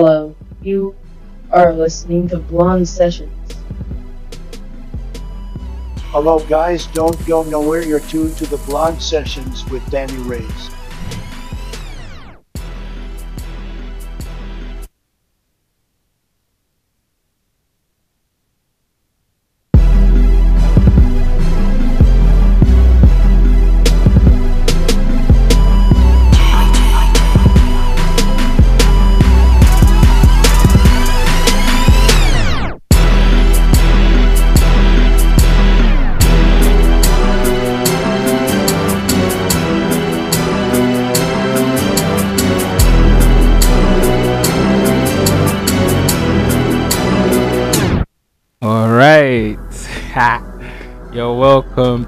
Hello, 0.00 0.32
you 0.62 0.94
are 1.50 1.72
listening 1.72 2.28
to 2.28 2.38
Blonde 2.38 2.88
Sessions. 2.88 3.32
Hello, 6.12 6.38
guys. 6.46 6.86
Don't 6.86 7.18
go 7.26 7.42
nowhere. 7.42 7.82
You're 7.82 7.98
tuned 7.98 8.36
to 8.36 8.46
the 8.46 8.58
Blonde 8.58 9.02
Sessions 9.02 9.68
with 9.70 9.84
Danny 9.90 10.14
Reyes. 10.18 10.70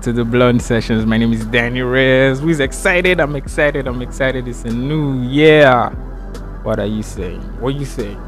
To 0.03 0.13
the 0.15 0.25
Blonde 0.25 0.63
Sessions. 0.63 1.05
My 1.05 1.19
name 1.19 1.33
is 1.33 1.45
Danny 1.45 1.83
Reyes. 1.83 2.41
Who's 2.41 2.61
excited? 2.61 3.21
I'm 3.21 3.37
excited. 3.37 3.87
I'm 3.87 4.01
excited. 4.01 4.49
It's 4.49 4.65
a 4.65 4.71
new 4.71 5.21
year. 5.23 5.91
What 6.63 6.79
are 6.79 6.87
you 6.87 7.03
saying? 7.03 7.41
What 7.61 7.75
you 7.75 7.85
saying? 7.85 8.19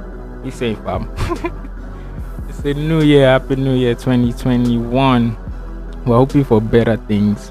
You 0.45 0.51
saying, 0.51 0.77
fam? 0.85 1.11
it's 2.49 2.59
a 2.65 2.75
new 2.75 3.01
year. 3.01 3.27
Happy 3.27 3.57
New 3.57 3.74
Year 3.74 3.95
2021. 3.95 5.37
We're 6.05 6.16
hoping 6.16 6.45
for 6.45 6.61
better 6.61 6.96
things. 6.96 7.51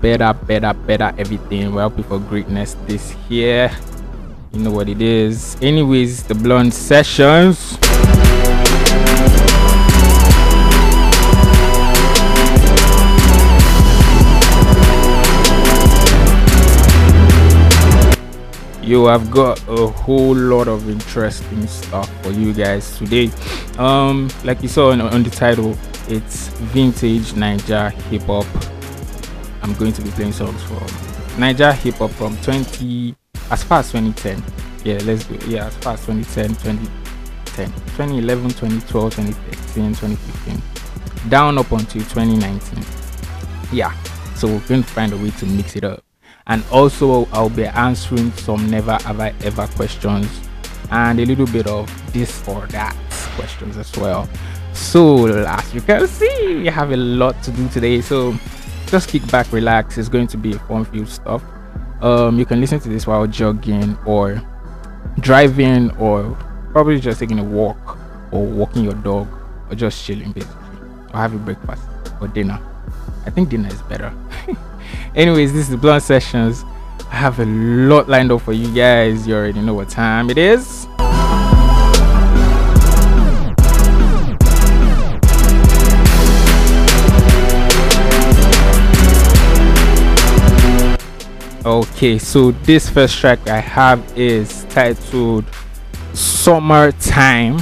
Better, 0.00 0.32
better, 0.32 0.74
better 0.74 1.14
everything. 1.16 1.72
We're 1.72 1.82
hoping 1.82 2.04
for 2.04 2.18
greatness 2.18 2.74
this 2.86 3.14
year. 3.28 3.70
You 4.52 4.60
know 4.60 4.72
what 4.72 4.88
it 4.88 5.00
is. 5.00 5.56
Anyways, 5.62 6.24
the 6.24 6.34
Blonde 6.34 6.74
Sessions. 6.74 7.78
Yo, 18.88 19.04
I've 19.04 19.30
got 19.30 19.62
a 19.68 19.86
whole 19.86 20.34
lot 20.34 20.66
of 20.66 20.88
interesting 20.88 21.66
stuff 21.66 22.08
for 22.22 22.30
you 22.30 22.54
guys 22.54 22.96
today. 22.96 23.30
Um, 23.76 24.30
like 24.44 24.62
you 24.62 24.68
saw 24.68 24.92
on, 24.92 25.02
on 25.02 25.22
the 25.22 25.28
title, 25.28 25.76
it's 26.08 26.48
vintage 26.72 27.32
Naija 27.32 27.92
hip 28.08 28.22
hop. 28.22 28.46
I'm 29.60 29.74
going 29.74 29.92
to 29.92 30.00
be 30.00 30.08
playing 30.12 30.32
songs 30.32 30.62
from 30.62 30.78
Naija 31.36 31.74
hip 31.74 31.96
hop 31.96 32.12
from 32.12 32.34
20 32.38 33.14
as 33.50 33.62
far 33.62 33.80
as 33.80 33.92
2010. 33.92 34.42
Yeah, 34.86 35.02
let's 35.04 35.24
go. 35.24 35.34
Yeah, 35.46 35.66
as 35.66 35.76
far 35.76 35.92
as 35.92 36.06
2010, 36.06 36.48
2010, 36.48 37.66
2011, 37.66 38.48
2012, 38.52 39.16
2013, 39.16 39.88
2015, 39.96 41.28
down 41.28 41.58
up 41.58 41.70
until 41.72 42.00
2019. 42.04 42.82
Yeah, 43.70 43.92
so 44.34 44.46
we're 44.48 44.60
going 44.60 44.82
to 44.82 44.88
find 44.88 45.12
a 45.12 45.16
way 45.18 45.30
to 45.32 45.44
mix 45.44 45.76
it 45.76 45.84
up 45.84 46.02
and 46.48 46.64
also 46.72 47.26
I'll 47.32 47.50
be 47.50 47.66
answering 47.66 48.32
some 48.32 48.70
never 48.70 48.94
have 49.02 49.20
I 49.20 49.34
ever 49.44 49.66
questions 49.68 50.28
and 50.90 51.20
a 51.20 51.24
little 51.26 51.46
bit 51.46 51.66
of 51.66 51.88
this 52.12 52.46
or 52.48 52.66
that 52.68 52.96
questions 53.36 53.76
as 53.76 53.94
well. 53.96 54.28
So 54.72 55.26
as 55.26 55.74
you 55.74 55.80
can 55.80 56.06
see, 56.06 56.56
we 56.62 56.66
have 56.66 56.92
a 56.92 56.96
lot 56.96 57.42
to 57.42 57.50
do 57.50 57.68
today. 57.68 58.00
So 58.00 58.34
just 58.86 59.08
kick 59.10 59.26
back, 59.30 59.52
relax. 59.52 59.98
It's 59.98 60.08
going 60.08 60.28
to 60.28 60.38
be 60.38 60.54
fun 60.54 60.84
filled 60.86 61.08
stuff. 61.08 61.42
Um, 62.00 62.38
you 62.38 62.46
can 62.46 62.60
listen 62.60 62.80
to 62.80 62.88
this 62.88 63.06
while 63.06 63.26
jogging 63.26 63.98
or 64.06 64.40
driving 65.20 65.90
or 65.98 66.36
probably 66.72 67.00
just 67.00 67.20
taking 67.20 67.38
a 67.38 67.44
walk 67.44 67.98
or 68.30 68.46
walking 68.46 68.84
your 68.84 68.94
dog 68.94 69.28
or 69.68 69.74
just 69.74 70.02
chilling 70.04 70.32
basically 70.32 70.78
or 71.12 71.20
having 71.20 71.40
breakfast 71.40 71.82
or 72.20 72.28
dinner. 72.28 72.58
I 73.26 73.30
think 73.30 73.50
dinner 73.50 73.68
is 73.68 73.82
better. 73.82 74.12
Anyways, 75.18 75.52
this 75.52 75.68
is 75.68 75.74
Blunt 75.74 76.04
Sessions. 76.04 76.64
I 77.10 77.16
have 77.16 77.40
a 77.40 77.44
lot 77.44 78.08
lined 78.08 78.30
up 78.30 78.40
for 78.42 78.52
you 78.52 78.72
guys. 78.72 79.26
You 79.26 79.34
already 79.34 79.60
know 79.60 79.74
what 79.74 79.88
time 79.88 80.30
it 80.30 80.38
is. 80.38 80.86
Okay, 91.66 92.18
so 92.20 92.52
this 92.52 92.88
first 92.88 93.18
track 93.18 93.44
I 93.48 93.58
have 93.58 94.00
is 94.16 94.66
titled 94.70 95.46
Summertime. 96.12 97.58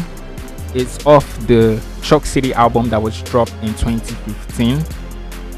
It's 0.75 1.07
off 1.07 1.25
the 1.47 1.83
Choc 2.03 2.27
City 2.27 2.53
album 2.53 2.91
that 2.91 3.01
was 3.01 3.23
dropped 3.23 3.55
in 3.63 3.69
2015 3.77 5.06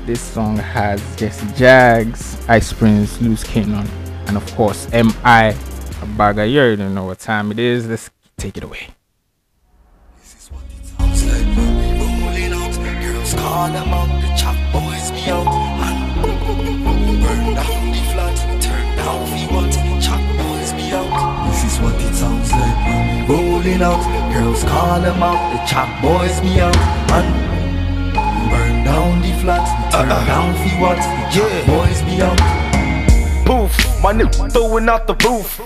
this 0.08 0.22
song 0.22 0.56
has 0.56 1.02
Jesse 1.16 1.44
Jagz, 1.48 2.42
Ice 2.48 2.72
Prince, 2.72 3.20
Loose 3.20 3.44
Kanon, 3.44 3.86
and 4.26 4.38
of 4.38 4.54
course 4.54 4.88
M.I. 4.91 5.52
Abaga. 6.00 6.50
You 6.50 6.60
already 6.60 6.88
know 6.88 7.04
what 7.04 7.19
time 7.19 7.50
it 7.50 7.58
is. 7.58 7.86
Let's 7.86 8.08
take 8.38 8.56
it 8.56 8.64
away. 8.64 8.88
This 10.19 10.34
is 10.34 10.50
what 10.50 10.62
it 10.64 10.86
sounds 10.86 11.26
like 11.26 11.44
rolling 11.58 12.54
out. 12.54 12.72
Girls 13.04 13.34
call 13.34 13.69
them 13.69 13.88
out, 13.92 14.08
the 14.22 14.28
chop 14.41 14.56
boys 14.72 15.10
out. 15.28 15.44
Burn 17.20 17.44
down 17.52 17.92
the 17.92 18.00
flat, 18.08 18.62
turn 18.64 18.86
down 18.96 19.28
the 19.28 19.44
what? 19.52 19.72
Chop 20.00 20.25
boys 20.40 20.72
out. 20.90 21.50
This 21.50 21.64
is 21.70 21.80
what 21.80 21.94
it 22.00 22.14
sounds 22.14 22.50
like 22.52 23.28
rolling 23.28 23.82
out. 23.82 24.32
Girls 24.32 24.64
call 24.64 25.02
them 25.02 25.22
out, 25.22 25.52
the 25.52 25.58
chop 25.70 26.00
boys 26.00 26.40
out. 26.56 27.57
Burn 28.50 28.84
down 28.84 29.20
the 29.22 29.32
flat, 29.42 29.92
turn 29.92 30.10
uh-uh. 30.10 30.26
down 30.26 30.53
the 30.54 30.70
what? 30.81 30.98
Yeah, 31.34 31.66
boys 31.66 32.03
be 32.03 32.22
out. 32.22 32.38
booth. 33.44 34.03
My 34.03 34.12
nigga 34.12 34.53
throwing 34.53 34.88
out 34.88 35.06
the 35.06 35.14
roof. 35.26 35.60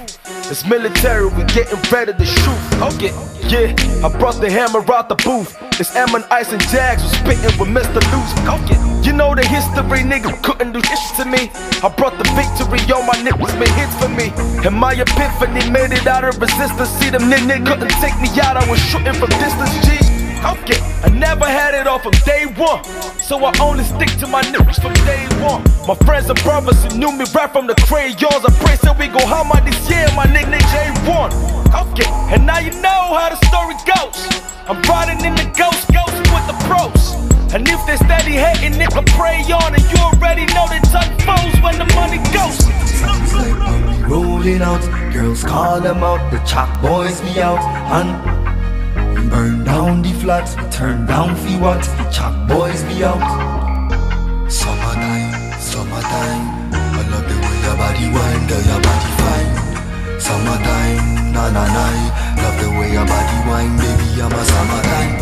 It's 0.51 0.65
military, 0.67 1.29
we 1.29 1.45
getting 1.45 1.81
ready 1.91 2.13
to 2.13 2.25
shoot. 2.25 2.61
Okay, 2.81 3.13
yeah, 3.49 3.73
I 4.05 4.09
brought 4.19 4.41
the 4.41 4.51
hammer 4.51 4.81
out 4.93 5.09
the 5.09 5.17
booth. 5.17 5.57
It's 5.81 5.95
M 5.97 6.15
and 6.15 6.25
Ice 6.31 6.53
and 6.53 6.61
Jagz, 6.69 7.03
we 7.03 7.09
spitting 7.09 7.59
with 7.59 7.69
Mr. 7.69 8.01
Loose. 8.13 8.33
Okay, 8.45 8.77
you 9.07 9.13
know 9.13 9.35
the 9.35 9.47
history, 9.47 10.05
nigga 10.05 10.33
couldn't 10.43 10.73
do 10.73 10.81
this 10.83 11.13
to 11.17 11.25
me. 11.25 11.51
I 11.83 11.89
brought 11.89 12.19
the 12.19 12.29
victory, 12.37 12.81
all 12.93 13.05
my 13.05 13.17
niggas 13.21 13.55
made 13.59 13.73
hits 13.81 13.97
for 13.97 14.09
me. 14.09 14.33
And 14.67 14.77
my 14.77 14.93
epiphany 14.93 15.71
made 15.71 15.93
it 15.93 16.07
out 16.07 16.25
of 16.25 16.41
resistance. 16.41 16.91
See 17.01 17.11
them 17.11 17.31
niggas 17.33 17.65
couldn't 17.67 17.93
take 18.05 18.17
me 18.21 18.29
out, 18.41 18.57
I 18.57 18.69
was 18.69 18.81
shooting 18.81 19.15
from 19.15 19.31
distance, 19.41 19.73
G. 19.87 20.02
Okay, 20.43 20.81
I 21.07 21.09
never 21.09 21.47
had 21.47 21.73
it 21.75 21.87
all 21.87 22.01
from 22.01 22.13
day 22.27 22.47
one. 22.47 22.83
So 23.23 23.39
I 23.45 23.53
only 23.61 23.85
stick 23.85 24.11
to 24.19 24.27
my 24.27 24.43
niggas 24.43 24.83
from 24.83 24.93
day 25.07 25.23
one. 25.39 25.63
My 25.87 25.95
friends 26.05 26.29
and 26.31 26.43
brothers 26.43 26.83
who 26.83 26.99
knew 26.99 27.13
me 27.13 27.25
right 27.33 27.51
from 27.51 27.69
the 27.69 27.77
crayons. 27.87 28.43
I 28.43 28.51
pray 28.59 28.75
so 28.77 28.93
we 28.99 29.07
go 29.07 29.25
hammer 29.25 29.61
this 29.63 29.79
year, 29.89 30.07
my 30.17 30.27
nickname 30.27 30.67
J1. 30.75 31.31
Okay, 31.71 32.11
and 32.35 32.45
now 32.45 32.59
you 32.59 32.73
know 32.83 33.15
how 33.15 33.31
the 33.31 33.39
story 33.47 33.79
goes. 33.87 34.19
I'm 34.67 34.83
riding 34.83 35.25
in 35.25 35.35
the 35.39 35.47
ghost, 35.55 35.87
ghost 35.95 36.19
with 36.35 36.47
the 36.51 36.59
pros. 36.67 37.15
And 37.55 37.69
if 37.69 37.79
they 37.87 37.97
steady 37.97 38.33
hating, 38.35 38.81
nigga, 38.81 39.07
pray 39.15 39.47
on. 39.53 39.75
And 39.75 39.85
you 39.93 39.99
already 39.99 40.47
know 40.55 40.67
they 40.67 40.83
turn 40.91 41.07
foes 41.23 41.55
when 41.63 41.79
the 41.79 41.87
money 41.95 42.19
goes. 42.35 42.59
Rolling 44.11 44.63
out. 44.63 44.83
Girls 45.13 45.45
call 45.45 45.81
them 45.81 46.03
out, 46.03 46.33
the 46.33 46.39
chop 46.45 46.83
boys 46.83 47.21
be 47.21 47.41
out. 47.41 47.61
And 47.95 48.62
burn 49.33 49.65
down 49.65 50.03
the 50.03 50.13
flats, 50.21 50.55
we 50.57 50.65
turn 50.69 51.07
down 51.07 51.35
fi 51.43 51.57
what? 51.59 51.83
Chop 52.13 52.35
boys 52.47 52.83
be 52.85 53.03
out. 53.03 53.25
Summertime, 54.61 55.33
summertime. 55.59 56.45
I 56.99 57.03
love 57.11 57.27
the 57.31 57.37
way 57.45 57.57
your 57.65 57.77
body 57.81 58.07
wind, 58.15 58.45
girl, 58.49 58.65
your 58.71 58.81
body 58.87 59.13
fine. 59.21 59.51
Summertime, 60.21 61.33
na 61.35 61.45
na 61.57 61.65
na. 61.77 61.87
Love 62.43 62.57
the 62.61 62.69
way 62.77 62.93
your 62.93 63.07
body 63.13 63.39
wine, 63.49 63.75
baby, 63.81 64.09
I'm 64.21 64.33
a 64.41 64.43
summertime. 64.53 65.13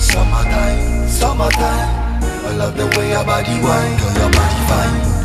Summertime, 0.00 1.08
summertime. 1.08 1.88
I 2.48 2.52
love 2.56 2.74
the 2.76 2.86
way 2.96 3.10
your 3.10 3.24
body 3.24 3.56
wine, 3.64 3.92
girl, 4.00 4.14
your 4.20 4.30
body 4.32 4.60
fine. 4.70 5.21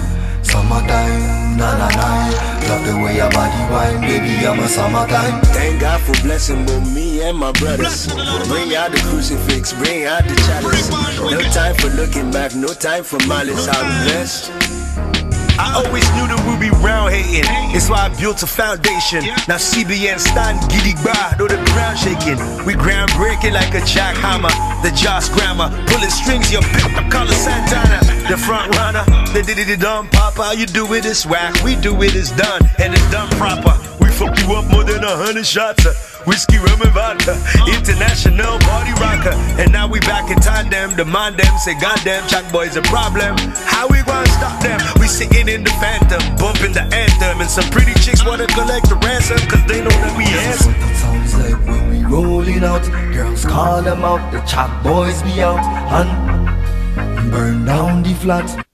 Summertime, 0.48 1.58
na 1.58 1.78
na 1.78 1.88
na. 1.90 2.08
Love 2.70 2.86
the 2.86 2.96
way 3.04 3.18
your 3.18 3.30
body 3.32 3.60
wine, 3.72 4.00
baby, 4.02 4.46
I'm 4.48 4.60
a 4.60 4.68
summertime. 4.68 5.42
Thank 5.52 5.82
God 5.82 6.00
for 6.02 6.14
blessing 6.24 6.66
both 6.66 6.88
me 6.94 7.22
and 7.22 7.38
my 7.38 7.52
brothers. 7.52 8.08
Bring 8.48 8.74
out 8.74 8.92
the 8.92 9.02
crucifix, 9.10 9.74
bring 9.74 10.06
out 10.06 10.24
the 10.24 10.36
chalice. 10.48 10.90
No 11.20 11.42
time 11.52 11.76
for 11.76 11.90
looking 11.90 12.32
back, 12.32 12.56
no 12.56 12.68
time 12.70 13.04
for 13.04 13.20
malice. 13.28 13.68
I'm 13.68 14.06
blessed. 14.06 14.52
I 15.60 15.84
always 15.84 16.06
knew 16.14 16.30
that 16.30 16.38
we'd 16.46 16.62
be 16.62 16.70
round 16.86 17.12
hating. 17.12 17.50
It's 17.76 17.90
why 17.90 18.06
I 18.06 18.10
built 18.22 18.44
a 18.44 18.48
foundation. 18.48 19.26
Now 19.50 19.58
CBN 19.58 20.20
stand 20.20 20.62
giddy 20.70 20.94
bar, 21.04 21.34
though 21.38 21.50
the 21.50 21.58
ground 21.74 21.98
shaking. 21.98 22.38
We 22.64 22.78
groundbreaking 22.78 23.52
like 23.52 23.74
a 23.74 23.82
jackhammer. 23.82 24.54
The 24.86 24.94
Josh 24.96 25.30
grammar, 25.30 25.74
pulling 25.90 26.14
strings, 26.14 26.54
your 26.54 26.62
pick 26.62 26.94
the 26.94 27.04
color 27.10 27.34
Santana. 27.34 28.17
The 28.28 28.36
front 28.36 28.76
runner, 28.76 29.06
the 29.32 29.42
diddy 29.42 29.78
dumb 29.78 30.10
papa. 30.10 30.52
You 30.58 30.66
do 30.66 30.84
it, 30.94 31.06
it's 31.06 31.26
whack. 31.26 31.56
We 31.64 31.76
do 31.78 31.96
it, 32.04 32.14
it's 32.14 32.32
done, 32.36 32.62
and 32.78 32.94
it's 32.94 33.10
done 33.10 33.30
proper. 33.40 33.72
We 34.04 34.10
fuck 34.12 34.38
you 34.44 34.52
up 34.52 34.66
more 34.70 34.84
than 34.84 35.02
a 35.04 35.16
hundred 35.16 35.46
shots. 35.46 35.86
uh, 35.86 35.94
Whiskey, 36.28 36.58
rum, 36.58 36.82
and 36.84 36.92
vodka. 36.92 37.40
International 37.72 38.60
party 38.68 38.92
rocker. 39.00 39.32
And 39.56 39.72
now 39.72 39.88
we 39.88 40.02
back 40.02 40.30
in 40.30 40.36
tandem. 40.44 40.98
Demand 40.98 41.38
them, 41.38 41.58
say 41.60 41.80
goddamn, 41.80 42.28
Chuck 42.28 42.44
boy's 42.52 42.76
a 42.76 42.82
problem. 42.82 43.38
How 43.64 43.88
we 43.88 44.04
gonna 44.04 44.28
stop 44.36 44.62
them? 44.62 44.82
We 45.00 45.08
sitting 45.08 45.48
in 45.48 45.64
the 45.64 45.72
phantom, 45.80 46.20
bumping 46.36 46.74
the 46.74 46.84
anthem. 46.92 47.40
And 47.40 47.50
some 47.50 47.70
pretty 47.72 47.94
chicks 48.04 48.26
wanna 48.26 48.48
collect 48.48 48.90
the 48.90 48.96
ransom, 49.08 49.40
cause 49.48 49.64
they 49.72 49.80
know 49.80 49.96
that 50.04 50.18
we 50.18 50.26
handsome. 50.26 50.74
What 50.76 50.92
it 50.92 50.96
sounds 51.00 51.34
like 51.40 51.60
when 51.66 51.90
we 51.90 52.04
rolling 52.04 52.64
out. 52.66 52.84
Girls 53.14 53.46
call 53.46 53.82
them 53.82 54.04
out, 54.04 54.20
the 54.34 54.42
chat 54.42 54.68
boys 54.84 55.24
be 55.24 55.42
out. 55.42 55.64
And 55.96 56.47
burn 57.30 57.66
down 57.66 58.04
the 58.04 58.14
flat. 58.16 58.68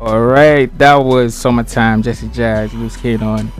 All 0.00 0.20
right, 0.22 0.66
that 0.78 0.94
was 0.96 1.34
summertime. 1.34 2.02
Jesse 2.02 2.28
Jagz, 2.28 2.72
Loose 2.72 2.96
Kanon, 2.96 3.50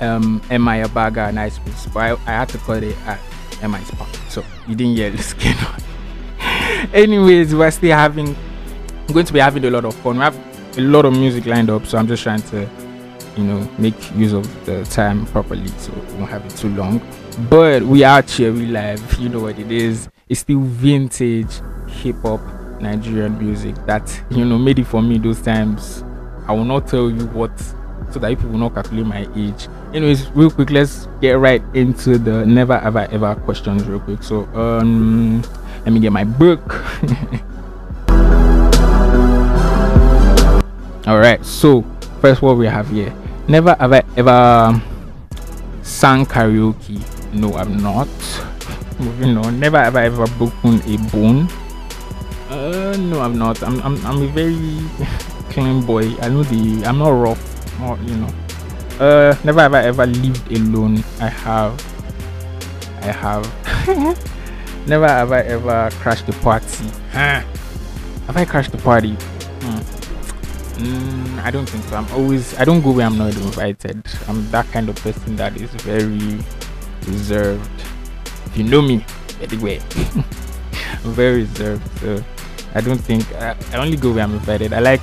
um, 0.00 0.40
M.I. 0.48 0.82
Abaga, 0.84 1.28
and 1.28 1.40
Ice. 1.40 1.58
But 1.92 1.96
I, 1.96 2.12
I 2.12 2.38
had 2.38 2.48
to 2.50 2.58
call 2.58 2.76
it 2.76 2.96
at 3.06 3.18
M.I. 3.62 3.82
Spark. 3.82 4.08
So 4.28 4.44
you 4.68 4.76
didn't 4.76 4.94
hear 4.96 5.10
Loose 5.10 5.34
Kanon. 5.34 5.82
Anyways, 6.94 7.54
we're 7.54 7.70
still 7.70 7.96
having, 7.96 8.28
I'm 8.28 9.14
going 9.14 9.26
to 9.26 9.32
be 9.32 9.40
having 9.40 9.64
a 9.64 9.70
lot 9.70 9.84
of 9.84 9.94
fun. 9.96 10.16
We 10.16 10.22
have 10.22 10.78
a 10.78 10.80
lot 10.80 11.04
of 11.04 11.12
music 11.12 11.46
lined 11.46 11.68
up, 11.68 11.84
so 11.86 11.98
I'm 11.98 12.06
just 12.06 12.22
trying 12.22 12.42
to, 12.42 12.68
you 13.36 13.44
know, 13.44 13.68
make 13.78 14.14
use 14.14 14.32
of 14.32 14.64
the 14.64 14.84
time 14.84 15.26
properly 15.26 15.66
so 15.78 15.92
we 15.92 16.14
won't 16.14 16.30
have 16.30 16.44
it 16.46 16.56
too 16.56 16.68
long. 16.70 17.00
But 17.38 17.82
we 17.82 18.04
are 18.04 18.20
here, 18.20 18.52
live. 18.52 19.18
You 19.18 19.30
know 19.30 19.40
what 19.40 19.58
it 19.58 19.72
is. 19.72 20.10
It's 20.28 20.40
still 20.40 20.60
vintage 20.60 21.60
hip 21.88 22.16
hop 22.22 22.40
Nigerian 22.80 23.38
music 23.38 23.74
that 23.86 24.22
you 24.30 24.44
know 24.44 24.58
made 24.58 24.78
it 24.78 24.84
for 24.84 25.00
me 25.00 25.16
those 25.16 25.40
times. 25.40 26.04
I 26.46 26.52
will 26.52 26.64
not 26.64 26.88
tell 26.88 27.10
you 27.10 27.26
what 27.28 27.50
so 28.10 28.18
that 28.18 28.28
people 28.28 28.50
will 28.50 28.58
not 28.58 28.74
calculate 28.74 29.06
my 29.06 29.26
age. 29.34 29.68
Anyways, 29.94 30.28
real 30.32 30.50
quick, 30.50 30.70
let's 30.70 31.08
get 31.22 31.38
right 31.38 31.62
into 31.72 32.18
the 32.18 32.44
never 32.44 32.74
ever 32.74 33.08
ever 33.10 33.34
questions 33.36 33.86
real 33.86 34.00
quick. 34.00 34.22
So 34.22 34.42
um 34.54 35.40
let 35.84 35.92
me 35.92 36.00
get 36.00 36.12
my 36.12 36.24
book. 36.24 36.60
Alright, 41.06 41.46
so 41.46 41.82
first 42.20 42.42
what 42.42 42.58
we 42.58 42.66
have 42.66 42.90
here. 42.90 43.14
Never 43.48 43.74
have 43.80 43.92
I 43.92 44.02
ever 44.16 44.82
sang 45.82 46.26
karaoke. 46.26 47.00
No, 47.32 47.54
I'm 47.54 47.76
not. 47.78 48.08
Moving 48.98 49.36
on. 49.38 49.58
Never 49.58 49.78
have 49.78 49.96
I 49.96 50.04
ever 50.04 50.26
broken 50.38 50.80
a 50.86 50.96
bone. 51.10 51.48
Uh, 52.50 52.94
no, 52.98 53.20
I'm 53.20 53.38
not. 53.38 53.62
I'm, 53.62 53.80
I'm, 53.80 54.04
I'm 54.06 54.22
a 54.22 54.26
very 54.28 54.78
clean 55.50 55.84
boy. 55.84 56.14
I 56.20 56.28
know 56.28 56.42
the. 56.42 56.84
I'm 56.84 56.98
not 56.98 57.10
rough, 57.10 57.80
or 57.80 57.96
you 58.04 58.16
know. 58.16 58.32
Uh, 59.00 59.34
never 59.44 59.60
have 59.60 59.74
I 59.74 59.84
ever 59.84 60.06
lived 60.06 60.52
alone. 60.52 61.02
I 61.20 61.28
have. 61.28 61.80
I 63.00 63.12
have. 63.12 63.46
never 64.86 65.08
have 65.08 65.32
I 65.32 65.40
ever 65.40 65.90
crashed 66.00 66.26
the 66.26 66.34
party. 66.34 66.86
Huh. 67.12 67.40
Have 68.26 68.36
I 68.36 68.44
crashed 68.44 68.72
the 68.72 68.78
party? 68.78 69.16
Mm, 70.82 71.38
I 71.42 71.50
don't 71.50 71.68
think 71.68 71.84
so. 71.84 71.96
I'm 71.96 72.10
always. 72.12 72.58
I 72.58 72.64
don't 72.64 72.82
go 72.82 72.90
where 72.90 73.06
I'm 73.06 73.16
not 73.16 73.34
invited. 73.36 74.04
I'm 74.26 74.50
that 74.50 74.66
kind 74.72 74.88
of 74.88 74.96
person 74.96 75.36
that 75.36 75.56
is 75.56 75.70
very 75.82 76.40
reserved. 77.06 77.70
If 78.46 78.56
you 78.56 78.64
know 78.64 78.82
me, 78.82 79.04
anyway. 79.40 79.80
I'm 81.04 81.12
very 81.12 81.42
reserved. 81.42 82.00
So 82.00 82.22
I 82.74 82.80
don't 82.80 82.98
think 82.98 83.30
I, 83.34 83.56
I 83.72 83.76
only 83.76 83.96
go 83.96 84.12
where 84.12 84.24
I'm 84.24 84.34
invited. 84.34 84.72
I 84.72 84.80
like 84.80 85.00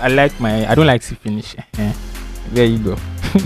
I 0.00 0.08
like 0.08 0.38
my 0.40 0.68
I 0.70 0.74
don't 0.74 0.86
like 0.86 1.02
to 1.02 1.14
finish. 1.16 1.54
Eh, 1.78 1.92
there 2.50 2.66
you 2.66 2.78
go. 2.78 2.96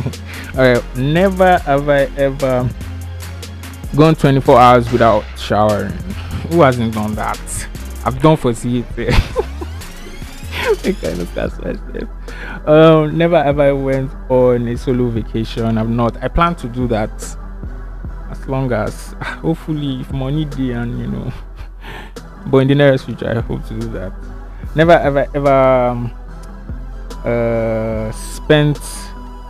Alright. 0.55 0.97
Never 0.97 1.59
have 1.59 1.89
I 1.89 2.03
ever 2.17 2.69
gone 3.97 4.15
24 4.15 4.59
hours 4.59 4.93
without 4.93 5.25
showering. 5.37 5.93
Who 6.51 6.63
hasn't 6.63 6.95
done 6.95 7.15
that? 7.15 7.41
I've 8.05 8.21
done 8.23 8.37
for 8.37 8.55
see 8.55 8.85
it. 8.97 9.15
Kind 10.79 11.21
of 11.21 11.37
myself. 11.37 12.69
Um, 12.69 13.19
never 13.19 13.43
have 13.43 13.59
I 13.61 13.73
went 13.73 14.13
on 14.31 14.69
a 14.69 14.77
solo 14.77 15.09
vacation. 15.09 15.77
I'm 15.79 15.97
not. 15.97 16.23
I 16.23 16.29
plan 16.29 16.55
to 16.57 16.69
do 16.69 16.87
that 16.89 17.11
as 18.31 18.47
long 18.49 18.73
as 18.73 19.13
hopefully 19.43 20.01
if 20.01 20.13
money 20.13 20.45
day 20.45 20.73
and 20.73 20.99
you 20.99 21.07
know 21.07 21.33
but 22.47 22.59
in 22.59 22.69
the 22.69 22.75
nearest 22.75 23.07
future 23.07 23.29
i 23.29 23.41
hope 23.41 23.65
to 23.67 23.79
do 23.79 23.89
that. 23.89 24.13
Never 24.75 24.93
ever 24.93 25.27
ever 25.35 25.53
um, 25.53 26.13
uh 27.25 28.13
spent 28.13 28.79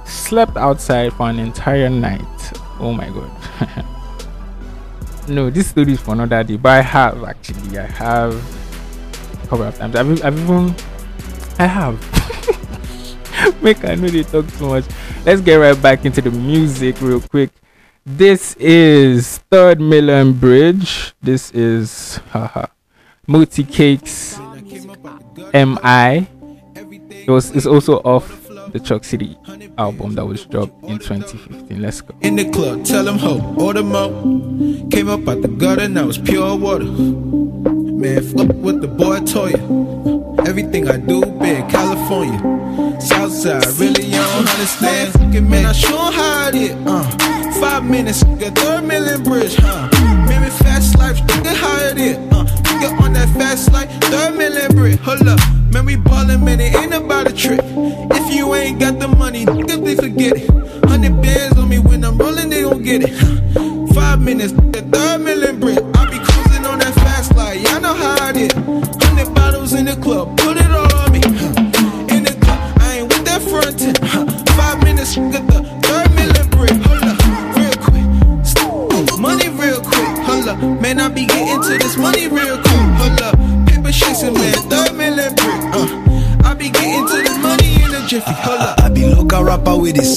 slept 0.06 0.56
outside 0.56 1.12
for 1.12 1.28
an 1.28 1.38
entire 1.38 1.90
night. 1.90 2.22
Oh 2.80 2.92
my 2.92 3.08
god. 3.10 3.84
No 5.28 5.50
this 5.50 5.68
story 5.68 5.92
is 5.92 6.00
for 6.00 6.12
another 6.12 6.42
day 6.42 6.56
but 6.56 6.70
i 6.70 6.80
have 6.80 7.22
actually. 7.24 7.78
I 7.78 7.84
have 7.84 8.32
a 9.44 9.46
couple 9.48 9.64
of 9.64 9.76
times. 9.76 9.94
I've, 9.94 10.24
I've 10.24 10.38
even 10.38 10.74
i 11.58 11.66
have. 11.66 12.00
Make 13.62 13.84
i 13.84 13.94
know 13.94 14.08
they 14.08 14.22
talk 14.22 14.46
too 14.56 14.68
much. 14.68 14.84
Let's 15.26 15.42
get 15.42 15.56
right 15.56 15.80
back 15.82 16.06
into 16.06 16.22
the 16.22 16.30
music 16.30 17.00
real 17.02 17.20
quick 17.20 17.50
this 18.16 18.56
is 18.56 19.38
Third 19.50 19.80
Mainland 19.80 20.40
Bridge 20.40 21.12
this 21.20 21.50
is 21.50 22.16
haha 22.30 22.64
multi 23.26 23.64
cakes 23.64 24.38
mi 25.52 26.26
it 27.10 27.28
was 27.28 27.50
it's 27.50 27.66
also 27.66 28.00
off 28.08 28.48
the 28.72 28.80
Choc 28.80 29.04
City 29.04 29.36
album 29.76 30.14
that 30.14 30.24
was 30.24 30.46
dropped 30.46 30.82
in 30.84 30.98
2015 30.98 31.82
let's 31.82 32.00
go 32.00 32.14
In 32.22 32.36
the 32.36 32.48
club, 32.50 32.84
tell 32.84 33.04
them 33.04 33.18
ho, 33.18 33.54
order 33.58 33.82
mo. 33.82 34.08
Came 34.90 35.08
up 35.08 35.28
out 35.28 35.40
the 35.42 35.48
gutter, 35.48 35.88
now 35.88 36.08
it's 36.08 36.18
pure 36.18 36.56
water. 36.56 36.84
Man, 37.98 38.22
fuck 38.22 38.54
with 38.62 38.80
the 38.80 38.86
boy 38.86 39.18
Toya. 39.26 39.58
Everything 40.46 40.88
I 40.88 40.98
do, 40.98 41.20
big 41.20 41.68
California. 41.68 42.38
Southside, 43.00 43.66
really, 43.76 44.04
you 44.04 44.12
don't 44.12 44.48
understand. 44.48 45.12
Fucking 45.14 45.50
man, 45.50 45.66
I 45.66 45.72
sure 45.72 45.98
hide 45.98 46.54
it. 46.54 46.76
Uh, 46.86 47.02
five 47.60 47.84
minutes, 47.84 48.22
get 48.38 48.54
Third 48.54 48.84
Mainland 48.84 49.24
Bridge, 49.24 49.56
huh? 49.56 49.88
Maybe 50.28 50.48
fast 50.48 50.96
life, 50.96 51.18
nigga 51.26 51.52
hide 51.56 51.98
it. 51.98 52.18
Uh, 52.32 52.44
nigga 52.44 53.00
on 53.00 53.14
that 53.14 53.28
fast 53.30 53.72
life, 53.72 53.90
Third 54.02 54.36
Mainland 54.36 54.76
Bridge. 54.76 55.00
Hold 55.00 55.26
up, 55.26 55.40
man, 55.72 55.84
we 55.84 55.96
ballin', 55.96 56.44
man, 56.44 56.60
it 56.60 56.76
ain't 56.76 56.94
about 56.94 57.28
a 57.28 57.34
trick. 57.34 57.58
If 57.64 58.32
you 58.32 58.54
ain't 58.54 58.78
got 58.78 59.00
the 59.00 59.08
money, 59.08 59.44
nigga, 59.44 59.84
they 59.84 59.96
forget 59.96 60.36
it. 60.36 60.48
Hundred 60.88 61.20
bands 61.20 61.58
on 61.58 61.68
me 61.68 61.80
when 61.80 62.04
I'm 62.04 62.16
rolling, 62.16 62.48
they 62.48 62.62
gon' 62.62 62.80
get 62.80 63.02
it. 63.02 63.92
Five 63.92 64.20
minutes, 64.22 64.52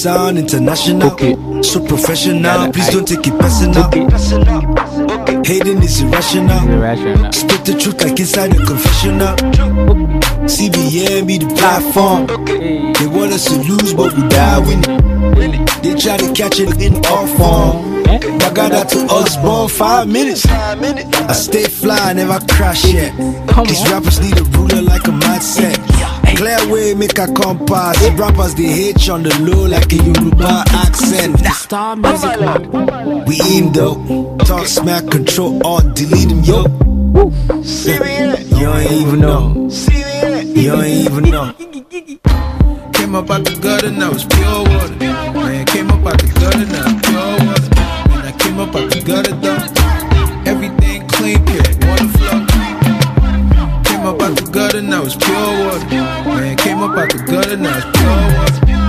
sound 0.02 0.36
international. 0.36 1.12
Okay. 1.12 1.36
So 1.62 1.78
professional, 1.86 2.42
Yeah, 2.42 2.70
please 2.72 2.88
I- 2.88 2.92
don't 2.92 3.06
take 3.06 3.26
it 3.26 3.38
personal. 3.38 3.84
Okay. 3.86 4.04
Hating 5.44 5.82
is 5.82 6.00
irrational. 6.00 6.58
Irrational. 6.68 7.32
Spit 7.32 7.64
the 7.64 7.74
truth 7.78 8.02
like 8.02 8.18
inside 8.18 8.52
a 8.56 8.64
confessional. 8.66 9.36
CBN 10.54 11.26
be 11.26 11.38
the 11.38 11.46
platform. 11.54 12.26
They 12.46 13.06
want 13.06 13.32
us 13.32 13.44
to 13.46 13.54
lose, 13.62 13.94
but 13.94 14.12
we 14.16 14.26
die 14.28 14.58
winning. 14.58 15.64
They 15.82 15.94
try 15.94 16.16
to 16.16 16.32
catch 16.32 16.58
it 16.58 16.80
in 16.82 16.94
all 17.06 17.26
form. 17.38 18.02
I 18.42 18.50
got 18.52 18.72
out 18.72 18.88
to 18.90 18.98
us, 19.06 19.36
born 19.36 19.68
five 19.68 20.08
minutes. 20.08 20.44
I 20.46 21.32
stay 21.32 21.64
fly, 21.64 22.12
never 22.12 22.38
crash 22.54 22.84
yet. 22.92 23.12
These 23.68 23.88
rappers 23.90 24.20
need 24.20 24.36
a 24.38 24.42
ruler 24.58 24.82
like 24.82 25.06
a 25.06 25.12
mindset. 25.12 25.78
Clear 26.36 26.72
way, 26.72 26.94
make 26.94 27.18
a 27.18 27.26
compass. 27.32 27.98
Rappers 28.18 28.54
they 28.54 28.64
hate 28.66 29.06
you 29.06 29.12
on 29.14 29.22
the 29.22 29.34
low 29.40 29.66
like 29.66 29.92
a 29.92 29.96
Yoruba 29.96 30.64
accent. 30.68 31.38
Star 31.54 31.96
Music 31.96 32.36
Lab. 32.40 33.26
We 33.28 33.38
in 33.56 33.72
though. 33.72 34.36
Talk 34.38 34.66
smack, 34.66 35.10
control, 35.10 35.64
all 35.66 35.80
delete 35.80 36.28
them, 36.28 36.40
yo. 36.44 36.64
Yo, 37.14 37.30
You 38.58 38.72
ain't 38.72 38.92
even 38.92 39.20
know. 39.20 39.68
You 39.70 40.74
ain't 40.80 41.10
even 41.10 41.24
know. 41.30 41.52
Came 42.92 43.14
up 43.14 43.30
out 43.30 43.44
the 43.44 43.58
gutter, 43.60 43.90
now 43.90 44.10
it's 44.12 44.24
pure 44.24 44.60
water. 44.64 44.94
Man, 44.98 45.66
came 45.66 45.90
up 45.90 46.06
out 46.06 46.18
the 46.18 46.26
gutter, 46.40 46.66
now 46.66 46.84
it's 46.88 47.08
pure 47.08 47.46
water. 47.46 47.70
Man, 48.08 48.24
I 48.26 48.32
came 48.38 48.58
up 48.60 48.74
out 48.74 48.90
the 48.90 49.02
gutter, 49.04 49.34
though. 49.36 49.81
Gutter, 54.52 54.82
now 54.82 55.02
it's 55.02 55.16
pure 55.16 55.34
water. 55.34 55.86
Man, 55.88 56.56
came 56.58 56.78
up 56.78 56.96
out 56.96 57.10
the 57.10 57.24
gutter, 57.24 57.56
now 57.56 57.78
it's 57.78 57.98
pure 57.98 58.18
water. 58.36 58.82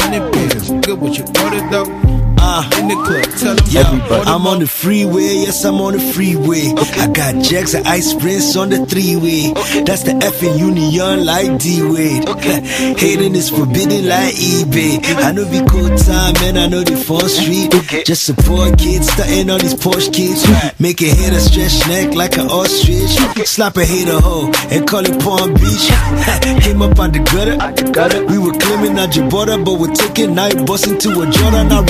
Hundred 0.00 0.32
bands, 0.32 0.70
good 0.86 0.98
what 0.98 1.18
you 1.18 1.24
ordered, 1.44 1.70
though. 1.70 2.09
Uh, 2.42 2.64
In 2.78 2.88
the 2.88 2.94
club, 3.04 3.24
tell 3.38 3.54
them 3.54 3.66
yeah, 3.68 4.24
I'm 4.26 4.46
on 4.46 4.60
the 4.60 4.66
freeway, 4.66 5.44
yes, 5.44 5.64
I'm 5.64 5.80
on 5.80 5.92
the 5.92 6.00
freeway. 6.00 6.72
I 6.98 7.06
got 7.12 7.34
Jagz 7.44 7.74
and 7.74 7.86
Ice 7.86 8.14
Prince 8.14 8.56
on 8.56 8.70
the 8.70 8.86
three 8.86 9.16
way. 9.16 9.52
That's 9.84 10.04
the 10.04 10.16
F 10.24 10.40
effing 10.40 10.58
union 10.58 11.24
like 11.26 11.58
D 11.58 11.82
Wade. 11.82 12.24
Hating 12.98 13.34
is 13.36 13.50
forbidden 13.50 14.08
like 14.08 14.34
eBay. 14.34 15.04
I 15.22 15.32
know 15.32 15.44
we 15.44 15.60
cool 15.68 15.88
time, 15.96 16.34
man, 16.40 16.56
I 16.56 16.66
know 16.66 16.82
the 16.82 16.96
4th 16.96 17.28
Street. 17.28 17.70
Just 18.06 18.24
support 18.24 18.78
kids, 18.78 19.08
stunting 19.12 19.50
on 19.50 19.60
these 19.60 19.74
Porsche 19.74 20.12
kids. 20.12 20.42
Make 20.80 21.02
a 21.02 21.06
hater 21.12 21.40
stretch 21.40 21.86
neck 21.88 22.14
like 22.14 22.38
an 22.38 22.48
ostrich. 22.48 23.12
Slap 23.46 23.76
a 23.76 23.84
hater 23.84 24.18
hoe 24.18 24.50
and 24.70 24.88
call 24.88 25.04
it 25.04 25.20
Palm 25.20 25.52
Beach. 25.54 25.86
Came 26.64 26.82
up 26.82 26.98
out 26.98 27.12
the 27.12 27.20
gutter. 27.20 28.24
We 28.26 28.38
were 28.38 28.52
claiming 28.52 28.96
your 28.96 29.28
border, 29.28 29.58
but 29.58 29.78
we're 29.78 29.94
taking 29.94 30.34
night 30.34 30.66
bus 30.66 30.86
into 30.86 31.10
a 31.20 31.30
Jordan. 31.30 31.72
Our 31.72 31.84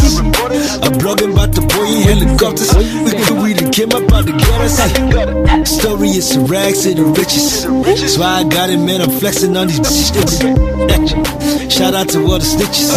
reporters. 0.00 0.78
I'm 0.82 0.94
blogging 0.96 1.32
about 1.32 1.52
the 1.52 1.62
boy 1.62 1.86
in 1.86 2.02
helicopters. 2.02 2.72
We 3.04 3.12
could 3.12 3.42
we 3.42 3.54
done 3.54 3.72
came 3.72 3.92
up 3.92 4.10
out 4.12 4.26
the 4.26 4.32
gutter. 4.32 5.66
Story 5.66 6.08
is 6.10 6.36
a 6.36 6.40
rags 6.40 6.82
to 6.84 6.94
the 6.94 7.04
riches. 7.04 7.64
That's 7.64 8.18
why 8.18 8.40
I 8.40 8.44
got 8.44 8.70
it, 8.70 8.78
man. 8.78 9.00
I'm 9.02 9.10
flexing 9.10 9.56
on 9.56 9.66
these 9.66 9.80
bitches. 9.80 10.40
Shout 11.70 11.94
out 11.94 12.08
to 12.10 12.18
all 12.20 12.38
the 12.38 12.44
snitches. 12.44 12.92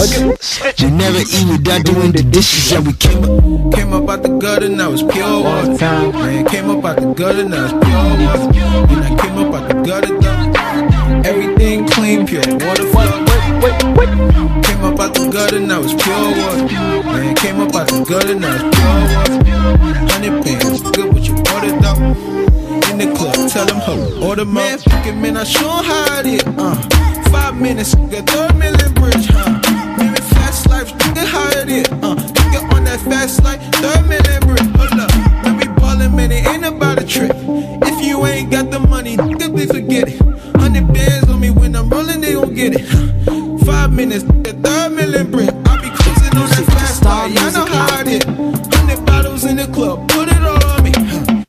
We 0.83 0.91
never 0.91 1.19
eat 1.19 1.47
without 1.49 1.85
doing 1.85 2.11
the 2.11 2.23
dishes, 2.23 2.71
and 2.71 2.85
we 2.85 2.93
came 2.93 3.23
up. 3.23 3.73
Came 3.73 3.93
up 3.93 4.09
out 4.09 4.23
the 4.23 4.37
gutter, 4.37 4.69
now 4.69 4.91
it's 4.91 5.01
pure 5.03 5.41
water. 5.41 5.71
Man, 5.79 6.45
came 6.45 6.69
up 6.69 6.85
out 6.85 6.97
the 6.97 7.13
gutter, 7.13 7.47
now 7.47 7.65
it's 7.65 7.73
pure 7.73 8.03
water. 8.05 8.49
And 8.91 9.03
I 9.03 9.09
came 9.21 9.37
up 9.37 9.53
out 9.53 9.67
the 9.69 9.75
gutter, 9.81 10.19
though. 10.19 11.29
Everything 11.29 11.87
clean, 11.87 12.27
pure 12.27 12.43
water 12.65 13.24
Came 13.45 14.83
up 14.83 14.99
out 14.99 15.13
the 15.13 15.29
gutter, 15.31 15.59
now 15.59 15.81
it's 15.81 15.93
pure 15.93 16.15
water. 16.17 16.65
Man, 17.05 17.35
came 17.35 17.59
up 17.61 17.75
out 17.75 17.87
the 17.87 18.03
gutter, 18.03 18.33
now 18.33 18.55
it's 18.55 18.63
pure 18.75 18.97
water. 19.13 19.37
Hundred 20.11 20.43
bands, 20.43 20.81
good 20.81 21.13
what 21.13 21.27
you 21.27 21.35
ordered, 21.53 21.77
though. 21.81 22.01
In 22.89 22.97
the 22.97 23.13
club, 23.15 23.35
tell 23.49 23.65
them 23.65 23.77
ho, 23.77 24.27
order 24.27 24.45
man, 24.45 24.79
fucking 24.79 25.21
man, 25.21 25.37
I 25.37 25.43
show 25.43 25.69
'em 25.69 25.85
how 25.85 26.21
it. 26.25 26.43
Uh, 26.57 26.75
five 27.29 27.59
minutes, 27.61 27.93
get 28.09 28.27
Third 28.29 28.55
Mainland 28.57 28.95
Bridge, 28.95 29.27
huh? 29.29 29.59
Living 29.97 30.23
fast 30.33 30.67
life, 30.69 30.91
nigga, 30.97 31.25
how 31.25 31.49
it. 31.49 31.91
Uh, 32.03 32.15
nigga 32.15 32.73
on 32.73 32.83
that 32.85 32.99
fast 33.01 33.43
life, 33.43 33.61
Third 33.73 34.07
Mainland 34.09 34.45
Bridge. 34.47 34.69
Hold 34.77 34.99
up, 35.01 35.11
when 35.43 35.57
we 35.57 35.67
ballin', 35.79 36.15
man, 36.15 36.31
it 36.31 36.47
ain't 36.47 36.65
about 36.65 36.99
a 36.99 37.05
trip. 37.05 37.35
If 37.37 38.05
you 38.05 38.25
ain't 38.25 38.49
got 38.49 38.71
the 38.71 38.79
money, 38.79 39.17
nigga, 39.17 39.51
please 39.53 39.71
forget 39.71 40.07
it. 40.09 40.19
Hundred 40.57 40.91
bands 40.93 41.29
on 41.29 41.39
me 41.39 41.49
when 41.51 41.75
I'm 41.75 41.89
rolling, 41.89 42.21
they 42.21 42.33
gon' 42.33 42.53
get 42.53 42.73
it. 42.75 43.34
Five 43.65 43.93
minutes, 43.93 44.23
get 44.43 44.61
Third 44.61 44.93
Mainland 44.93 45.31
Bridge. 45.31 45.49
I 45.65 45.81
be 45.81 45.89
cruising 45.89 46.37
on 46.37 46.47
that 46.49 46.65
fast 46.69 47.03
life, 47.03 47.33
y'all 47.33 47.51
know 47.51 47.65
how 47.65 48.01
it 48.01 48.07
is. 48.07 48.23
Hundred 48.75 49.05
bottles 49.05 49.43
in 49.43 49.55
the 49.57 49.65
club, 49.67 50.07
put 50.09 50.29
it 50.29 50.41
all 50.43 50.63
on 50.71 50.83
me. 50.83 51.45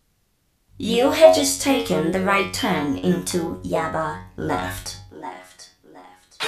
You 0.79 1.11
had 1.11 1.35
just 1.35 1.61
taken 1.61 2.13
the 2.13 2.21
right 2.21 2.53
turn 2.55 2.97
into 2.97 3.61
Yaba 3.65 4.23
left. 4.37 4.97
Left. 5.13 5.71
Left. 5.93 6.39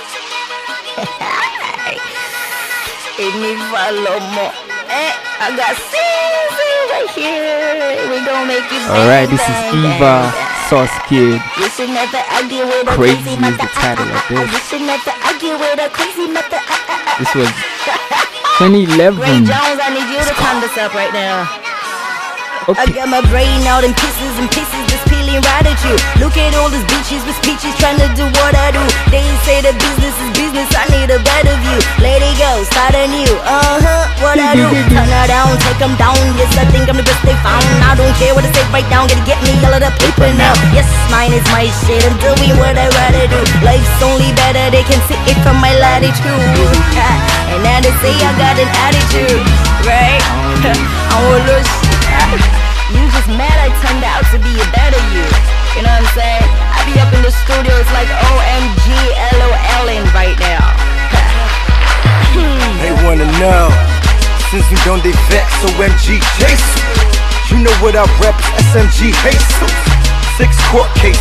If 3.18 3.34
me 3.36 3.54
follow 3.68 4.20
more. 4.32 4.54
Eh, 4.88 5.12
I 5.40 5.52
got 5.54 5.76
Caesar 5.76 6.76
right 6.92 7.10
here. 7.12 8.08
We 8.08 8.24
gon' 8.24 8.46
make 8.48 8.64
it 8.72 8.88
Alright, 8.88 9.28
this 9.28 9.40
is 9.40 9.48
bang, 9.48 9.72
bang, 9.72 9.96
Eva 9.96 10.32
bang. 10.32 10.57
Sauce 10.68 10.92
Kid. 11.08 11.40
You 11.56 11.68
should 11.70 11.88
never 11.88 12.18
argue 12.28 12.60
with 12.60 12.88
a 12.88 12.92
Crazy 12.92 13.40
is 13.40 13.56
the 13.56 13.68
title 13.72 14.04
of 14.04 14.20
this. 14.28 14.52
should 14.68 14.84
never 14.84 15.12
argue 15.24 15.56
with 15.56 15.80
a 15.80 15.88
crazy 15.88 16.28
mother. 16.28 16.60
This 17.18 17.32
was 17.34 17.48
Ray 18.60 18.84
2011. 18.84 19.48
Jones, 19.48 19.80
I 19.80 19.88
need 19.96 20.12
you 20.12 20.20
to 20.20 20.34
this 20.60 20.76
up 20.76 20.92
right 20.92 21.12
now. 21.14 21.67
I 22.68 22.84
got 22.92 23.08
my 23.08 23.24
brain 23.32 23.64
out 23.64 23.80
in 23.80 23.96
pieces 23.96 24.34
and 24.36 24.44
pieces 24.52 24.84
just 24.92 25.00
peeling 25.08 25.40
right 25.40 25.64
at 25.64 25.80
you. 25.88 25.96
Look 26.20 26.36
at 26.36 26.52
all 26.52 26.68
these 26.68 26.84
bitches 26.92 27.24
with 27.24 27.32
speeches 27.40 27.72
trying 27.80 27.96
to 27.96 28.12
do 28.12 28.28
what 28.44 28.52
I 28.52 28.68
do. 28.76 28.84
They 29.08 29.24
say 29.48 29.64
the 29.64 29.72
business 29.72 30.12
is 30.12 30.28
business, 30.36 30.68
I 30.76 30.84
need 30.92 31.08
a 31.08 31.16
better 31.16 31.56
view. 31.64 31.80
Let 32.04 32.20
it 32.20 32.36
go, 32.36 32.60
start 32.68 32.92
anew. 32.92 33.24
Uh 33.40 33.80
huh, 33.80 34.04
what 34.20 34.36
I 34.36 34.52
do. 34.52 34.68
Turn 34.92 35.08
her 35.08 35.26
down, 35.32 35.56
take 35.64 35.80
them 35.80 35.96
down. 35.96 36.20
Yes, 36.36 36.52
I 36.60 36.68
think 36.68 36.92
I'm 36.92 37.00
the 37.00 37.08
best 37.08 37.24
they 37.24 37.32
found. 37.40 37.64
I 37.88 37.96
don't 37.96 38.12
care 38.20 38.36
what 38.36 38.44
they 38.44 38.52
say 38.52 38.60
right 38.68 38.84
down, 38.92 39.08
gotta 39.08 39.24
get 39.24 39.40
me 39.48 39.56
all 39.64 39.72
of 39.72 39.80
the 39.80 39.88
paper 40.04 40.28
now. 40.36 40.52
Yes, 40.76 40.84
mine 41.08 41.32
is 41.32 41.48
my 41.48 41.72
shit, 41.88 42.04
I'm 42.04 42.20
doing 42.20 42.52
what 42.60 42.76
I 42.76 42.84
rather 42.92 43.32
do. 43.32 43.40
Life's 43.64 43.96
only 44.04 44.28
better, 44.44 44.68
they 44.68 44.84
can 44.84 45.00
see 45.08 45.16
it 45.24 45.40
from 45.40 45.56
my 45.56 45.72
latitude. 45.72 46.20
And 47.48 47.64
now 47.64 47.80
they 47.80 47.96
say 48.04 48.12
I 48.12 48.28
got 48.36 48.60
an 48.60 48.68
attitude, 48.84 49.40
right? 49.88 50.20
I 51.08 51.16
want 51.32 51.48
to 51.48 52.48
you 53.68 53.74
I 53.74 53.84
turned 53.84 54.04
out 54.04 54.24
to 54.32 54.38
be 54.40 54.52
a 54.56 54.68
better 54.72 55.02
you. 55.12 55.24
You 55.76 55.84
know 55.84 55.92
what 55.92 56.08
I'm 56.08 56.16
saying? 56.16 56.48
I 56.72 56.80
be 56.88 56.96
up 57.04 57.12
in 57.12 57.20
the 57.20 57.32
studio, 57.44 57.76
it's 57.76 57.92
like 57.92 58.08
OMG 58.08 58.88
LOLing 59.36 60.08
right 60.16 60.38
now. 60.40 60.64
They 62.78 62.94
wanna 63.02 63.26
know 63.42 63.68
Since 64.54 64.70
we 64.70 64.78
don't 64.86 65.02
they 65.02 65.12
vex 65.26 65.50
OMG 65.66 66.22
Jesus 66.38 66.62
You 67.50 67.58
know 67.58 67.74
what 67.82 67.98
I 67.98 68.06
rep 68.22 68.38
SMG 68.70 69.10
Jesus 69.10 69.74
Six 70.38 70.54
court 70.70 70.86
cases 71.02 71.18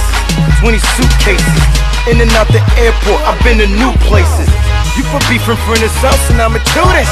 20 0.61 0.77
suitcases 0.93 1.63
In 2.05 2.21
and 2.21 2.29
out 2.37 2.47
the 2.53 2.61
airport 2.77 3.19
I've 3.25 3.41
been 3.41 3.57
to 3.57 3.67
new 3.67 3.91
places 4.05 4.47
You 4.95 5.03
put 5.09 5.25
beef 5.27 5.49
in 5.49 5.57
front 5.65 5.81
of 5.81 5.91
us 6.05 6.21
and 6.29 6.37
I'ma 6.37 6.61
do 6.77 6.85
this 6.93 7.11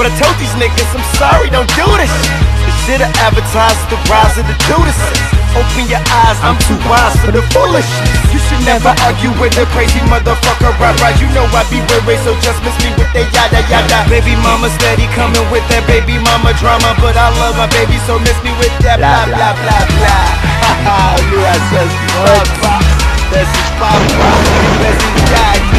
But 0.00 0.08
I 0.08 0.12
told 0.16 0.34
these 0.40 0.54
niggas 0.56 0.88
I'm 0.96 1.04
sorry 1.20 1.52
don't 1.52 1.68
do 1.76 1.86
this 2.00 2.47
I 2.88 3.12
advertise 3.20 3.76
the 3.92 4.00
rise 4.08 4.40
of 4.40 4.48
the 4.48 4.56
Judases 4.64 5.38
Open 5.56 5.88
your 5.88 6.00
eyes, 6.24 6.38
I'm 6.44 6.56
too 6.64 6.76
wise 6.88 7.16
for 7.24 7.32
the 7.32 7.40
foolish. 7.50 7.88
You 8.32 8.40
should 8.40 8.64
never 8.68 8.92
argue 9.04 9.32
with 9.40 9.56
a 9.56 9.64
crazy 9.72 10.00
motherfucker, 10.08 10.72
right? 10.76 10.96
Right? 11.00 11.16
You 11.20 11.28
know 11.32 11.44
I 11.52 11.64
be 11.72 11.80
way, 11.88 12.00
way, 12.04 12.18
so 12.20 12.36
just 12.44 12.60
miss 12.64 12.76
me 12.84 12.92
with 13.00 13.08
that 13.16 13.28
yada 13.32 13.60
yada. 13.68 14.08
Baby 14.12 14.36
mama 14.44 14.68
steady 14.76 15.08
coming 15.16 15.44
with 15.48 15.64
that 15.72 15.88
baby 15.88 16.20
mama 16.20 16.52
drama, 16.60 16.96
but 17.00 17.16
I 17.16 17.32
love 17.40 17.56
my 17.56 17.68
baby, 17.72 17.96
so 18.04 18.20
miss 18.20 18.36
me 18.44 18.52
with 18.60 18.72
that 18.84 19.00
blah 19.00 19.24
blah 19.24 19.52
blah 19.56 19.84
blah. 19.88 20.24
Haha, 20.64 21.16
you 21.32 21.40
are 21.44 21.60
smart. 21.72 22.84
This 23.32 23.48
is 23.48 23.68
Papa, 23.76 24.32
this 24.80 24.96
is 24.96 25.16
Daddy. 25.32 25.70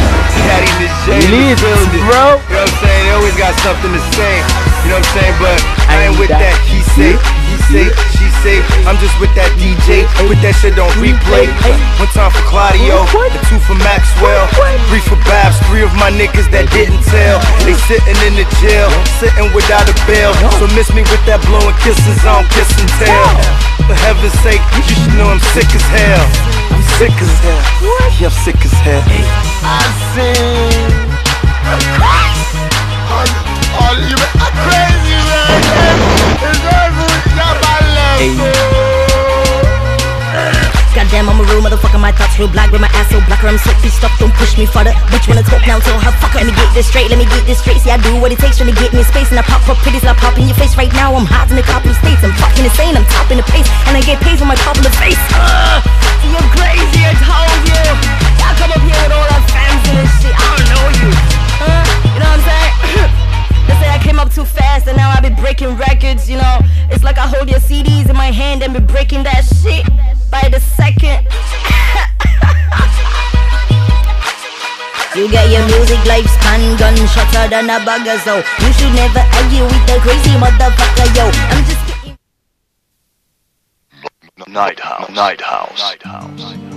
Daddy 0.46 0.70
in 0.70 0.78
the 0.82 0.90
shade, 1.06 1.30
Release, 1.30 1.62
bro. 1.62 1.82
You 1.82 2.06
know 2.06 2.38
what 2.38 2.70
I'm 2.70 2.74
saying? 2.84 3.04
They 3.06 3.14
always 3.18 3.38
got 3.38 3.54
something 3.62 3.94
to 3.94 4.02
say. 4.14 4.69
You 4.90 4.98
know 4.98 5.06
what 5.06 5.14
I'm 5.14 5.22
saying? 5.22 5.38
But 5.38 5.60
I 5.86 6.10
ain't 6.10 6.18
with 6.18 6.34
that. 6.34 6.58
He 6.66 6.82
say, 6.98 7.14
he 7.14 7.56
say, 7.70 7.86
she 8.18 8.26
say. 8.42 8.58
I'm 8.90 8.98
just 8.98 9.14
with 9.22 9.30
that 9.38 9.54
DJ. 9.62 10.10
Put 10.26 10.42
that 10.42 10.58
shit 10.58 10.82
on 10.82 10.90
replay. 10.98 11.46
One 12.02 12.10
time 12.10 12.34
for 12.34 12.42
Claudio, 12.50 13.06
the 13.06 13.38
two 13.46 13.62
for 13.70 13.78
Maxwell, 13.86 14.50
three 14.90 15.06
for 15.06 15.14
Babs, 15.30 15.62
three 15.70 15.86
of 15.86 15.94
my 15.94 16.10
niggas 16.10 16.50
that 16.50 16.74
didn't 16.74 17.06
tell. 17.06 17.38
They 17.70 17.78
sitting 17.86 18.18
in 18.26 18.34
the 18.34 18.50
jail, 18.58 18.90
sitting 19.22 19.54
without 19.54 19.86
a 19.86 19.94
bail. 20.10 20.34
So 20.58 20.66
miss 20.74 20.90
me 20.90 21.06
with 21.06 21.22
that 21.30 21.38
blowing 21.46 21.78
kisses 21.86 22.26
on 22.26 22.50
kiss 22.50 22.74
and 22.74 22.90
tell. 22.98 23.30
For 23.86 23.94
heaven's 23.94 24.34
sake, 24.42 24.66
you 24.74 24.82
should 24.90 25.14
know 25.14 25.30
I'm 25.30 25.38
sick 25.54 25.70
as 25.70 25.86
hell. 25.94 26.26
I'm 26.74 26.82
sick 26.98 27.14
as 27.14 27.34
hell. 27.46 27.62
Yeah, 28.18 28.26
I'm 28.26 28.34
sick 28.42 28.58
as 28.58 28.74
hell. 28.82 29.06
I 29.06 29.86
sing. 30.18 32.29
Goddamn, 41.00 41.30
I'm 41.32 41.40
a 41.40 41.46
real 41.48 41.64
motherfucker, 41.64 41.96
my 41.96 42.12
thoughts 42.12 42.38
real 42.38 42.52
black 42.52 42.76
with 42.76 42.82
my 42.82 42.92
ass 42.92 43.10
so 43.10 43.24
blacker. 43.24 43.48
I'm 43.48 43.58
so 43.58 43.72
pissed 43.80 44.04
off, 44.04 44.12
don't 44.20 44.34
push 44.36 44.58
me 44.58 44.66
further. 44.66 44.92
Bitch, 45.08 45.32
wanna 45.32 45.48
talk 45.48 45.66
now, 45.66 45.80
tell 45.80 45.98
her 45.98 46.12
fuck 46.20 46.36
her. 46.36 46.44
Let 46.44 46.52
me 46.52 46.54
get 46.54 46.70
this 46.76 46.92
straight, 46.92 47.10
let 47.10 47.18
me 47.18 47.26
get 47.26 47.46
this 47.48 47.60
straight. 47.64 47.80
See, 47.80 47.90
I 47.90 47.98
do 47.98 48.20
what 48.20 48.32
it 48.32 48.40
takes 48.40 48.58
trying 48.58 48.74
to 48.74 48.78
get 48.78 48.92
me 48.92 49.02
space. 49.04 49.32
And 49.32 49.40
I 49.40 49.44
pop 49.44 49.64
up 49.70 49.78
pretties, 49.80 50.04
I 50.04 50.14
pop 50.14 50.38
in 50.38 50.46
your 50.46 50.58
face 50.60 50.76
right 50.76 50.92
now. 50.94 51.16
I'm 51.16 51.26
hot 51.26 51.50
in 51.50 51.56
the 51.56 51.64
couple 51.64 51.94
states. 51.94 52.20
I'm 52.20 52.36
fucking 52.36 52.66
insane, 52.66 52.98
I'm 53.00 53.06
topping 53.16 53.38
the 53.38 53.48
pace. 53.48 53.70
And 53.88 53.96
I 53.96 54.02
get 54.02 54.20
paid 54.20 54.38
for 54.38 54.46
my 54.46 54.60
pop 54.60 54.76
in 54.76 54.84
face. 55.00 55.24
Uh, 55.32 55.80
you're 56.28 56.50
crazy, 56.52 57.02
I 57.08 57.16
told 57.24 57.62
you. 57.64 58.19
Get 75.32 75.52
your 75.52 75.66
music 75.68 76.00
lifespan 76.10 76.78
gun 76.80 76.96
shotter 77.06 77.48
than 77.50 77.70
a 77.70 77.78
bugger, 77.86 78.18
so 78.26 78.38
you 78.66 78.74
should 78.74 78.94
never 78.96 79.20
argue 79.38 79.64
with 79.64 79.86
the 79.86 80.00
crazy 80.02 80.34
motherfucker, 80.42 81.06
yo. 81.16 81.30
I'm 81.54 81.64
just 81.66 81.86
kidding. 81.86 82.18
Knighthouse. 84.48 85.14
Night 85.14 85.42
House. 85.42 85.80
Knighthouse. 85.80 86.70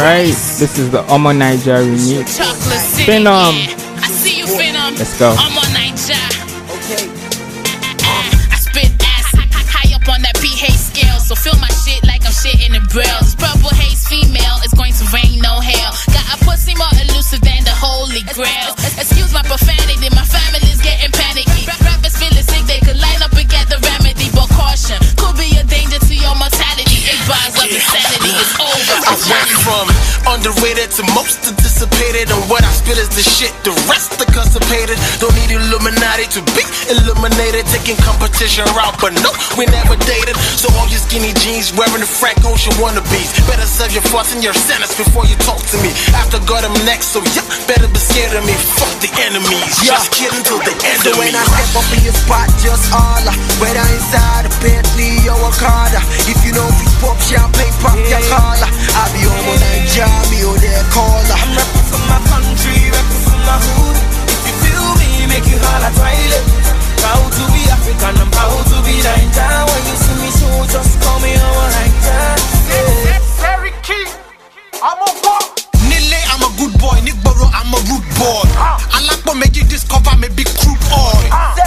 Alright, 0.00 0.28
this 0.28 0.78
is 0.78 0.90
the 0.90 1.02
Omo 1.04 1.32
Naija 1.36 1.84
remix. 1.84 2.38
Chocolate 2.38 3.26
um, 3.26 3.54
City. 3.54 3.89
Phenom. 4.56 4.96
yeah. 4.96 4.96
I 4.96 4.96
see 4.96 4.96
you, 4.96 4.96
Phenom. 4.96 4.98
Let's 4.98 5.18
go. 5.18 5.30
I'm 5.38 5.56
on 5.58 5.70
Naija. 5.74 6.20
Okay. 6.74 7.04
I 8.50 8.58
spit 8.58 8.90
acid 8.98 9.46
high 9.70 9.94
up 9.94 10.06
on 10.08 10.22
that 10.22 10.34
pH 10.40 10.74
scale, 10.74 11.18
so 11.20 11.34
feel 11.34 11.56
my 11.60 11.70
shit 11.84 12.02
like 12.06 12.24
I'm 12.26 12.32
shitting 12.34 12.74
in 12.74 12.82
braille. 12.90 13.20
This 13.22 13.34
purple 13.34 13.70
haze 13.70 14.06
female 14.08 14.58
is 14.64 14.72
going 14.74 14.94
to 14.98 15.04
rain 15.14 15.38
no 15.40 15.60
hail. 15.60 15.90
Got 16.10 16.26
a 16.34 16.36
pussy 16.44 16.74
more 16.74 16.90
elusive 16.98 17.40
than 17.42 17.62
the 17.64 17.74
holy 17.74 18.22
grail. 18.34 18.74
Excuse 18.98 19.32
my 19.32 19.42
profanity, 19.46 20.10
my 20.14 20.24
family's 20.24 20.80
getting 20.82 21.12
panicky. 21.12 21.66
Rappers 21.66 22.16
feeling 22.18 22.46
sick, 22.46 22.64
they 22.66 22.80
could 22.82 22.98
line 22.98 23.22
up 23.22 23.32
and 23.34 23.48
get 23.48 23.68
the 23.70 23.78
remedy, 23.78 23.99
but 24.34 24.48
caution 24.54 24.98
could 25.16 25.36
be 25.36 25.50
a 25.58 25.64
danger 25.64 25.98
to 25.98 26.14
your 26.14 26.34
mortality. 26.36 26.98
Eight 27.08 27.22
bars 27.26 27.54
of 27.58 27.66
insanity 27.66 28.30
It's 28.38 28.54
over. 28.58 28.96
I 29.06 29.14
went 29.28 29.50
from 29.64 29.86
underrated 30.30 30.90
to 30.98 31.02
most 31.16 31.42
anticipated, 31.46 32.30
and 32.30 32.42
what 32.50 32.62
I 32.62 32.70
spit 32.72 32.98
is 32.98 33.10
the 33.10 33.24
shit. 33.24 33.52
The 33.66 33.74
rest 33.90 34.14
are 34.20 34.30
constipated. 34.30 34.98
Don't 35.18 35.34
need 35.34 35.50
Illuminati 35.50 36.26
to 36.36 36.40
be 36.54 36.62
illuminated. 36.92 37.66
Taking 37.72 37.98
competition 38.04 38.66
route, 38.76 38.96
but 39.00 39.14
no, 39.24 39.30
we 39.58 39.66
never 39.70 39.96
dated. 40.06 40.36
So 40.58 40.70
all 40.78 40.86
your 40.88 41.02
skinny 41.02 41.32
jeans 41.42 41.72
wearing 41.74 42.02
the 42.02 42.10
Frank 42.10 42.42
Ocean 42.46 42.74
wannabes. 42.78 43.34
Better 43.48 43.66
serve 43.66 43.92
your 43.92 44.04
thoughts 44.12 44.34
and 44.34 44.42
your 44.42 44.54
sentence 44.54 44.94
before 44.94 45.26
you 45.26 45.36
talk 45.42 45.60
to 45.72 45.76
me. 45.82 45.90
After 46.14 46.38
got 46.46 46.62
them 46.62 46.74
next, 46.84 47.10
so 47.16 47.20
yeah, 47.34 47.46
better 47.66 47.88
be 47.88 48.00
scared 48.00 48.36
of 48.36 48.44
me. 48.46 48.54
Fuck 48.78 48.92
the 49.02 49.10
enemies. 49.26 49.74
Just 49.82 50.12
kidding 50.12 50.42
till 50.44 50.60
the 50.62 50.74
end 50.84 51.00
So 51.02 51.12
of 51.12 51.18
when 51.18 51.32
me. 51.32 51.38
I 51.38 51.44
step 51.44 51.80
up 51.80 51.88
in 51.96 52.00
your 52.04 52.16
spot, 52.16 52.48
just 52.60 52.84
holler 52.92 53.34
Whether 53.58 53.84
inside 53.94 54.19
a 54.20 54.50
Bentley 54.60 55.24
or 55.28 55.38
a 55.40 55.50
Carter 55.56 56.02
If 56.28 56.40
you 56.44 56.52
know 56.52 56.66
if 56.68 56.78
you 56.82 56.90
pop 57.00 57.18
champagne, 57.20 57.72
pop 57.80 57.96
your 58.08 58.22
collar 58.28 58.70
I 58.70 59.02
be 59.14 59.24
on 59.26 59.40
my 59.46 59.54
Naija, 59.60 60.06
me 60.30 60.44
or 60.44 60.56
their 60.60 60.84
caller 60.92 61.36
I'm 61.36 61.52
rapping 61.56 61.86
for 61.88 62.02
my 62.08 62.20
country, 62.28 62.78
rapping 62.92 63.22
for 63.24 63.38
my 63.44 63.56
hood 63.56 63.96
If 64.28 64.40
you 64.46 64.54
feel 64.64 64.88
me, 65.00 65.10
make 65.30 65.46
you 65.48 65.58
holler 65.60 65.92
toilet 65.96 66.44
Proud 67.00 67.28
to 67.32 67.44
be 67.52 67.62
African, 67.72 68.14
I'm 68.20 68.30
proud 68.30 68.62
to 68.72 68.76
be 68.84 68.94
Naija 69.00 69.48
When 69.68 69.82
you 69.88 69.96
see 69.96 70.16
me 70.20 70.30
show, 70.36 70.56
just 70.68 70.92
call 71.00 71.18
me 71.24 71.32
on 71.36 71.52
my 71.56 71.66
Naija 71.74 72.20
yeah. 72.70 73.18
Very 73.42 73.72
key. 73.82 74.06
I'm 74.82 74.98
a 75.02 75.10
walk. 75.26 75.58
Nile, 75.90 76.20
I'm 76.30 76.42
a 76.46 76.50
good 76.56 76.70
boy. 76.78 76.94
Nigboro, 77.02 77.50
I'm 77.52 77.74
a 77.74 77.78
rude 77.90 78.06
boy. 78.14 78.46
Ah. 78.54 78.78
Alápò 78.94 79.34
méjì 79.34 79.64
discover 79.66 80.16
mi 80.18 80.28
big 80.28 80.46
crude 80.58 80.78
oil. 80.94 81.26
Very 81.56 81.59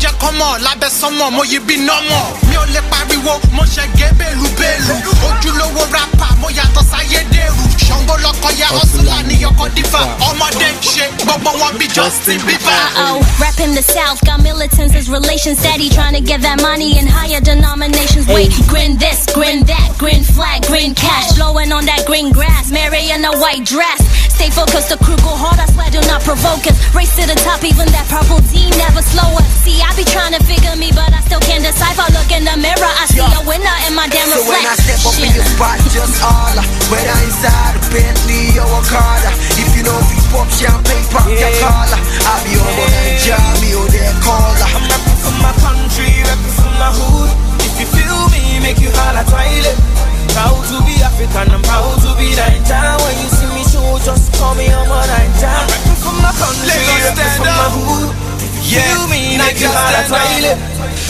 mọ̀? 0.00 0.06
Mo 0.06 0.06
jẹ́ 0.06 0.12
kọ́mọ̀ 0.18 0.58
lábẹ́ 0.64 0.90
sánmọ̀, 0.90 1.30
mo 1.32 1.42
yí 1.44 1.58
bí 1.66 1.76
nọ́mọ̀. 1.76 2.48
Mi 2.48 2.56
ò 2.56 2.64
lè 2.74 2.80
pariwo, 2.90 3.40
mo 3.52 3.62
ṣe 3.64 3.82
gé 3.98 4.08
bẹ́lúbẹ́lú. 4.18 4.94
Ojúlówó 5.28 5.82
rapper, 5.92 6.36
mo 6.40 6.48
yàtọ̀ 6.48 6.82
sáyédèrú. 6.90 7.62
Ṣàngó 7.86 8.16
lọkọ̀ 8.24 8.50
ya 8.60 8.68
ọ̀sùnlá 8.80 9.22
ní 9.28 9.44
ọkọ̀ 9.44 9.68
dífà. 9.76 10.00
Ọmọdé 10.28 10.68
ṣe 10.82 11.04
gbogbo 11.22 11.50
wọn 11.60 11.78
bí 11.78 11.86
Justin 11.94 12.38
Bieber. 12.46 12.80
Uh-oh, 12.96 13.20
rapping 13.40 13.74
the 13.74 13.82
South, 13.82 14.20
got 14.24 14.42
militants 14.42 14.94
as 14.94 15.08
relations 15.08 15.58
steady, 15.58 15.88
trying 15.90 16.14
to 16.14 16.20
get 16.20 16.40
that 16.42 16.60
money 16.62 16.98
in 16.98 17.06
higher 17.06 17.40
denominations. 17.40 18.26
Wait, 18.26 18.52
grin 18.68 18.96
this, 18.98 19.26
grin 19.34 19.64
that, 19.66 19.88
grin 19.98 20.22
flag, 20.24 20.62
grin 20.66 20.94
cash, 20.94 21.32
blowing 21.36 21.72
on 21.72 21.84
that 21.86 22.04
green 22.06 22.32
grass, 22.32 22.70
Mary 22.70 23.10
in 23.10 23.24
a 23.24 23.32
white 23.38 23.64
dress. 23.64 24.00
Stay 24.40 24.48
focused, 24.48 24.88
the 24.88 24.96
crew 24.96 25.20
go 25.20 25.36
hard, 25.36 25.60
I 25.60 25.68
swear 25.68 25.92
do 25.92 26.00
not 26.08 26.24
provoke 26.24 26.64
us. 26.64 26.72
Race 26.96 27.12
to 27.20 27.28
the 27.28 27.36
top, 27.44 27.60
even 27.60 27.84
that 27.92 28.08
purple 28.08 28.40
D 28.48 28.72
never 28.72 29.04
slow 29.04 29.36
us. 29.36 29.44
See, 29.60 29.84
I 29.84 29.92
be 29.92 30.00
trying 30.08 30.32
to 30.32 30.40
figure 30.48 30.72
me, 30.80 30.96
but 30.96 31.12
I 31.12 31.20
still 31.28 31.44
can't 31.44 31.60
decipher. 31.60 32.08
Look 32.16 32.32
in 32.32 32.48
the 32.48 32.56
mirror, 32.56 32.88
I 32.88 33.04
see 33.04 33.20
a 33.20 33.42
winner 33.44 33.76
in 33.84 33.92
my 33.92 34.08
damn 34.08 34.32
reflection. 34.32 34.48
So 34.48 34.56
when 34.56 34.64
I 34.64 34.76
step 34.80 35.00
up 35.04 35.16
in 35.20 35.28
your 35.36 35.44
spot, 35.44 35.76
just 35.92 36.16
holler. 36.24 36.64
Whether 36.88 37.12
inside 37.20 37.76
a 37.76 37.80
Bentley 37.92 38.56
or 38.56 38.64
a 38.64 38.80
Carter 38.88 39.28
If 39.60 39.76
you 39.76 39.84
know 39.84 40.00
if 40.00 40.08
you 40.08 40.24
pop 40.32 40.48
champagne, 40.48 41.04
pop 41.12 41.28
your 41.28 41.52
collar. 41.60 42.00
I 42.00 42.40
be 42.40 42.56
on 42.56 42.64
my 42.64 42.88
Naija, 42.96 43.36
me 43.60 43.76
or 43.76 43.84
their 43.92 44.08
caller. 44.24 44.68
I'm 44.72 44.88
rapping 44.88 45.20
for 45.20 45.36
my 45.44 45.52
country, 45.60 46.08
rapping 46.24 46.56
for 46.56 46.72
my 46.80 46.88
hood. 46.96 47.28
If 47.60 47.76
you 47.76 47.88
feel 47.92 48.24
me, 48.32 48.56
make 48.64 48.80
you 48.80 48.88
holler 48.88 49.20
toilet. 49.28 49.76
Proud 50.32 50.64
to 50.72 50.80
be 50.88 50.96
African, 51.04 51.52
I'm 51.52 51.60
proud 51.60 51.99
call 54.40 54.56
me 54.56 54.66
on 54.72 54.88
my 54.88 55.04
Naija 55.04 55.52
I'm 55.52 55.68
rapping 55.68 55.98
for 56.00 56.16
my 56.16 56.32
country, 56.32 56.72
stand 56.72 57.36
for 57.36 57.44
my 57.44 57.60
up. 57.60 57.76
hood 57.76 58.08
If 58.40 58.72
you 58.72 58.80
feel 58.80 59.04
me, 59.12 59.36
make 59.36 59.60
you 59.60 59.68
Naija, 59.68 59.76
holler 59.76 60.04
stand 60.08 60.44
up. 60.48 60.58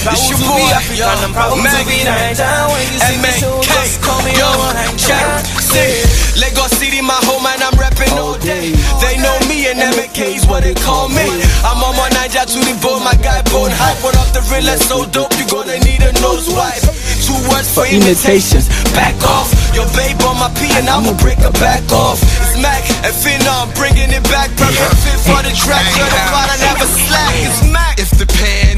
It's 0.00 0.26
your 0.32 0.40
boy, 0.42 0.66
African, 0.74 1.14
I'm 1.22 1.30
proud 1.30 1.54
to 1.54 1.80
be 1.86 2.02
Naija 2.02 2.50
When 2.74 2.82
you 2.90 2.98
see 2.98 3.18
me 3.22 3.30
just 3.62 4.02
call 4.02 4.18
me 4.26 4.34
on 4.42 4.58
my 4.58 4.74
check, 4.98 5.22
Naija 5.54 5.62
see, 5.62 6.02
Lagos 6.42 6.74
City, 6.74 6.98
my 6.98 7.14
home, 7.22 7.46
and 7.46 7.62
I'm 7.62 7.76
rapping 7.78 8.10
all 8.18 8.34
day. 8.42 8.74
They 8.98 9.14
know 9.22 9.36
me, 9.46 9.70
and 9.70 9.78
MK's 9.78 10.48
what 10.50 10.64
they 10.66 10.74
call 10.74 11.06
me. 11.08 11.22
I'm 11.62 11.78
on 11.86 11.94
my 11.94 12.10
Naija 12.10 12.50
to 12.50 12.58
the 12.58 12.74
bone, 12.82 13.04
my 13.06 13.14
guy 13.22 13.42
bone 13.54 13.70
hype. 13.70 14.02
One 14.02 14.16
of 14.18 14.26
the 14.34 14.42
realest, 14.50 14.88
so 14.88 15.06
dope, 15.06 15.30
you 15.38 15.46
gonna 15.46 15.78
need 15.78 16.02
a 16.02 16.10
nose 16.18 16.50
wipe. 16.50 16.89
Two 17.30 17.46
words 17.46 17.70
for 17.70 17.86
imitations, 17.86 18.66
back 18.90 19.14
off. 19.22 19.54
Your 19.70 19.86
babe 19.94 20.18
on 20.26 20.34
my 20.42 20.50
P, 20.58 20.66
and 20.74 20.90
I'ma 20.90 21.14
break 21.22 21.38
her 21.46 21.54
back 21.62 21.86
off. 21.94 22.18
It's 22.18 22.58
Mac 22.58 22.82
and 23.06 23.14
Finna, 23.14 23.46
I'm 23.46 23.70
bringing 23.78 24.10
it 24.10 24.26
back. 24.26 24.50
Perfect 24.58 24.98
fit 24.98 25.20
for 25.22 25.38
the 25.38 25.54
track, 25.54 25.86
certified, 25.94 26.50
I 26.50 26.58
never 26.58 26.90
slack. 26.90 27.30
It's 27.46 27.62
Mac. 27.70 28.00
If 28.02 28.10
the 28.18 28.26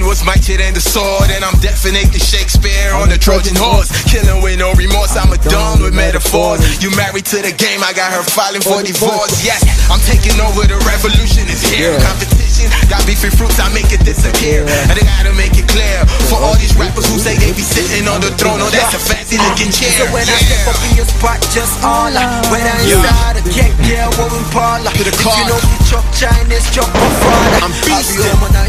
pen 0.03 0.09
was 0.09 0.25
mightier 0.25 0.59
than 0.59 0.75
the 0.75 0.81
sword, 0.83 1.31
and 1.31 1.45
I'm 1.45 1.59
definitely 1.62 2.19
Shakespeare 2.19 2.93
on 2.95 3.09
the 3.09 3.19
Trojan 3.19 3.55
horse. 3.57 3.91
Killing 4.11 4.43
with 4.43 4.59
no 4.59 4.75
remorse, 4.75 5.15
I'm 5.17 5.31
a 5.33 5.38
dumb 5.38 5.83
with 5.83 5.95
metaphors. 5.95 6.61
You 6.83 6.91
married 6.97 7.27
to 7.31 7.38
the 7.43 7.53
game, 7.55 7.83
I 7.83 7.93
got 7.95 8.12
her 8.12 8.23
filing 8.23 8.62
for 8.62 8.83
divorce. 8.83 9.45
Yes, 9.45 9.62
I'm 9.91 10.03
taking 10.03 10.35
over 10.43 10.67
the 10.67 10.79
revolution 10.87 11.47
is 11.49 11.62
here. 11.62 11.95
Competition, 12.03 12.69
got 12.91 13.07
beefy 13.07 13.31
fruits, 13.31 13.59
I 13.62 13.71
make 13.73 13.91
it 13.95 14.03
disappear. 14.05 14.67
And 14.91 14.97
I 14.99 15.03
gotta 15.03 15.33
make 15.38 15.55
it 15.59 15.69
clear 15.71 16.03
for 16.31 16.38
all 16.43 16.57
these 16.59 16.75
rappers 16.77 17.07
who 17.09 17.19
say 17.19 17.38
they 17.38 17.53
be 17.55 17.62
sitting 17.65 18.07
on 18.11 18.21
the 18.21 18.31
throne. 18.35 18.59
Oh, 18.62 18.71
that's 18.71 18.95
a 18.95 19.01
fancy 19.01 19.38
looking 19.38 19.71
chair. 19.71 19.93
So 20.03 20.05
when 20.11 20.27
I 20.27 20.37
step 20.43 20.75
up 20.75 20.81
in 20.91 20.93
your 20.99 21.09
spot, 21.09 21.38
just 21.55 21.79
holler 21.81 22.23
Whether 22.51 22.75
Yeah. 22.83 22.99
inside 22.99 23.37
a 23.38 23.45
cake, 23.55 23.77
yeah, 23.87 24.11
or 24.19 24.29
in 24.35 24.45
parlor 24.51 24.91
To 24.91 25.03
the 25.05 25.15
If 25.15 25.23
car. 25.23 25.37
you 25.38 25.47
know 25.47 25.61
me 25.62 25.77
chop 25.87 26.05
Chinese, 26.17 26.67
chop 26.73 26.88
my 26.95 27.11
father 27.23 27.65
I'm 27.65 27.73
I 27.73 27.81
be 27.85 27.91
beastin'. 27.93 28.33
on 28.33 28.41
my 28.41 28.62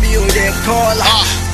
me 0.00 0.16
or 0.16 0.26
their 0.70 0.82
caller 0.82 1.02
ah. 1.02 1.49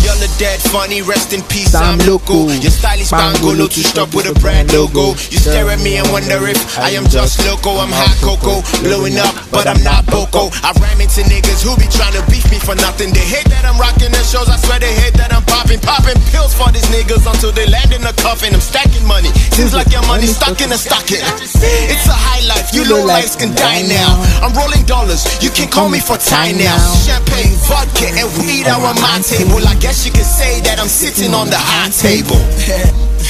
You're 0.00 0.16
the 0.16 0.32
dead 0.38 0.60
funny, 0.60 1.02
rest 1.02 1.32
in 1.32 1.42
peace, 1.52 1.74
I'm 1.74 1.98
loco. 2.08 2.48
Your 2.48 2.72
style 2.72 2.98
is 2.98 3.12
Bangolo 3.12 3.68
to 3.68 3.80
stop 3.84 4.14
with 4.14 4.26
a 4.26 4.34
brand 4.40 4.72
logo. 4.72 5.12
You 5.28 5.38
stare 5.38 5.68
at 5.68 5.80
me 5.80 5.96
and 6.00 6.08
wonder 6.10 6.40
if 6.48 6.56
I 6.78 6.90
am 6.96 7.04
just 7.06 7.44
loco. 7.44 7.76
I'm 7.76 7.92
hot 7.92 8.16
cocoa, 8.24 8.64
blowing 8.80 9.20
up, 9.20 9.32
but 9.52 9.68
I'm 9.68 9.82
not 9.84 10.06
Boko. 10.08 10.48
I 10.64 10.72
ram 10.80 11.00
into 11.00 11.20
niggas 11.28 11.60
who 11.60 11.76
be 11.76 11.86
trying 11.92 12.16
to 12.16 12.24
beef 12.32 12.48
me 12.50 12.58
for 12.58 12.74
nothing. 12.80 13.12
They 13.12 13.24
hate 13.24 13.46
that 13.52 13.68
I'm 13.68 13.76
rocking 13.76 14.10
the 14.10 14.22
shows, 14.24 14.48
I 14.48 14.56
swear 14.56 14.80
they 14.80 14.92
hate 14.92 15.14
that 15.20 15.32
I'm 15.32 15.44
popping. 15.44 15.80
Popping 15.80 16.18
pills 16.32 16.56
for 16.56 16.72
these 16.72 16.86
niggas 16.88 17.28
until 17.28 17.52
they 17.52 17.68
land 17.68 17.92
in 17.92 18.02
a 18.04 18.14
coffin. 18.16 18.56
I'm 18.56 18.64
stacking 18.64 19.04
money, 19.04 19.28
seems 19.52 19.76
like 19.76 19.92
your 19.92 20.04
money 20.08 20.26
stuck 20.26 20.60
in 20.60 20.72
a 20.72 20.80
stocking. 20.80 21.20
It's 21.20 22.08
a 22.08 22.16
high 22.16 22.42
life, 22.48 22.72
you 22.72 22.88
low 22.88 23.04
lives 23.04 23.36
can 23.36 23.52
die 23.54 23.84
now. 23.84 24.16
I'm 24.40 24.56
rolling 24.56 24.84
dollars, 24.88 25.28
you 25.44 25.52
can 25.52 25.68
call 25.68 25.88
me 25.92 26.00
for 26.00 26.16
time 26.16 26.56
now. 26.56 26.80
Champagne, 27.04 27.54
vodka, 27.68 28.08
and 28.16 28.28
weed 28.40 28.64
are 28.66 28.80
on 28.80 28.96
my 29.00 29.20
table. 29.20 29.60
I 29.68 29.76
guess 29.90 30.06
you 30.06 30.12
could 30.12 30.22
say 30.22 30.60
that 30.60 30.78
I'm 30.78 30.86
sitting 30.86 31.34
on 31.34 31.48
the 31.48 31.58
high 31.58 31.90
table. 31.90 32.38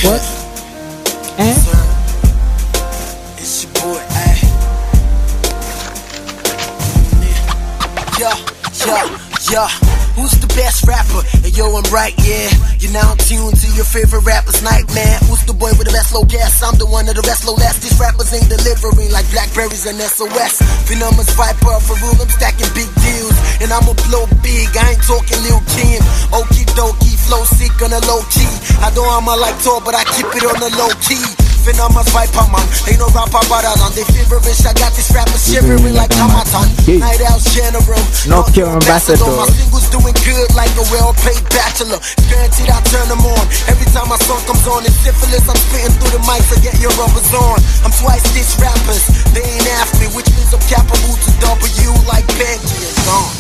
What? 0.05 0.21
Eh? 1.39 1.57
It's 3.39 3.65
your 3.65 3.73
boy, 3.73 3.99
ay. 4.11 4.37
Yeah, 8.21 8.37
yeah, 8.87 9.71
yeah. 9.89 10.00
Best 10.57 10.87
rapper? 10.87 11.23
And 11.47 11.53
yo, 11.57 11.71
I'm 11.71 11.87
right, 11.95 12.15
yeah. 12.27 12.51
You're 12.79 12.93
now 12.93 13.15
tuned 13.15 13.57
to 13.63 13.69
your 13.73 13.85
favorite 13.85 14.27
rapper's 14.27 14.63
nightmare. 14.63 15.19
Who's 15.31 15.45
the 15.47 15.55
boy 15.55 15.71
with 15.79 15.87
the 15.87 15.95
best 15.95 16.13
low 16.13 16.25
gas? 16.25 16.63
I'm 16.63 16.77
the 16.77 16.87
one 16.87 17.09
of 17.09 17.15
the 17.15 17.23
best 17.23 17.47
low 17.47 17.55
last. 17.55 17.83
These 17.83 17.99
rappers 18.01 18.33
ain't 18.35 18.51
delivering 18.51 19.11
like 19.15 19.31
blackberries 19.31 19.87
and 19.87 19.99
SOS. 19.99 20.59
Phenomen's 20.91 21.31
viper 21.39 21.79
for 21.87 21.97
rule, 22.03 22.19
I'm 22.19 22.29
stacking 22.29 22.71
big 22.75 22.91
deals. 22.99 23.37
And 23.63 23.71
I'ma 23.71 23.95
blow 24.11 24.27
big, 24.43 24.69
I 24.75 24.97
ain't 24.97 25.05
talking 25.07 25.39
Lil 25.47 25.63
Kim. 25.71 26.03
Okie 26.35 26.67
dokie, 26.75 27.17
flow 27.27 27.45
sick 27.47 27.75
on 27.83 27.95
a 27.95 28.01
low 28.11 28.23
key. 28.35 28.51
I 28.83 28.91
know 28.95 29.07
I'm 29.07 29.29
a 29.29 29.37
like 29.39 29.57
tall, 29.63 29.81
but 29.81 29.95
I 29.95 30.05
keep 30.17 30.29
it 30.35 30.45
on 30.45 30.59
the 30.59 30.71
low 30.77 30.91
key. 31.05 31.50
Phenomenal 31.61 32.09
viper 32.09 32.47
man. 32.49 32.65
Ain't 32.89 32.97
no 32.97 33.09
rapper 33.13 33.45
better 33.53 33.73
than 33.77 33.93
the 33.93 34.05
feverish. 34.09 34.65
I 34.65 34.73
got 34.81 34.97
this 34.97 35.13
rapper 35.13 35.37
shivering 35.37 35.93
like 35.93 36.09
Harmattan. 36.17 36.73
Night 36.99 37.21
Owl's 37.29 37.45
general. 37.53 38.01
Knock 38.25 38.57
your 38.57 38.73
ambassador. 38.73 39.29
My 39.29 39.45
singles 39.53 39.89
doing 39.93 40.17
good 40.25 40.49
like 40.57 40.73
a 40.81 40.85
well-paid 40.89 41.45
bachelor. 41.53 42.01
Guaranteed 42.33 42.73
I 42.73 42.81
turn 42.89 43.07
them 43.13 43.21
on. 43.21 43.45
Every 43.69 43.85
time 43.93 44.09
my 44.09 44.17
song 44.25 44.41
comes 44.49 44.65
on, 44.67 44.89
it's 44.89 44.97
syphilis. 45.05 45.45
I'm 45.45 45.61
spitting 45.69 45.93
through 46.01 46.17
the 46.17 46.23
mic, 46.25 46.41
so 46.49 46.57
get 46.65 46.81
your 46.81 46.93
rubbers 46.97 47.29
on. 47.37 47.61
I'm 47.85 47.93
twice 47.93 48.25
this 48.33 48.57
rappers. 48.57 49.05
They 49.37 49.45
ain't 49.45 49.69
after 49.79 50.01
me, 50.01 50.09
which 50.17 50.33
means 50.33 50.53
I'm 50.57 50.65
capital 50.65 51.13
to 51.13 51.31
W 51.45 51.93
like 52.09 52.25
Benji 52.41 52.81
is 52.89 52.97
gone. 53.05 53.40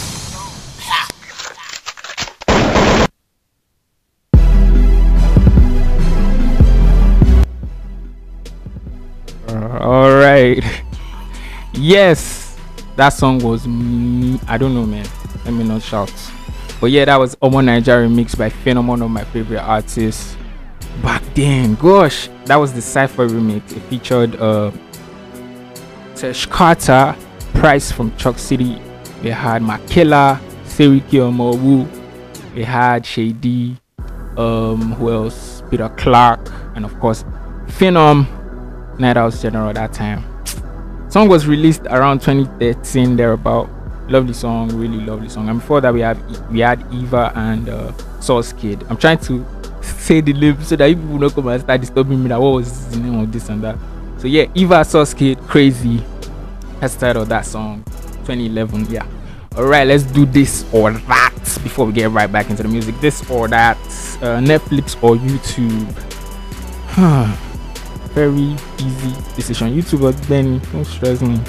All 9.78 10.12
right. 10.16 10.62
yes, 11.74 12.56
that 12.96 13.10
song 13.10 13.38
was. 13.38 13.66
I 14.48 14.58
don't 14.58 14.74
know, 14.74 14.84
man. 14.84 15.06
Let 15.44 15.54
me 15.54 15.62
not 15.62 15.82
shout. 15.82 16.12
But 16.80 16.90
yeah, 16.90 17.04
that 17.04 17.16
was 17.16 17.36
Omo 17.36 17.64
Nigeria 17.64 18.08
remix 18.08 18.36
by 18.36 18.50
Phenom, 18.50 18.86
one 18.86 19.00
of 19.00 19.10
my 19.10 19.22
favorite 19.24 19.60
artists 19.60 20.36
back 21.02 21.22
then. 21.34 21.76
Gosh, 21.76 22.28
that 22.46 22.56
was 22.56 22.72
the 22.72 22.82
Cypher 22.82 23.28
remix. 23.28 23.76
It 23.76 23.80
featured 23.82 24.34
uh, 24.36 24.72
Tesh 26.14 26.48
Carter, 26.48 27.14
Price 27.54 27.92
from 27.92 28.16
Choc 28.16 28.38
City. 28.38 28.80
They 29.22 29.30
had 29.30 29.62
Makila, 29.62 30.40
Seriki 30.64 31.20
Omowu. 31.20 31.86
They 32.54 32.64
had 32.64 33.06
Shady. 33.06 33.76
Um, 34.36 34.92
who 34.94 35.10
else? 35.12 35.62
Peter 35.70 35.90
Clark, 35.90 36.50
and 36.74 36.84
of 36.84 36.98
course, 36.98 37.24
Phenom. 37.66 38.39
Knighthouse 38.98 39.42
General 39.42 39.72
that 39.72 39.92
time. 39.92 40.24
Song 41.10 41.28
was 41.28 41.46
released 41.46 41.82
around 41.86 42.20
2013 42.20 43.16
there 43.16 43.28
thereabout. 43.28 43.68
Lovely 44.08 44.32
song, 44.32 44.68
really 44.76 45.04
lovely 45.04 45.28
song. 45.28 45.48
And 45.48 45.60
before 45.60 45.80
that 45.80 45.92
we 45.92 46.00
have 46.00 46.18
we 46.50 46.60
had 46.60 46.84
Eva 46.92 47.32
and 47.34 47.68
uh, 47.68 47.92
Sauce 48.20 48.52
Kid. 48.52 48.84
I'm 48.88 48.96
trying 48.96 49.18
to 49.20 49.44
say 49.82 50.20
the 50.20 50.32
name 50.32 50.62
so 50.62 50.76
that 50.76 50.86
people 50.88 51.18
don't 51.18 51.34
come 51.34 51.48
and 51.48 51.62
start 51.62 51.80
disturbing 51.80 52.22
me 52.22 52.28
that 52.28 52.40
what 52.40 52.54
was 52.54 52.88
the 52.90 52.98
name 52.98 53.18
of 53.18 53.32
this 53.32 53.48
and 53.48 53.62
that. 53.62 53.76
So 54.18 54.28
yeah, 54.28 54.46
Eva 54.54 54.84
Sauce 54.84 55.14
Kid, 55.14 55.38
crazy. 55.40 56.02
That's 56.80 56.94
the 56.94 57.06
title 57.06 57.22
of 57.22 57.28
that 57.28 57.46
song. 57.46 57.82
2011, 58.24 58.86
yeah. 58.90 59.06
Alright, 59.56 59.88
let's 59.88 60.04
do 60.04 60.26
this 60.26 60.64
or 60.72 60.92
that 60.92 61.34
before 61.62 61.86
we 61.86 61.92
get 61.92 62.10
right 62.10 62.30
back 62.30 62.50
into 62.50 62.62
the 62.62 62.68
music. 62.68 62.94
This 63.00 63.28
or 63.28 63.48
that. 63.48 63.76
Uh, 64.22 64.38
Netflix 64.38 65.00
or 65.02 65.16
YouTube. 65.16 65.96
Very 68.12 68.56
easy 68.78 69.14
decision. 69.36 69.74
YouTuber 69.74 70.28
Benny, 70.28 70.60
don't 70.72 70.84
stress 70.84 71.20
me. 71.20 71.36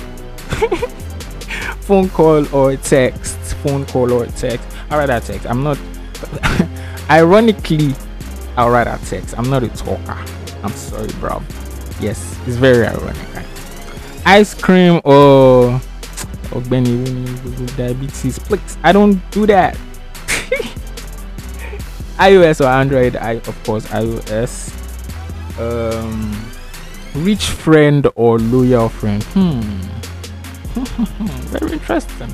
phone 1.81 2.09
call 2.09 2.55
or 2.55 2.75
text. 2.77 3.37
Phone 3.63 3.85
call 3.85 4.13
or 4.13 4.25
text. 4.27 4.65
I 4.89 4.97
rather 4.97 5.19
text. 5.19 5.47
I'm 5.47 5.63
not. 5.63 5.77
Ironically, 7.09 7.95
I'll 8.55 8.69
rather 8.69 8.97
text. 9.05 9.37
I'm 9.37 9.49
not 9.49 9.63
a 9.63 9.69
talker. 9.69 10.17
I'm 10.63 10.71
sorry, 10.71 11.09
bro. 11.19 11.41
Yes, 11.99 12.37
it's 12.45 12.57
very 12.57 12.85
ironic. 12.85 13.17
Ice 14.25 14.53
cream 14.53 15.01
or 15.03 15.81
or 16.51 16.61
Benny 16.61 17.25
diabetes. 17.75 18.37
Please, 18.39 18.77
I 18.83 18.91
don't 18.91 19.19
do 19.31 19.45
that. 19.47 19.75
iOS 22.17 22.61
or 22.61 22.67
Android? 22.67 23.15
I 23.15 23.33
of 23.33 23.63
course 23.63 23.85
iOS. 23.87 24.77
Um, 25.59 26.50
rich 27.15 27.45
friend 27.45 28.07
or 28.15 28.39
loyal 28.39 28.89
friend? 28.89 29.23
Hmm. 29.33 29.61
Very 31.51 31.73
interesting. 31.73 32.29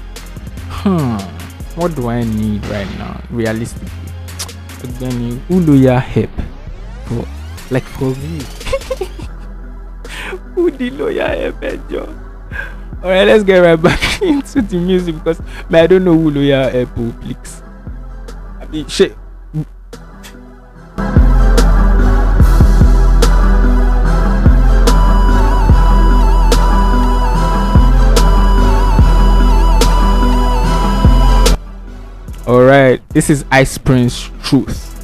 Hmm. 0.70 1.18
What 1.76 1.96
do 1.96 2.10
I 2.10 2.24
need 2.24 2.66
right 2.68 2.88
now? 2.98 3.22
Realistically. 3.30 3.90
Again, 4.84 5.40
who 5.48 5.60
loyal 5.60 6.00
help? 6.00 6.30
For, 7.06 7.28
like 7.72 7.84
for 7.84 8.16
me. 8.16 8.42
who 10.56 10.72
the 10.72 10.90
loyal 10.92 11.28
help 11.28 11.62
Joe? 11.90 12.14
Alright, 13.04 13.28
let's 13.28 13.44
get 13.44 13.60
right 13.60 13.76
back 13.76 14.22
into 14.22 14.62
the 14.62 14.78
music 14.78 15.16
because 15.16 15.40
man, 15.70 15.84
I 15.84 15.88
don't 15.88 16.04
know 16.04 16.18
who 16.18 16.32
loyal 16.32 16.70
help 16.70 16.96
please. 17.22 17.62
I 18.60 18.66
mean 18.66 18.88
shit. 18.88 19.16
All 32.58 32.64
right, 32.64 33.00
this 33.10 33.30
is 33.30 33.46
Ice 33.52 33.78
Prince 33.78 34.32
Truth. 34.42 34.97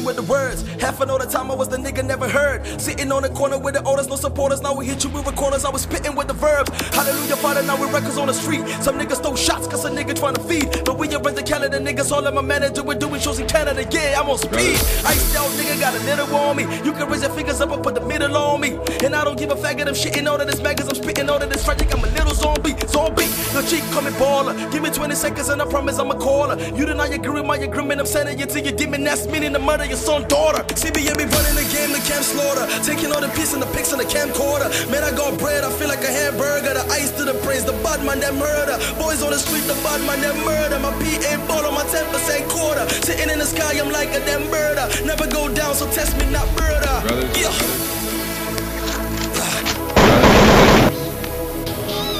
With 0.00 0.16
the 0.16 0.22
words. 0.22 0.62
Half 0.80 1.00
an 1.00 1.10
all 1.10 1.18
the 1.18 1.26
time 1.26 1.50
I 1.50 1.54
was 1.54 1.68
the 1.68 1.76
nigga 1.76 2.04
never 2.04 2.28
heard. 2.28 2.66
Sitting 2.80 3.12
on 3.12 3.22
the 3.22 3.28
corner 3.30 3.58
with 3.58 3.74
the 3.74 3.84
orders, 3.86 4.08
no 4.08 4.16
supporters. 4.16 4.62
Now 4.62 4.74
we 4.74 4.86
hit 4.86 5.04
you 5.04 5.10
with 5.10 5.26
recorders. 5.26 5.64
I 5.64 5.70
was 5.70 5.82
spitting 5.82 6.14
with 6.14 6.28
the 6.28 6.34
verbs. 6.34 6.70
Hallelujah, 6.94 7.36
Father, 7.36 7.62
now 7.62 7.80
with 7.80 7.92
records 7.92 8.18
on 8.18 8.26
the 8.28 8.34
street. 8.34 8.66
Some 8.82 8.98
niggas 8.98 9.22
throw 9.22 9.36
shots 9.36 9.66
cause 9.66 9.84
a 9.84 9.90
nigga 9.90 10.14
trying 10.18 10.34
to 10.34 10.42
feed. 10.42 10.84
But 10.84 10.98
we 10.98 11.08
are 11.14 11.20
the 11.20 11.42
Canada 11.42 11.78
niggas, 11.78 12.10
all 12.12 12.26
of 12.26 12.34
my 12.34 12.42
manager, 12.42 12.82
we're 12.82 12.98
doing 12.98 13.20
shows 13.20 13.38
in 13.38 13.46
Canada. 13.46 13.86
Yeah, 13.90 14.20
I'm 14.20 14.28
on 14.28 14.38
speed. 14.38 14.76
Ice 15.06 15.36
out 15.36 15.50
nigga 15.52 15.80
got 15.80 15.94
a 15.94 16.02
little 16.04 16.34
on 16.34 16.56
me. 16.56 16.64
You 16.84 16.92
can 16.92 17.08
raise 17.08 17.22
your 17.22 17.30
fingers 17.30 17.60
up 17.60 17.70
and 17.70 17.82
put 17.82 17.94
the 17.94 18.00
middle 18.00 18.36
on 18.36 18.60
me. 18.60 18.78
And 19.04 19.14
I 19.14 19.24
don't 19.24 19.38
give 19.38 19.50
a 19.50 19.54
faggot, 19.54 19.86
I'm 19.86 19.94
shitting 19.94 20.26
all 20.26 20.40
of 20.40 20.46
this 20.46 20.60
maggots. 20.60 20.88
I'm 20.88 20.94
spitting 20.94 21.28
all 21.28 21.42
of 21.42 21.48
this 21.48 21.64
tragic. 21.64 21.92
I'm 21.94 22.02
a 22.04 22.06
little 22.08 22.34
zombie, 22.34 22.74
zombie. 22.88 23.26
The 23.54 23.62
cheek 23.68 23.82
coming 23.92 24.12
baller. 24.14 24.54
Give 24.72 24.82
me 24.82 24.90
20 24.90 25.14
seconds 25.14 25.48
and 25.48 25.60
I 25.60 25.66
promise 25.66 25.98
I'm 25.98 26.10
a 26.10 26.18
caller. 26.18 26.58
You 26.76 26.86
deny 26.86 27.06
your 27.06 27.16
agree 27.16 27.40
with 27.40 27.46
my 27.46 27.56
agreement. 27.56 28.00
I'm 28.00 28.06
sending 28.06 28.38
you 28.38 28.46
till 28.46 28.64
you 28.64 28.72
give 28.72 28.90
me 28.90 28.98
that's 28.98 29.26
meaning 29.26 29.52
the 29.52 29.58
murder 29.58 29.84
your 29.90 29.98
son 29.98 30.22
daughter. 30.28 30.62
CBM 30.78 31.18
be 31.18 31.26
running 31.26 31.56
the 31.58 31.66
game, 31.74 31.90
the 31.90 31.98
camp 32.06 32.22
slaughter. 32.22 32.64
Taking 32.86 33.10
all 33.10 33.20
the 33.20 33.28
piece 33.34 33.52
and 33.52 33.60
the 33.60 33.66
pics 33.74 33.90
and 33.90 34.00
the 34.00 34.06
camcorder. 34.06 34.70
Man, 34.88 35.02
I 35.02 35.10
got 35.10 35.36
bread, 35.38 35.64
I 35.64 35.70
feel 35.74 35.88
like 35.88 36.06
a 36.06 36.12
hamburger. 36.12 36.74
The 36.78 36.86
ice 36.94 37.10
to 37.18 37.24
the 37.26 37.34
praise, 37.42 37.64
the 37.66 37.74
bad 37.82 38.06
man 38.06 38.20
that 38.20 38.34
murder. 38.34 38.78
Boys 38.96 39.20
on 39.20 39.34
the 39.34 39.38
street, 39.38 39.66
the 39.66 39.74
bad 39.82 40.00
man 40.06 40.22
that 40.22 40.38
murder. 40.46 40.78
My 40.78 40.94
PA 40.94 41.32
ball 41.50 41.66
on 41.66 41.74
my 41.74 41.84
10% 41.90 42.06
quarter. 42.48 42.86
Sitting 43.02 43.28
in 43.28 43.38
the 43.38 43.44
sky, 43.44 43.74
I'm 43.82 43.90
like 43.90 44.14
a 44.14 44.22
damn 44.22 44.46
murder. 44.48 44.86
Never 45.04 45.26
go 45.26 45.52
down, 45.52 45.74
so 45.74 45.90
test 45.90 46.16
me 46.16 46.30
not 46.30 46.46
murder. 46.54 46.94
Brothers. 47.02 47.34
Yeah. 47.34 47.50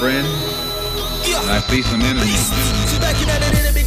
Friend, 0.02 0.26
Yeah. 1.22 1.54
I 1.54 1.62
see 1.70 1.83
some 1.83 2.02
enemies. 2.02 2.50
Back 2.98 3.16
in 3.22 3.28
that 3.28 3.40
it 3.54 3.80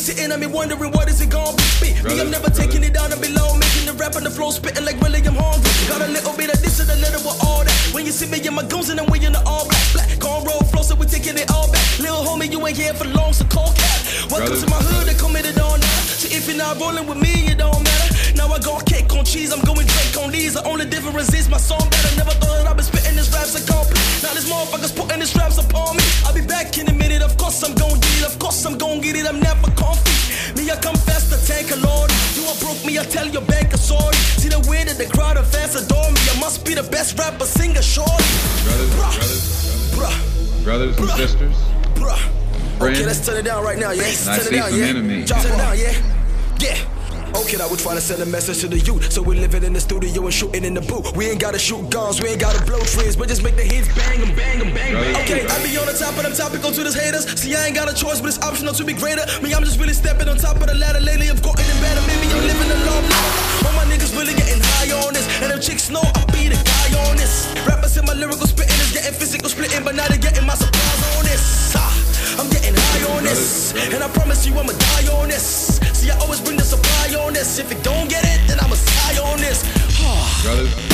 sitting 0.00 0.32
and 0.32 0.40
me 0.40 0.46
wondering 0.46 0.90
what 0.92 1.08
is 1.08 1.20
it 1.20 1.28
gonna 1.28 1.56
be. 1.80 1.92
Me, 2.08 2.20
I'm 2.20 2.30
never 2.30 2.48
taking 2.48 2.82
it 2.82 2.94
down 2.94 3.12
and 3.12 3.20
below, 3.20 3.52
making 3.60 3.84
the 3.84 3.92
rap 4.00 4.16
on 4.16 4.24
the 4.24 4.30
floor, 4.30 4.50
spitting 4.52 4.84
like 4.84 4.98
William 5.00 5.36
hungry. 5.36 5.70
Got 5.88 6.00
a 6.00 6.08
little 6.08 6.32
bit 6.32 6.48
of 6.48 6.58
this 6.64 6.80
and 6.80 6.88
a 6.88 6.96
little 6.96 7.20
with 7.20 7.38
all 7.44 7.62
that. 7.62 7.76
When 7.92 8.06
you 8.06 8.12
see 8.12 8.26
me 8.26 8.40
in 8.40 8.54
my 8.54 8.64
goons 8.64 8.88
and 8.88 8.98
I'm 8.98 9.06
we 9.12 9.20
in 9.20 9.32
the 9.32 9.42
all 9.44 9.68
black, 9.68 9.86
black. 9.92 10.08
Corn 10.18 10.44
roll 10.48 10.64
flow, 10.72 10.82
so 10.82 10.94
we 10.96 11.06
taking 11.06 11.36
it 11.36 11.50
all 11.52 11.70
back. 11.70 11.84
Little 12.00 12.24
homie, 12.24 12.50
you 12.50 12.58
ain't 12.66 12.76
here 12.76 12.94
for 12.94 13.04
long, 13.12 13.32
so 13.32 13.44
call 13.44 13.72
cat. 13.76 14.00
Welcome 14.32 14.56
Brothers. 14.56 14.64
to 14.64 14.70
my 14.72 14.80
hood, 14.80 15.06
they 15.06 15.16
committed 15.20 15.60
on 15.60 15.78
now. 15.78 16.00
So 16.16 16.32
if 16.32 16.48
you're 16.48 16.56
not 16.56 16.80
rolling 16.80 17.06
with 17.06 17.20
me, 17.20 17.52
it 17.52 17.58
don't 17.58 17.84
matter. 17.84 18.10
Now 18.34 18.48
I 18.48 18.58
got 18.58 18.86
cake 18.86 19.12
on 19.12 19.24
cheese, 19.24 19.52
I'm 19.52 19.60
going 19.68 19.84
Drake 19.84 20.16
on 20.24 20.32
these. 20.32 20.54
The 20.54 20.64
only 20.64 20.86
difference 20.86 21.34
is 21.36 21.48
my 21.48 21.60
song 21.60 21.84
better. 21.92 22.16
Never 22.16 22.32
thought 22.40 22.56
that 22.56 22.66
I'd 22.72 22.76
this 23.20 23.28
raps 23.36 23.52
a 23.54 23.62
complete. 23.68 24.00
Now 24.24 24.32
this 24.32 24.48
motherfucker's 24.48 24.92
putting 24.92 25.20
his 25.20 25.36
raps 25.36 25.58
upon 25.58 25.96
me. 25.96 26.04
I'll 26.24 26.34
be 26.34 26.40
back 26.40 26.78
in 26.78 26.88
a 26.88 26.94
minute, 26.94 27.20
of 27.22 27.36
course 27.36 27.62
I'm 27.62 27.74
gon' 27.74 28.00
get 28.00 28.16
it, 28.20 28.26
of 28.26 28.38
course 28.38 28.64
I'm 28.64 28.78
gon' 28.78 29.00
get 29.00 29.14
it, 29.16 29.26
I'm 29.28 29.40
never 29.40 29.68
comfy. 29.76 30.08
Me, 30.56 30.70
I 30.70 30.76
come 30.80 30.96
fast 30.96 31.28
to 31.32 31.38
tank 31.46 31.70
a 31.70 31.76
lord. 31.84 32.08
You 32.34 32.44
are 32.48 32.56
broke 32.64 32.80
me, 32.84 32.98
I 32.98 33.04
tell 33.04 33.28
your 33.28 33.42
bank 33.42 33.72
a 33.74 33.78
sorry. 33.78 34.16
See 34.40 34.48
the 34.48 34.60
way 34.70 34.84
that 34.84 34.96
the 34.96 35.06
crowd 35.06 35.36
of 35.36 35.46
fans 35.46 35.76
adore 35.76 36.10
me. 36.10 36.20
I 36.32 36.40
must 36.40 36.64
be 36.64 36.74
the 36.74 36.82
best 36.88 37.18
rapper, 37.18 37.44
singer, 37.44 37.82
shorty. 37.82 38.24
Brothers, 38.64 38.90
Bruh, 39.94 40.64
brothers, 40.64 40.96
bruh, 40.96 40.96
brothers 40.96 40.98
and 40.98 41.10
sisters. 41.20 41.56
bruh. 42.00 42.22
Okay, 42.80 43.04
let's 43.04 43.24
turn 43.26 43.36
it 43.36 43.42
down 43.44 43.62
right 43.62 43.78
now, 43.78 43.90
yeah? 43.90 44.04
And 44.08 44.28
I 44.30 44.36
turn 44.36 44.44
see 44.48 44.56
it 44.56 44.58
down, 44.58 44.70
some 44.70 44.80
yeah? 44.80 44.86
enemies. 44.86 45.30
It 45.30 45.58
down, 45.58 45.76
yeah? 45.78 45.92
Yeah. 46.58 46.99
Okay, 47.34 47.56
now 47.56 47.68
we're 47.70 47.76
trying 47.76 47.96
to 47.96 48.02
send 48.02 48.22
a 48.22 48.26
message 48.26 48.60
to 48.60 48.68
the 48.68 48.78
youth. 48.78 49.12
So 49.12 49.22
we're 49.22 49.38
living 49.38 49.62
in 49.62 49.72
the 49.72 49.80
studio 49.80 50.24
and 50.24 50.34
shooting 50.34 50.64
in 50.64 50.74
the 50.74 50.80
booth. 50.80 51.16
We 51.16 51.26
ain't 51.30 51.40
gotta 51.40 51.58
shoot 51.58 51.88
guns, 51.90 52.20
we 52.20 52.30
ain't 52.30 52.40
gotta 52.40 52.64
blow 52.64 52.80
trees, 52.80 53.16
but 53.16 53.28
just 53.28 53.42
make 53.42 53.56
the 53.56 53.62
hits 53.62 53.88
bang 53.94 54.22
and 54.22 54.34
bang 54.36 54.60
and 54.60 54.74
bang. 54.74 54.94
bang. 54.94 55.16
Okay, 55.22 55.46
I 55.46 55.54
be 55.62 55.76
on 55.78 55.86
the 55.86 55.94
top 55.94 56.16
of 56.16 56.22
them 56.22 56.34
topical 56.34 56.70
to 56.72 56.82
this 56.82 56.94
haters. 56.94 57.26
See, 57.38 57.54
I 57.54 57.66
ain't 57.66 57.74
got 57.74 57.90
a 57.90 57.94
choice, 57.94 58.20
but 58.20 58.28
it's 58.28 58.42
optional 58.42 58.74
to 58.74 58.84
be 58.84 58.94
greater. 58.94 59.22
Me, 59.42 59.54
I'm 59.54 59.64
just 59.64 59.78
really 59.78 59.94
stepping 59.94 60.28
on 60.28 60.36
top 60.38 60.56
of 60.56 60.66
the 60.66 60.74
ladder 60.74 61.00
lately. 61.00 61.30
I've 61.30 61.42
gotten 61.42 61.64
it 61.64 61.80
better. 61.80 62.02
Maybe 62.06 62.26
I'm 62.34 62.42
living 62.42 62.70
a 62.70 62.78
long 62.90 63.04
life. 63.06 63.66
All 63.66 63.74
my 63.78 63.86
niggas 63.86 64.12
really 64.16 64.34
getting 64.34 64.62
high 64.62 64.90
on 65.06 65.14
this. 65.14 65.26
And 65.42 65.50
them 65.50 65.60
chicks 65.60 65.90
know 65.90 66.02
I 66.02 66.24
be 66.34 66.50
the 66.50 66.58
guy 66.58 66.88
on 67.08 67.16
this. 67.16 67.46
Rappers 67.66 67.96
in 67.96 68.04
my 68.06 68.14
lyrical 68.14 68.46
spitting 68.46 68.74
is 68.82 68.92
getting 68.92 69.14
physical 69.14 69.48
splitting, 69.48 69.84
but 69.84 69.94
now 69.94 70.06
they're 70.08 70.18
getting 70.18 70.46
my 70.46 70.54
supplies 70.54 71.02
on 71.14 71.24
this. 71.24 71.74
Ah, 71.76 71.94
I'm 72.40 72.48
getting 72.48 72.74
high 72.74 73.16
on 73.16 73.22
this. 73.22 73.74
And 73.92 74.02
I 74.02 74.08
promise 74.08 74.46
you 74.46 74.54
I'ma 74.58 74.72
die 74.72 75.12
on 75.12 75.28
this. 75.28 75.78
See, 75.92 76.10
I 76.10 76.16
always 76.20 76.40
bring 76.40 76.56
the 76.56 76.64
supply 76.64 77.14
on 77.20 77.34
this. 77.34 77.58
If 77.58 77.70
it 77.70 77.84
don't 77.84 78.08
get 78.08 78.24
it, 78.24 78.40
then 78.48 78.58
I'ma 78.60 78.76
sigh 78.76 79.20
on 79.20 79.38
this. 79.40 79.60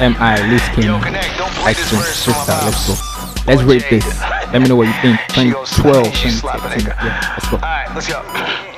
Mi 0.00 0.16
Liz 0.48 0.62
King. 0.74 0.88
Ice 1.62 1.88
Cream 1.88 2.00
Freestyle. 2.00 2.64
Let's 2.64 2.86
go. 2.86 2.94
Let's 3.46 3.62
rate 3.64 3.84
this. 3.90 4.20
Let 4.50 4.62
me 4.62 4.68
know 4.68 4.76
what 4.76 4.86
you 4.86 4.94
think. 5.02 5.20
2012, 5.28 6.04
2013. 6.06 6.86
Yeah, 6.86 7.34
let's 7.36 7.48
go. 7.50 7.56
Alright, 7.56 7.94
let's 7.94 8.08
go. 8.08 8.69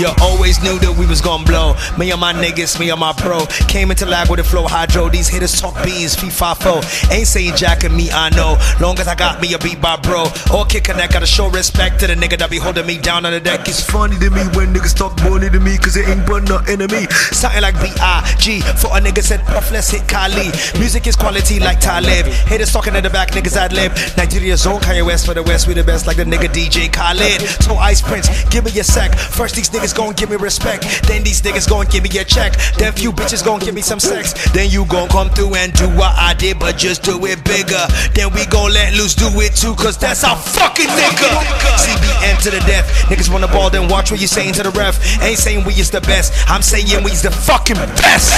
You 0.00 0.08
always 0.22 0.62
knew 0.62 0.78
that 0.78 0.96
we 0.96 1.04
was 1.04 1.20
gonna 1.20 1.44
blow. 1.44 1.76
Me 1.98 2.10
and 2.10 2.18
my 2.18 2.32
niggas, 2.32 2.80
me 2.80 2.88
and 2.88 2.98
my 2.98 3.12
pro. 3.12 3.44
Came 3.68 3.90
into 3.90 4.06
lag 4.06 4.30
with 4.30 4.40
a 4.40 4.44
flow 4.44 4.66
hydro. 4.66 5.10
These 5.10 5.28
hitters 5.28 5.60
talk 5.60 5.74
beans, 5.84 6.16
FIFA 6.16 6.56
foe. 6.56 6.80
Ain't 7.14 7.28
saying 7.28 7.54
Jack 7.54 7.84
and 7.84 7.94
me, 7.94 8.10
I 8.10 8.30
know. 8.30 8.56
Long 8.80 8.98
as 8.98 9.08
I 9.08 9.14
got 9.14 9.42
me 9.42 9.52
a 9.52 9.58
beat 9.58 9.78
by 9.78 9.96
bro. 9.96 10.24
All 10.50 10.64
kick 10.64 10.84
connect, 10.84 11.12
gotta 11.12 11.26
show 11.26 11.50
respect 11.50 12.00
to 12.00 12.06
the 12.06 12.14
nigga 12.14 12.38
that 12.38 12.48
be 12.48 12.56
holding 12.56 12.86
me 12.86 12.96
down 12.96 13.26
on 13.26 13.32
the 13.32 13.40
deck. 13.40 13.68
It's 13.68 13.84
funny 13.84 14.16
to 14.20 14.30
me 14.30 14.40
when 14.56 14.72
niggas 14.72 14.96
talk 14.96 15.20
money 15.22 15.50
to 15.50 15.60
me, 15.60 15.76
cause 15.76 15.98
it 15.98 16.08
ain't 16.08 16.26
but 16.26 16.46
to 16.46 16.88
me. 16.88 17.04
Something 17.36 17.60
like 17.60 17.74
B.I.G. 17.82 18.62
For 18.80 18.96
a 18.96 19.04
nigga 19.04 19.22
said, 19.22 19.44
puff, 19.44 19.70
let's 19.70 19.90
hit 19.90 20.08
Kali. 20.08 20.48
Music 20.80 21.06
is 21.08 21.14
quality 21.14 21.60
like 21.60 21.78
Talib. 21.78 22.24
Haters 22.48 22.72
talking 22.72 22.94
in 22.94 23.04
the 23.04 23.10
back, 23.10 23.32
niggas 23.32 23.54
ad 23.54 23.74
lib. 23.74 23.92
Nigeria 24.16 24.56
zone, 24.56 24.80
Kanye 24.80 25.04
West 25.04 25.26
for 25.26 25.34
the 25.34 25.42
West, 25.42 25.68
we 25.68 25.74
the 25.74 25.84
best 25.84 26.06
like 26.06 26.16
the 26.16 26.24
nigga 26.24 26.48
DJ 26.48 26.90
Khaled. 26.90 27.42
So 27.60 27.74
Ice 27.74 28.00
Prince, 28.00 28.28
give 28.48 28.64
me 28.64 28.72
a 28.80 28.84
sec. 28.84 29.12
First 29.14 29.56
these 29.56 29.68
niggas 29.68 29.89
gon' 29.92 30.14
give 30.14 30.30
me 30.30 30.36
respect. 30.36 30.84
Then 31.06 31.22
these 31.22 31.40
niggas 31.42 31.68
gon' 31.68 31.86
give 31.86 32.02
me 32.02 32.10
a 32.18 32.24
check. 32.24 32.54
Then 32.76 32.92
few 32.92 33.12
bitches 33.12 33.44
gon' 33.44 33.60
give 33.60 33.74
me 33.74 33.82
some 33.82 34.00
sex. 34.00 34.34
Then 34.52 34.70
you 34.70 34.84
gon' 34.86 35.08
come 35.08 35.30
through 35.30 35.54
and 35.54 35.72
do 35.72 35.88
what 35.90 36.12
I 36.16 36.34
did, 36.34 36.58
but 36.58 36.76
just 36.76 37.02
do 37.02 37.18
it 37.26 37.44
bigger. 37.44 37.86
Then 38.14 38.32
we 38.32 38.46
gon' 38.46 38.72
let 38.72 38.94
loose 38.94 39.14
do 39.14 39.28
it 39.40 39.54
too, 39.54 39.74
cause 39.74 39.96
that's 39.98 40.24
our 40.24 40.36
fucking 40.36 40.86
nigga. 40.86 41.30
CBN 41.76 42.42
to 42.44 42.50
the 42.50 42.60
death. 42.60 42.86
Niggas 43.08 43.32
wanna 43.32 43.48
ball, 43.48 43.70
then 43.70 43.88
watch 43.88 44.10
what 44.10 44.20
you 44.20 44.26
saying 44.26 44.54
to 44.54 44.62
the 44.62 44.70
ref. 44.70 45.00
Ain't 45.22 45.38
saying 45.38 45.64
we 45.64 45.74
is 45.74 45.90
the 45.90 46.00
best. 46.02 46.32
I'm 46.48 46.62
saying 46.62 47.02
we's 47.04 47.22
the 47.22 47.30
fucking 47.30 47.76
best. 47.76 48.30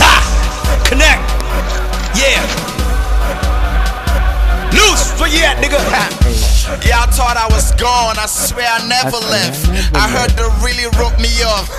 Ha! 0.00 0.84
Connect. 0.88 1.22
Yeah. 2.16 2.42
Loose. 4.72 5.18
Where 5.20 5.28
you 5.28 5.44
at, 5.44 5.56
nigga? 5.62 6.57
Y'all 6.84 7.08
thought 7.08 7.36
I 7.36 7.48
was 7.52 7.72
gone, 7.76 8.18
I 8.18 8.26
swear 8.26 8.68
I 8.68 8.86
never 8.86 9.16
left. 9.16 9.68
I 9.94 10.08
heard 10.08 10.30
they 10.36 10.44
really 10.64 10.84
wrote 10.98 11.18
me 11.18 11.32
off. 11.42 11.68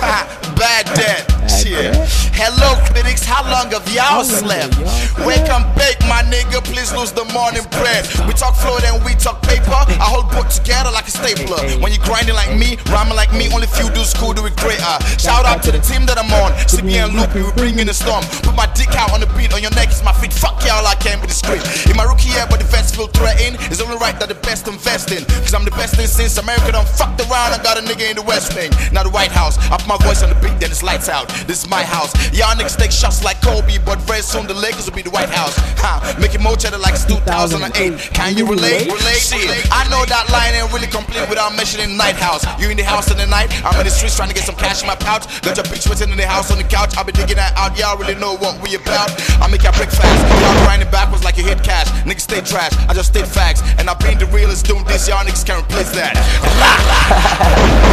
Bad 0.58 0.86
debt. 0.96 1.39
Shit. 1.50 1.98
Hello, 2.38 2.78
critics, 2.86 3.26
how 3.26 3.42
long 3.50 3.74
have 3.74 3.84
y'all 3.90 4.22
slept? 4.22 4.78
Wake 5.26 5.44
and 5.50 5.66
bake, 5.74 5.98
my 6.06 6.22
nigga, 6.30 6.62
please 6.62 6.94
lose 6.94 7.10
the 7.10 7.26
morning 7.34 7.66
bread. 7.74 8.06
We 8.24 8.32
talk 8.32 8.54
flow, 8.54 8.78
then 8.78 9.02
we 9.04 9.18
talk 9.18 9.42
paper. 9.42 9.74
I 9.74 10.06
hold 10.06 10.30
book 10.30 10.46
together 10.48 10.94
like 10.94 11.08
a 11.08 11.12
stapler. 11.12 11.58
When 11.82 11.90
you 11.90 11.98
grinding 12.06 12.38
like 12.38 12.54
me, 12.54 12.78
rhyming 12.88 13.18
like 13.18 13.34
me, 13.34 13.50
only 13.52 13.66
few 13.66 13.90
do 13.90 14.06
school 14.06 14.32
do 14.32 14.46
it 14.46 14.54
greater. 14.56 14.80
Uh. 14.80 15.02
Shout 15.18 15.44
out 15.44 15.62
to 15.66 15.72
the 15.74 15.82
team 15.82 16.06
that 16.06 16.16
I'm 16.16 16.30
on. 16.40 16.54
CBN 16.70 17.18
Loop, 17.18 17.34
we 17.34 17.44
bring 17.58 17.78
in 17.78 17.90
the 17.90 17.94
storm. 17.94 18.22
Put 18.46 18.54
my 18.54 18.70
dick 18.78 18.94
out 18.94 19.10
on 19.12 19.20
the 19.20 19.28
beat, 19.34 19.52
on 19.52 19.60
your 19.60 19.74
neck 19.74 19.90
is 19.90 20.02
my 20.06 20.14
feet. 20.14 20.32
Fuck 20.32 20.62
y'all, 20.64 20.86
I 20.86 20.94
can't 21.02 21.20
be 21.20 21.26
discreet. 21.26 21.66
In 21.90 21.96
my 21.98 22.06
rookie 22.06 22.30
year, 22.30 22.46
but 22.48 22.62
the 22.62 22.68
fans 22.68 22.94
feel 22.94 23.10
threatened. 23.10 23.58
It's 23.68 23.82
only 23.82 23.98
right 23.98 24.14
that 24.22 24.30
the 24.30 24.38
best 24.46 24.68
invest 24.70 25.10
in. 25.10 25.26
Cause 25.42 25.52
I'm 25.52 25.66
the 25.66 25.74
best 25.74 25.98
thing 25.98 26.06
since 26.06 26.38
America 26.38 26.72
done 26.72 26.86
fucked 26.86 27.20
around. 27.26 27.52
I 27.52 27.60
got 27.62 27.76
a 27.76 27.82
nigga 27.82 28.08
in 28.08 28.16
the 28.16 28.24
West 28.24 28.54
Wing. 28.54 28.70
Now 28.92 29.02
the 29.02 29.10
White 29.10 29.32
House. 29.32 29.58
I 29.68 29.76
put 29.76 29.88
my 29.88 30.00
voice 30.06 30.22
on 30.22 30.30
the 30.30 30.38
beat, 30.40 30.56
then 30.60 30.70
it's 30.70 30.82
lights 30.82 31.08
out. 31.08 31.28
This 31.46 31.64
is 31.64 31.68
my 31.68 31.82
house. 31.82 32.12
Y'all 32.32 32.54
niggas 32.56 32.76
take 32.76 32.90
shots 32.90 33.24
like 33.24 33.40
Kobe, 33.40 33.78
but 33.84 33.98
very 34.02 34.22
soon 34.22 34.46
the 34.46 34.54
Lakers 34.54 34.86
will 34.86 34.96
be 34.96 35.02
the 35.02 35.10
White 35.10 35.30
House. 35.30 35.56
Ha, 35.80 36.16
making 36.20 36.42
more 36.42 36.56
cheddar 36.56 36.78
like 36.78 36.94
it's 36.94 37.04
2008. 37.04 37.70
Can 38.12 38.36
you 38.36 38.46
relate? 38.46 38.86
Relate? 38.86 39.22
Shit. 39.22 39.66
I 39.72 39.88
know 39.88 40.04
that 40.06 40.28
line 40.30 40.54
ain't 40.54 40.72
really 40.72 40.86
complete 40.86 41.28
without 41.28 41.54
mentioning 41.56 41.96
Knighthouse. 41.96 42.44
You 42.60 42.70
in 42.70 42.76
the 42.76 42.84
house 42.84 43.10
in 43.10 43.16
the 43.16 43.26
night? 43.26 43.50
I'm 43.64 43.78
in 43.80 43.84
the 43.84 43.90
streets 43.92 44.16
trying 44.16 44.28
to 44.28 44.34
get 44.34 44.44
some 44.44 44.56
cash 44.56 44.82
in 44.82 44.86
my 44.86 44.96
pouch. 44.96 45.26
Got 45.42 45.56
your 45.56 45.66
bitch 45.66 45.88
waiting 45.88 46.10
in 46.10 46.18
the 46.18 46.26
house 46.26 46.50
on 46.50 46.58
the 46.58 46.64
couch. 46.64 46.96
I'll 46.96 47.04
be 47.04 47.12
digging 47.12 47.36
that 47.36 47.56
out. 47.56 47.78
Y'all 47.78 47.96
really 47.96 48.14
know 48.14 48.36
what 48.36 48.60
we 48.62 48.74
about. 48.74 49.10
I 49.40 49.48
make 49.50 49.62
y'all 49.62 49.76
break 49.76 49.90
fast. 49.90 50.20
Y'all 50.42 50.64
grinding 50.64 50.90
backwards 50.90 51.24
like 51.24 51.36
you 51.36 51.44
hit 51.44 51.62
cash. 51.62 51.88
Niggas 52.04 52.26
stay 52.26 52.40
trash. 52.40 52.72
I 52.88 52.94
just 52.94 53.10
state 53.10 53.26
facts. 53.26 53.62
And 53.78 53.88
I've 53.88 53.98
been 54.00 54.18
the 54.18 54.26
realest 54.26 54.66
doing 54.66 54.84
this. 54.84 55.08
Y'all 55.08 55.24
niggas 55.24 55.44
can't 55.46 55.64
replace 55.64 55.90
that. 55.92 56.16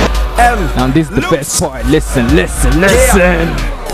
Now 0.37 0.85
this 0.85 1.09
is 1.09 1.15
the 1.15 1.21
best 1.21 1.59
part. 1.59 1.83
Listen, 1.87 2.35
listen, 2.35 2.79
listen 2.79 3.36
man. 3.37 3.86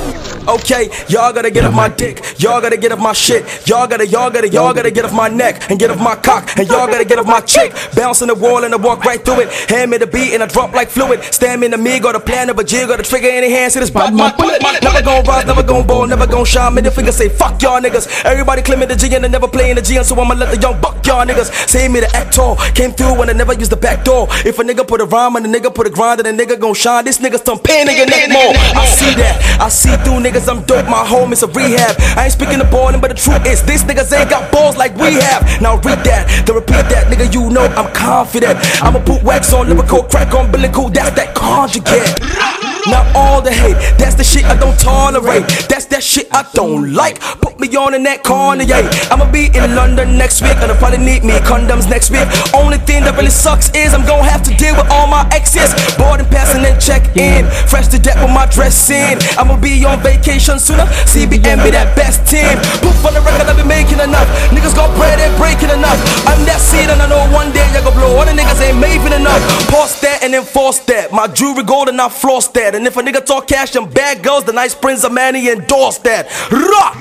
Okay, 0.48 0.90
y'all 1.08 1.32
gotta 1.32 1.50
get 1.50 1.64
off 1.64 1.74
my 1.74 1.88
dick. 1.88 2.22
Y'all 2.38 2.60
gotta 2.60 2.76
get 2.76 2.92
off 2.92 3.00
my 3.00 3.14
shit. 3.14 3.44
Y'all 3.66 3.88
gotta, 3.88 4.06
y'all 4.06 4.30
gotta, 4.30 4.50
y'all 4.50 4.74
gotta 4.74 4.92
get 4.92 5.06
off 5.06 5.14
my 5.14 5.30
neck 5.30 5.70
and 5.72 5.80
get 5.80 5.90
off 5.90 6.00
my 6.00 6.16
cock. 6.16 6.58
And 6.58 6.68
y'all 6.68 6.86
gotta 6.86 7.06
get 7.06 7.18
off 7.18 7.26
my 7.26 7.40
chick. 7.40 7.74
Bounce 7.96 8.22
on 8.22 8.28
the 8.28 8.36
wall 8.36 8.66
and 8.66 8.74
I 8.74 8.78
walk 8.78 9.06
right 9.06 9.24
through 9.24 9.42
it. 9.42 9.54
Hand 9.70 9.92
me 9.92 9.98
the 9.98 10.08
beat 10.08 10.34
and 10.34 10.44
I 10.44 10.48
drop 10.48 10.74
like 10.74 10.90
fluid. 10.90 11.24
Stand 11.24 11.62
me 11.62 11.66
in 11.68 11.72
the 11.72 11.78
me, 11.78 11.98
got 12.00 12.16
a 12.16 12.20
plan 12.20 12.50
of 12.50 12.60
a 12.60 12.64
jig, 12.64 12.90
got 12.90 13.00
a 13.00 13.04
trigger 13.04 13.30
in 13.30 13.42
the 13.42 13.50
hand. 13.50 13.72
See 13.72 13.80
this 13.80 13.90
bad 13.90 14.14
my 14.14 14.36
bullet. 14.36 14.62
Never 14.84 15.02
gon' 15.02 15.24
rise, 15.24 15.46
never 15.46 15.64
gon' 15.64 15.88
ball, 15.88 16.08
never 16.08 16.28
gon' 16.28 16.44
shine. 16.44 16.74
Middle 16.74 16.92
finger 16.92 17.14
say 17.14 17.30
fuck 17.30 17.62
y'all 17.62 17.80
niggas. 17.80 18.26
Everybody 18.26 18.62
claiming 18.64 18.90
the 18.90 18.98
G 18.98 19.16
and 19.16 19.24
they 19.24 19.30
never 19.30 19.48
playing 19.48 19.76
the 19.76 19.82
G, 19.82 19.96
and 19.96 20.06
so 20.06 20.20
I'ma 20.20 20.36
let 20.36 20.52
the 20.54 20.60
young 20.60 20.80
buck 20.82 21.06
y'all 21.06 21.26
niggas. 21.26 21.70
Say 21.70 21.88
me 21.88 22.02
the 22.02 22.14
act 22.14 22.34
tall. 22.34 22.58
Came 22.76 22.92
through 22.92 23.18
when 23.18 23.30
I 23.30 23.34
never 23.34 23.54
used 23.54 23.72
the 23.72 23.78
back 23.78 24.04
door. 24.04 24.28
If 24.46 24.60
a 24.60 24.64
nigga 24.64 24.86
put 24.86 25.00
a 25.00 25.06
rhyme 25.06 25.38
and 25.38 25.46
a 25.46 25.50
nigga 25.50 25.74
put 25.74 25.88
a 25.88 25.90
grind, 25.90 26.20
then 26.20 26.28
a 26.28 26.38
nigga 26.38 26.60
gon' 26.60 26.74
shine. 26.74 27.06
This 27.06 27.20
nigga's 27.20 27.44
some 27.46 27.60
pain 27.60 27.88
in 27.88 27.96
your 27.96 28.08
neck 28.08 28.30
more. 28.30 28.52
I 28.76 28.86
see 28.86 29.16
that. 29.16 29.62
I 29.62 29.70
see 29.70 29.96
through 30.04 30.20
niggas. 30.24 30.48
I'm 30.48 30.64
dope. 30.64 30.86
My 30.88 31.06
home 31.06 31.34
is 31.34 31.44
a 31.44 31.48
rehab. 31.48 31.96
I 32.18 32.26
ain't 32.26 32.34
speaking 32.34 32.60
the 32.60 32.66
balling, 32.66 33.02
but 33.02 33.10
the 33.10 33.18
truth 33.18 33.46
is 33.46 33.64
this 33.64 33.84
niggas 33.84 34.12
ain't 34.18 34.30
got 34.30 34.52
balls 34.52 34.78
like 34.78 34.96
we 34.96 35.14
have. 35.20 35.42
Now 35.62 35.76
read 35.76 36.04
that, 36.06 36.46
then 36.46 36.56
repeat 36.56 36.88
that, 36.94 37.08
nigga. 37.12 37.34
You 37.34 37.50
know 37.50 37.66
I'm 37.76 37.92
confident. 37.94 38.60
I'ma 38.82 39.00
put 39.04 39.24
wax 39.24 39.54
on 39.54 39.68
lyrical, 39.68 40.04
crack 40.04 40.34
on 40.34 40.46
umbilical. 40.46 40.90
That's 40.90 41.16
that 41.16 41.34
conjugate. 41.36 42.63
Not 42.88 43.16
all 43.16 43.42
the 43.42 43.52
hate, 43.52 43.80
that's 43.98 44.16
the 44.16 44.24
shit 44.24 44.44
I 44.44 44.56
don't 44.60 44.78
tolerate. 44.80 45.48
That's 45.70 45.86
that 45.88 46.04
shit 46.04 46.28
I 46.32 46.44
don't 46.54 46.94
like. 46.94 47.20
Put 47.40 47.60
me 47.60 47.72
on 47.78 47.94
in 47.94 48.04
that 48.04 48.24
corner, 48.24 48.64
yeah. 48.64 48.84
I'ma 49.08 49.32
be 49.32 49.48
in 49.48 49.76
London 49.76 50.18
next 50.18 50.42
week, 50.42 50.60
gonna 50.60 50.76
probably 50.76 51.00
need 51.00 51.24
me 51.24 51.40
condoms 51.48 51.90
next 51.90 52.12
week. 52.12 52.28
Only 52.52 52.78
thing 52.84 53.08
that 53.08 53.16
really 53.16 53.32
sucks 53.32 53.72
is 53.72 53.94
I'm 53.94 54.04
gonna 54.06 54.28
have 54.28 54.44
to 54.44 54.54
deal 54.60 54.76
with 54.76 54.92
all 54.92 55.08
my 55.08 55.24
exes. 55.32 55.72
Boarding, 55.96 56.28
passing, 56.28 56.66
and 56.66 56.76
then 56.76 56.80
check 56.80 57.16
in. 57.16 57.48
Fresh 57.72 57.88
to 57.96 58.00
death 58.00 58.20
with 58.20 58.36
my 58.36 58.46
dress 58.52 58.76
in. 58.92 59.16
I'ma 59.40 59.56
be 59.56 59.80
on 59.86 60.04
vacation 60.04 60.60
sooner. 60.60 60.84
CBN 61.08 61.64
be 61.64 61.72
that 61.72 61.96
best 61.96 62.28
team. 62.28 62.60
Poof 62.84 63.00
on 63.08 63.16
the 63.16 63.24
record, 63.24 63.48
I 63.48 63.56
be 63.56 63.64
making 63.64 64.04
enough. 64.04 64.28
Niggas 64.52 64.76
got 64.76 64.92
bread, 65.00 65.24
ain't 65.24 65.36
breaking 65.40 65.72
enough. 65.72 66.00
I'm 66.28 66.44
that 66.52 66.60
seed, 66.60 66.92
and 66.92 67.00
I 67.00 67.08
know 67.08 67.24
one 67.32 67.56
day 67.56 67.64
you 67.72 67.80
go 67.80 67.96
blow. 67.96 68.20
All 68.20 68.28
the 68.28 68.36
niggas 68.36 68.60
ain't 68.60 68.80
making 68.80 69.16
enough. 69.16 69.40
Pause 69.72 70.02
that 70.04 70.20
and 70.24 70.36
enforce 70.36 70.80
that. 70.92 71.16
My 71.16 71.28
jewelry 71.28 71.64
gold 71.64 71.88
and 71.88 72.00
I 72.02 72.10
floss 72.10 72.48
that. 72.60 72.73
And 72.74 72.90
if 72.90 72.98
a 72.98 73.06
nigga 73.06 73.22
talk 73.22 73.46
cash 73.46 73.76
and 73.78 73.86
bad 73.86 74.26
girls, 74.26 74.50
the 74.50 74.54
nice 74.54 74.74
Prince 74.74 75.06
of 75.06 75.14
Manny 75.14 75.46
endorse 75.54 76.02
that. 76.10 76.26
Rock! 76.50 76.98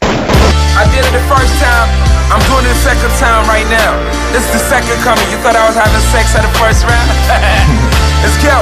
I 0.00 0.88
did 0.96 1.04
it 1.04 1.12
the 1.12 1.20
first 1.28 1.52
time. 1.60 1.88
I'm 2.32 2.40
doing 2.48 2.64
it 2.64 2.72
the 2.72 2.80
second 2.88 3.12
time 3.20 3.44
right 3.52 3.68
now. 3.68 3.92
This 4.32 4.48
is 4.48 4.56
the 4.56 4.64
second 4.72 4.96
coming. 5.04 5.28
You 5.28 5.36
thought 5.44 5.60
I 5.60 5.68
was 5.68 5.76
having 5.76 6.00
sex 6.08 6.32
at 6.32 6.40
the 6.40 6.52
first 6.56 6.88
round? 6.88 7.04
Let's 8.24 8.40
go. 8.40 8.56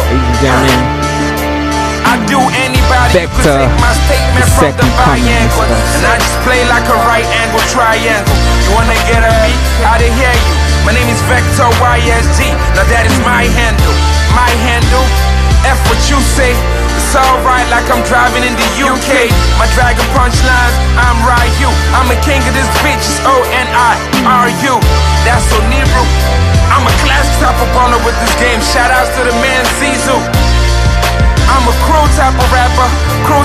I 2.11 2.19
do 2.27 2.43
anybody 2.43 3.23
you 3.23 3.31
could 3.31 3.47
take 3.47 3.75
my 3.79 3.95
statement 3.95 4.43
the 4.43 4.51
from 4.51 4.75
the 4.75 4.83
second 4.83 4.91
coming, 4.99 5.25
biangle 5.25 5.67
And 5.67 6.05
I 6.11 6.15
just 6.21 6.39
play 6.47 6.63
like 6.71 6.87
a 6.91 6.99
right 7.07 7.27
angle 7.43 7.65
triangle 7.73 8.39
You 8.67 8.71
wanna 8.77 8.99
get 9.09 9.25
at 9.25 9.35
me? 9.47 9.55
I 9.83 9.99
didn't 9.99 10.15
hear 10.21 10.31
you 10.31 10.55
My 10.87 10.93
name 10.93 11.09
is 11.11 11.19
Vector 11.27 11.67
YSG 11.81 12.55
Now 12.77 12.87
that 12.87 13.09
is 13.09 13.17
my 13.25 13.49
handle 13.57 13.97
My 14.37 14.53
handle 14.63 15.34
F 15.67 15.81
what 15.89 16.01
you 16.09 16.21
say. 16.21 16.53
It's 16.95 17.15
alright 17.15 17.67
like 17.71 17.91
I'm 17.91 18.03
driving 18.07 18.47
in 18.47 18.55
the 18.55 18.71
UK 18.87 19.31
My 19.59 19.67
dragon 19.75 20.07
punchlines 20.15 20.77
I'm 20.95 21.19
Ryu. 21.27 21.71
I'm 21.91 22.07
a 22.07 22.19
king 22.23 22.39
of 22.47 22.55
this 22.55 22.71
bitch 22.87 23.03
It's 23.03 23.19
O-N-I-R-U 23.27 24.75
That's 25.27 25.47
Oniru 25.59 26.05
I'm 26.75 26.87
a 26.87 26.95
class 27.07 27.31
top 27.39 27.55
on 27.79 27.95
with 28.03 28.19
this 28.19 28.35
game. 28.35 28.59
Shoutouts 28.59 29.15
to 29.15 29.23
the 29.31 29.37
man 29.39 29.63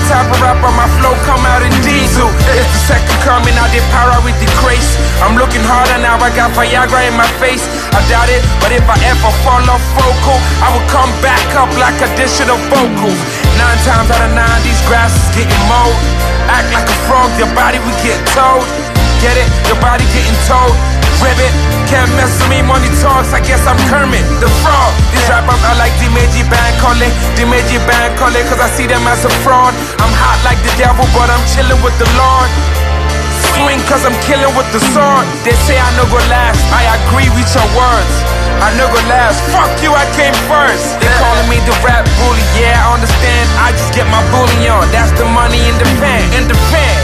Zizu 0.09 0.15
rapper, 0.15 0.41
rapper, 0.41 0.71
my 0.73 0.87
flow 0.99 1.13
come 1.25 1.45
out 1.45 1.61
in 1.61 1.73
diesel. 1.85 2.29
It's 2.57 2.69
the 2.73 2.97
second 2.97 3.19
coming, 3.21 3.53
I 3.53 3.67
did 3.71 3.83
para 3.93 4.17
with 4.25 4.37
the 4.41 4.49
grace. 4.61 4.97
I'm 5.21 5.37
looking 5.37 5.61
harder 5.61 6.01
now, 6.01 6.17
I 6.17 6.29
got 6.33 6.51
Viagra 6.57 7.07
in 7.07 7.15
my 7.17 7.27
face. 7.37 7.65
I 7.93 8.01
doubt 8.09 8.29
it, 8.29 8.41
but 8.61 8.71
if 8.71 8.85
I 8.89 8.97
ever 9.05 9.31
fall 9.45 9.63
off 9.69 9.83
focal, 9.95 10.37
I 10.63 10.73
will 10.73 10.87
come 10.89 11.11
back 11.21 11.45
up 11.57 11.69
like 11.77 11.97
additional 12.01 12.57
vocals. 12.69 13.19
Nine 13.57 13.79
times 13.85 14.09
out 14.09 14.23
of 14.23 14.33
nine, 14.33 14.59
these 14.63 14.81
grasses 14.89 15.21
getting 15.35 15.63
mowed. 15.69 15.95
Act 16.49 16.69
like 16.73 16.87
a 16.89 16.97
frog, 17.05 17.29
your 17.37 17.51
body 17.53 17.77
we 17.85 17.93
get 18.01 18.19
towed. 18.33 18.65
Get 19.21 19.35
it? 19.35 19.47
Your 19.67 19.79
body 19.83 20.05
getting 20.15 20.37
towed. 20.47 20.73
Ribbit, 21.19 21.53
can't 21.89 22.13
mess 22.13 22.29
with 22.37 22.53
me, 22.53 22.61
money 22.61 22.87
talks, 23.01 23.33
I 23.33 23.41
guess 23.41 23.65
I'm 23.65 23.77
Kermit, 23.89 24.21
the 24.37 24.47
frog. 24.61 24.93
These 25.09 25.25
rappers 25.25 25.57
are 25.65 25.77
like 25.81 25.91
Dimeji 25.97 26.45
Bankole, 26.45 27.09
Dimeji 27.33 27.81
Bankole, 27.89 28.45
cause 28.45 28.61
I 28.61 28.69
see 28.77 28.85
them 28.85 29.01
as 29.09 29.25
a 29.25 29.31
fraud. 29.41 29.73
I'm 29.97 30.13
hot 30.13 30.37
like 30.45 30.61
the 30.61 30.69
devil, 30.77 31.03
but 31.17 31.33
I'm 31.33 31.41
chilling 31.49 31.81
with 31.81 31.97
the 31.97 32.05
Lord. 32.13 32.49
Swing 33.57 33.81
cause 33.89 34.05
I'm 34.05 34.13
killing 34.21 34.53
with 34.53 34.69
the 34.69 34.77
sword. 34.93 35.25
They 35.41 35.57
say 35.65 35.81
I 35.81 35.89
no 35.97 36.05
go 36.13 36.21
last, 36.29 36.61
I 36.69 36.85
agree 37.01 37.33
with 37.33 37.49
your 37.57 37.65
words. 37.73 38.13
I 38.61 38.69
no 38.77 38.85
go 38.93 39.01
last, 39.09 39.41
fuck 39.49 39.73
you, 39.81 39.89
I 39.89 40.05
came 40.13 40.37
first. 40.45 40.93
They 41.01 41.09
calling 41.17 41.49
me 41.49 41.57
the 41.65 41.73
rap 41.81 42.05
bully, 42.21 42.45
yeah, 42.53 42.85
I 42.85 43.01
understand. 43.01 43.45
I 43.57 43.73
just 43.73 43.97
get 43.97 44.05
my 44.13 44.21
bully 44.29 44.69
on, 44.69 44.85
that's 44.93 45.09
the 45.17 45.25
money 45.25 45.57
in 45.65 45.75
the 45.81 45.89
pan, 45.97 46.21
in 46.37 46.45
the 46.45 46.57
pan. 46.69 47.01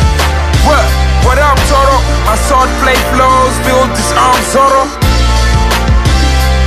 What? 0.70 1.05
What 1.26 1.42
up, 1.42 1.58
Toro? 1.66 1.98
My 2.30 2.38
sword 2.38 2.70
play 2.86 2.94
flows, 3.10 3.56
build 3.66 3.90
this 3.98 4.14
arm 4.14 4.38
Zoro. 4.54 4.86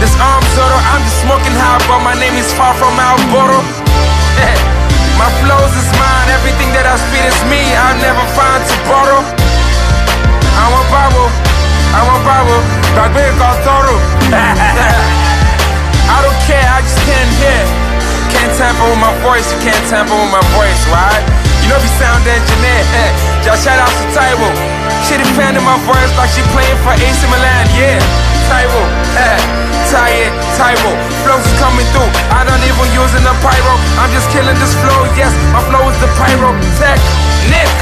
This 0.03 0.11
arm 0.18 0.42
Zoro, 0.59 0.75
I'm 0.75 0.99
just 1.07 1.23
smoking 1.23 1.55
high, 1.55 1.79
but 1.87 2.03
my 2.03 2.18
name 2.18 2.35
is 2.35 2.51
far 2.59 2.75
from 2.75 2.90
Marlboro. 2.99 3.62
my 5.23 5.31
flows 5.38 5.73
is 5.79 5.87
mine, 5.94 6.29
everything 6.35 6.75
that 6.75 6.90
I 6.90 6.99
spit 6.99 7.23
is 7.23 7.38
me, 7.47 7.62
I'll 7.71 8.03
never 8.03 8.27
find 8.35 8.59
to 8.59 8.77
borrow. 8.90 9.23
I'm 10.59 10.75
a 10.75 10.85
bubble, 10.90 11.31
I'm 11.94 12.09
a 12.11 12.18
bubble, 12.27 12.62
but 12.99 13.14
big 13.14 13.31
Toro. 13.62 13.94
I 16.11 16.18
don't 16.18 16.40
care, 16.51 16.66
I 16.66 16.83
just 16.83 16.99
can't 17.07 17.33
hear. 17.38 17.62
Can't 18.35 18.51
tamper 18.59 18.90
with 18.90 18.99
my 18.99 19.14
voice, 19.23 19.55
you 19.55 19.59
can't 19.62 19.87
tamper 19.87 20.18
with 20.18 20.35
my 20.35 20.42
voice, 20.59 20.83
right? 20.90 21.23
You 21.62 21.71
know, 21.71 21.79
be 21.79 21.90
sound 21.94 22.27
engineer. 22.27 23.38
Just 23.49 23.65
shout 23.65 23.81
out 23.81 23.89
to 23.89 24.05
Taiwo. 24.13 24.45
She 25.09 25.17
defending 25.17 25.65
my 25.65 25.81
voice 25.89 26.13
like 26.21 26.29
she 26.29 26.45
playing 26.53 26.77
for 26.85 26.93
AC 26.93 27.17
Milan. 27.33 27.65
Yeah, 27.73 27.97
Taiwo. 28.45 28.83
Eh. 29.17 29.41
Ty 29.89 30.29
Taiwo. 30.61 30.93
Flows 31.25 31.41
is 31.49 31.57
coming 31.57 31.89
through. 31.97 32.13
I 32.29 32.45
don't 32.45 32.61
even 32.61 32.93
using 32.93 33.25
the 33.25 33.33
pyro. 33.41 33.73
I'm 33.97 34.13
just 34.13 34.29
killing 34.37 34.53
this 34.61 34.77
flow. 34.85 35.01
Yes, 35.17 35.33
my 35.49 35.65
flow 35.65 35.81
is 35.89 35.97
the 35.97 36.13
pyro. 36.21 36.53
Tech 36.77 37.01
Nick. 37.49 37.73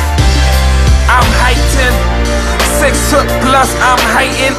I'm 1.10 1.26
heightened. 1.42 1.98
Six 2.78 2.94
foot 3.10 3.26
plus. 3.42 3.74
I'm 3.82 3.98
heightened. 4.14 4.54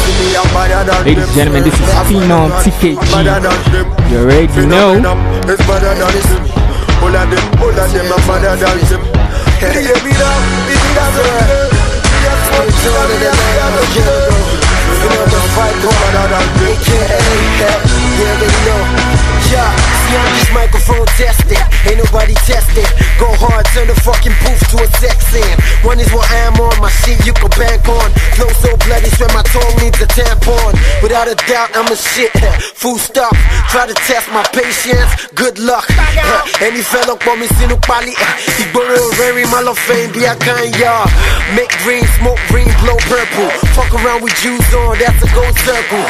Ladies 1.04 1.24
and 1.24 1.34
gentlemen, 1.36 1.62
this 1.64 1.74
is 1.74 1.88
Phenom 2.08 2.48
TKG. 2.64 2.96
You 4.10 4.18
already 4.24 4.48
know. 4.66 4.96
Now. 4.96 5.14
Yeah, 19.52 19.70
I'm 20.14 20.32
just 20.38 20.52
microphone 20.54 21.06
testing. 21.18 21.60
Ain't 21.90 21.98
nobody 21.98 22.34
testing. 22.46 22.86
Go 23.18 23.28
hard, 23.38 23.66
turn 23.74 23.86
the 23.90 23.96
fucking 24.06 24.34
booth 24.46 24.62
to 24.74 24.84
a 24.84 24.88
sex 25.02 25.26
scene. 25.30 25.56
One 25.82 25.98
is 25.98 26.10
what 26.12 26.26
I 26.30 26.48
am 26.48 26.56
on, 26.60 26.74
my 26.80 26.90
shit 27.02 27.18
you 27.26 27.34
can 27.34 27.50
bank 27.58 27.86
on. 27.88 28.08
Flow 28.38 28.50
so 28.62 28.76
bloody, 28.86 29.10
swear 29.14 29.30
my 29.34 29.42
tongue 29.50 29.76
needs 29.82 30.00
a 30.00 30.08
tampon. 30.08 30.74
Without 31.02 31.28
a 31.28 31.36
doubt, 31.46 31.74
I'm 31.74 31.90
a 31.90 31.96
shit. 31.96 32.32
Full 32.80 32.98
stop. 32.98 33.34
Try 33.70 33.86
to 33.86 33.96
test 34.06 34.30
my 34.30 34.42
patience. 34.54 35.10
Good 35.34 35.58
luck. 35.58 35.86
Any 36.64 36.82
fellow 36.82 37.16
for 37.20 37.36
me, 37.36 37.46
sinu 37.58 37.80
pali. 37.82 38.14
Igboro 38.62 39.02
very 39.18 39.44
mal 39.50 39.68
of 39.68 39.78
fame, 39.78 40.12
be 40.12 40.24
a 40.24 40.34
kind 40.36 40.74
y'all. 40.78 41.08
Make 41.56 41.72
green, 41.82 42.04
smoke 42.18 42.40
green, 42.48 42.70
blow 42.82 42.96
purple. 43.10 43.50
Fuck 43.74 43.92
around 43.94 44.22
with 44.22 44.34
Jews 44.38 44.64
on, 44.74 44.98
that's 44.98 45.20
a 45.22 45.28
gold 45.34 45.56
circle. 45.64 46.04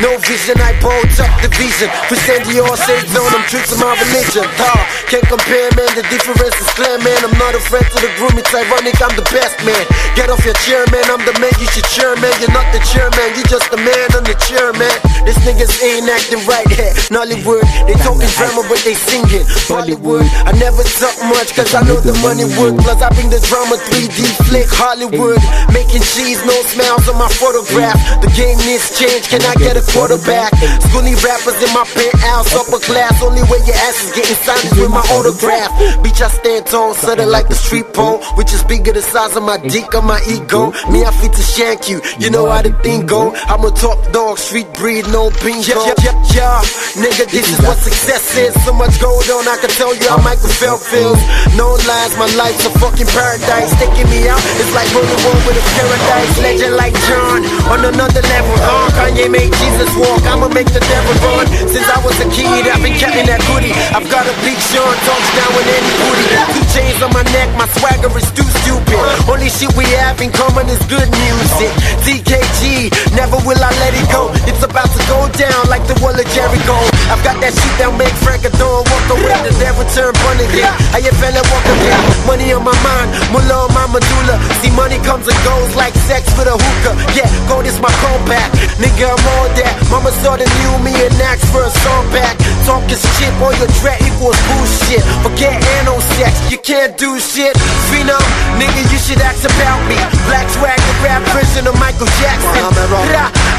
No 0.00 0.18
vision, 0.24 0.58
I 0.60 0.72
bolt 0.80 1.12
up 1.20 1.32
the 1.42 1.50
vision. 1.54 1.88
Pretend 2.08 2.46
you 2.48 2.64
all 2.64 2.76
say 2.76 2.98
zone, 3.12 3.41
I'm 3.42 3.50
true 3.50 3.74
to 3.74 3.76
my 3.82 3.90
religion. 3.98 4.46
Dawg, 4.54 4.86
can't 5.10 5.26
compare, 5.26 5.66
man, 5.74 5.90
the 5.98 6.06
difference 6.06 6.54
is 6.62 6.70
clear, 6.78 6.94
man. 7.02 7.18
I'm 7.26 7.34
not 7.42 7.58
a 7.58 7.62
friend 7.66 7.82
to 7.82 7.98
the 7.98 8.06
groom, 8.14 8.38
it's 8.38 8.54
ironic, 8.54 8.94
I'm 9.02 9.10
the 9.18 9.26
best, 9.34 9.58
man. 9.66 9.82
Get 10.14 10.30
off 10.30 10.46
your 10.46 10.54
chair, 10.62 10.86
man, 10.94 11.02
I'm 11.10 11.18
the 11.26 11.34
man, 11.42 11.50
you 11.58 11.66
should 11.74 11.82
cheer, 11.90 12.14
man. 12.22 12.30
You're 12.38 12.54
not 12.54 12.70
the 12.70 12.78
chairman, 12.86 13.34
you're 13.34 13.50
just 13.50 13.66
the 13.74 13.82
man 13.82 14.14
on 14.14 14.22
the 14.22 14.38
chair, 14.46 14.70
man. 14.78 14.94
This 15.26 15.34
niggas 15.42 15.74
ain't 15.82 16.06
acting 16.06 16.38
right 16.46 16.70
here. 16.70 16.94
Nollywood, 17.10 17.66
they 17.90 17.98
talking 17.98 18.30
drama, 18.38 18.62
but 18.70 18.78
they 18.86 18.94
singing. 18.94 19.42
Bollywood, 19.66 20.22
I 20.46 20.54
never 20.62 20.86
talk 21.02 21.18
much, 21.26 21.50
cause 21.58 21.74
I 21.74 21.82
know 21.82 21.98
the 21.98 22.14
money 22.22 22.46
work. 22.54 22.78
Plus, 22.78 23.02
I 23.02 23.10
bring 23.10 23.26
the 23.26 23.42
drama 23.42 23.74
3D 23.90 24.22
flick, 24.46 24.70
Hollywood. 24.70 25.42
Making 25.74 26.06
cheese, 26.14 26.38
no 26.46 26.54
smiles 26.70 27.10
on 27.10 27.18
my 27.18 27.26
photograph. 27.26 27.98
The 28.22 28.30
game 28.38 28.58
needs 28.62 28.94
change, 28.94 29.26
can 29.26 29.42
I 29.42 29.58
get 29.58 29.74
a 29.74 29.82
quarterback? 29.90 30.54
Schooly 30.86 31.18
rappers 31.26 31.58
in 31.58 31.70
my 31.74 31.82
penthouse, 31.90 32.54
upper 32.54 32.78
class. 32.78 33.18
Only 33.22 33.42
way 33.46 33.62
your 33.62 33.78
ass 33.86 34.02
is 34.02 34.10
getting 34.10 34.34
signed 34.42 34.66
is 34.66 34.74
with 34.74 34.90
my 34.90 35.04
autograph. 35.14 35.70
Bitch, 36.02 36.20
I 36.20 36.28
stand 36.28 36.66
tall, 36.66 36.92
settle 36.94 37.30
like 37.30 37.46
the 37.46 37.54
street 37.54 37.86
pole, 37.94 38.18
which 38.34 38.52
is 38.52 38.62
bigger 38.64 38.92
the 38.92 39.02
size 39.02 39.36
of 39.36 39.44
my 39.44 39.58
dick 39.62 39.94
or 39.94 40.02
my 40.02 40.18
ego. 40.26 40.74
Me, 40.90 41.06
I 41.06 41.14
fit 41.14 41.32
to 41.38 41.42
shank 41.42 41.88
you, 41.88 42.02
you 42.18 42.30
know 42.30 42.50
how 42.50 42.62
the 42.62 42.74
thing 42.82 43.06
go. 43.06 43.30
I'm 43.46 43.62
a 43.62 43.70
top 43.70 44.02
dog, 44.10 44.38
street 44.38 44.66
breed, 44.74 45.06
no 45.14 45.30
bingo. 45.38 45.86
Yeah, 45.86 45.94
yeah, 46.02 46.18
yeah, 46.34 46.58
nigga, 46.98 47.30
this 47.30 47.46
is 47.46 47.62
what 47.62 47.78
success 47.78 48.34
is. 48.34 48.52
So 48.66 48.74
much 48.74 48.98
gold 48.98 49.30
on, 49.30 49.46
I 49.46 49.54
can 49.62 49.70
tell 49.70 49.94
you 49.94 50.08
how 50.10 50.18
Michael 50.18 50.50
Phelps 50.58 50.90
feels. 50.90 51.20
No 51.54 51.78
lies, 51.86 52.18
my 52.18 52.26
life's 52.34 52.66
a 52.66 52.74
fucking 52.82 53.06
paradise. 53.14 53.70
Taking 53.78 54.10
me 54.10 54.26
out, 54.26 54.42
it's 54.58 54.74
like 54.74 54.90
rolling 54.90 55.22
one 55.22 55.38
with 55.46 55.62
a 55.62 55.64
paradise. 55.78 56.32
Legend 56.42 56.74
like 56.74 56.96
John, 57.06 57.46
on 57.70 57.86
another 57.86 58.22
level. 58.26 58.54
Oh, 58.66 58.90
Kanye 58.98 59.30
made 59.30 59.54
Jesus 59.62 59.94
walk, 59.94 60.26
I'ma 60.26 60.50
make 60.50 60.66
the 60.74 60.82
devil 60.82 61.14
run. 61.22 61.46
Since 61.70 61.86
I 61.86 62.02
was 62.02 62.18
a 62.18 62.26
kid, 62.34 62.66
I've 62.66 62.82
been 62.82 62.98
counting 63.12 63.28
that 63.28 63.44
goodie. 63.44 63.76
I've 63.92 64.08
got 64.08 64.24
a 64.24 64.34
big 64.40 64.56
Sean, 64.56 64.96
touchdown 65.04 65.50
with 65.52 65.68
any 65.68 65.92
booty. 66.00 66.26
Two 66.56 66.64
chains 66.72 66.98
on 67.04 67.12
my 67.12 67.24
neck, 67.36 67.52
my 67.60 67.68
swagger 67.76 68.08
is 68.16 68.28
too 68.32 68.46
stupid. 68.64 68.96
Only 69.28 69.52
shit 69.52 69.68
we 69.76 69.84
have 70.00 70.20
in 70.24 70.32
common 70.32 70.68
is 70.68 70.80
good 70.88 71.04
music. 71.28 71.72
DKG, 72.08 72.88
never 73.12 73.36
will 73.44 73.60
I 73.60 73.70
let 73.84 73.92
it 73.92 74.08
go. 74.08 74.32
It's 74.48 74.64
about 74.64 74.88
to 74.88 75.00
go 75.12 75.28
down 75.36 75.68
like 75.68 75.84
the 75.84 75.96
wall 76.00 76.16
of 76.16 76.26
Jericho. 76.32 76.76
I've 77.12 77.20
got 77.20 77.36
that 77.44 77.52
shit 77.52 77.74
that 77.76 77.92
make 78.00 78.14
Frank 78.24 78.48
Adore 78.48 78.80
walk 78.88 79.06
away. 79.12 79.36
The 79.44 79.52
devil 79.60 79.84
turn 79.92 80.16
bunny 80.24 80.48
again. 80.48 80.72
How 80.92 81.04
you 81.04 81.12
fella 81.20 81.44
walk 81.52 81.66
away? 81.68 81.96
Money 82.24 82.48
on 82.56 82.64
my 82.64 82.76
mind, 82.80 83.12
mullah 83.28 83.68
on 83.68 83.72
my 83.76 83.84
medulla. 83.92 84.40
See, 84.64 84.72
money 84.72 84.96
comes 85.04 85.28
and 85.28 85.40
goes 85.44 85.76
like 85.76 85.92
sex 86.08 86.24
with 86.40 86.48
a 86.48 86.56
hookah. 86.56 86.96
Yeah, 87.12 87.28
gold 87.44 87.68
is 87.68 87.76
my 87.76 87.92
compact. 88.00 88.56
Nigga, 88.80 89.12
I'm 89.12 89.26
all 89.36 89.48
that. 89.60 89.74
Mama 89.92 90.08
saw 90.24 90.40
the 90.40 90.48
new 90.64 90.74
me 90.80 90.96
and 90.96 91.12
asked 91.20 91.48
for 91.52 91.60
a 91.60 91.72
song 91.84 92.08
back. 92.08 92.40
Talking 92.64 93.01
shit, 93.18 93.32
your 93.38 93.70
dread 93.82 93.98
equals 94.02 94.38
bullshit. 94.48 95.02
Forget 95.22 95.58
anal 95.80 96.00
sex, 96.18 96.32
you 96.50 96.58
can't 96.58 96.96
do 96.96 97.18
shit. 97.18 97.54
Phenom, 97.90 98.22
nigga, 98.58 98.82
you 98.90 98.98
should 98.98 99.20
ask 99.20 99.42
about 99.44 99.80
me. 99.88 99.98
Black 100.26 100.48
swag, 100.50 100.78
the 100.78 100.94
rap 101.02 101.22
version 101.34 101.66
of 101.66 101.74
Michael 101.78 102.08
Jackson. 102.22 102.62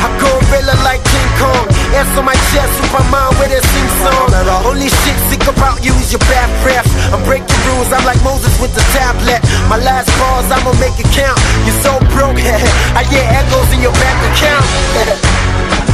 I 0.03 0.07
gorilla 0.19 0.75
like 0.83 1.03
King 1.03 1.29
Kong. 1.39 1.67
On 2.13 2.25
my 2.25 2.35
chest, 2.53 2.69
Superman 2.77 3.33
with 3.41 3.49
a 3.49 3.61
sing 3.73 3.89
song. 4.05 4.29
Only 4.69 4.85
shit 4.85 5.17
sick 5.31 5.41
about 5.49 5.83
you 5.83 5.93
is 5.97 6.11
your 6.11 6.21
bad 6.29 6.45
breath. 6.61 6.85
I'm 7.11 7.23
breaking 7.25 7.57
rules, 7.73 7.91
I'm 7.91 8.05
like 8.05 8.21
Moses 8.23 8.53
with 8.61 8.75
the 8.75 8.85
tablet. 8.93 9.41
My 9.67 9.77
last 9.81 10.11
calls, 10.19 10.45
I'ma 10.51 10.73
make 10.77 10.93
it 10.99 11.09
count. 11.09 11.39
You're 11.65 11.79
so 11.81 11.97
broke, 12.13 12.37
I 12.97 13.03
hear 13.09 13.25
echoes 13.25 13.69
in 13.73 13.81
your 13.81 13.93
bank 13.93 14.19
account. 14.29 15.89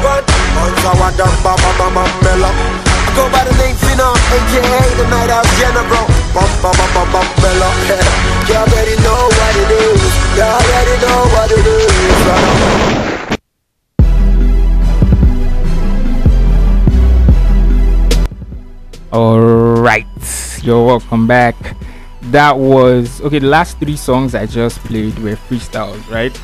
Run, 0.00 0.24
once 0.56 0.80
I 0.80 0.96
go 3.14 3.28
by 3.28 3.44
the 3.44 3.52
name 3.60 3.76
Phenom, 3.76 4.16
aka 4.32 4.80
the 4.96 5.04
Knighthouse 5.12 5.52
General. 5.60 6.06
Bum, 6.32 6.48
Bella. 7.42 7.68
you 8.48 8.56
already 8.56 8.96
know 9.04 9.28
what 9.28 9.54
it 9.60 9.70
is. 9.76 10.00
You 10.36 10.48
already 10.48 10.96
know 11.04 11.20
what 11.34 11.50
it 11.52 11.66
is. 11.66 12.16
Right? 12.24 12.80
Alright, 19.12 20.06
you're 20.62 20.86
welcome 20.86 21.26
back. 21.26 21.76
That 22.30 22.56
was 22.56 23.20
okay. 23.20 23.40
The 23.40 23.48
last 23.48 23.78
three 23.78 23.96
songs 23.96 24.34
I 24.34 24.46
just 24.46 24.78
played 24.78 25.18
were 25.18 25.36
freestyles, 25.36 26.08
right? 26.08 26.34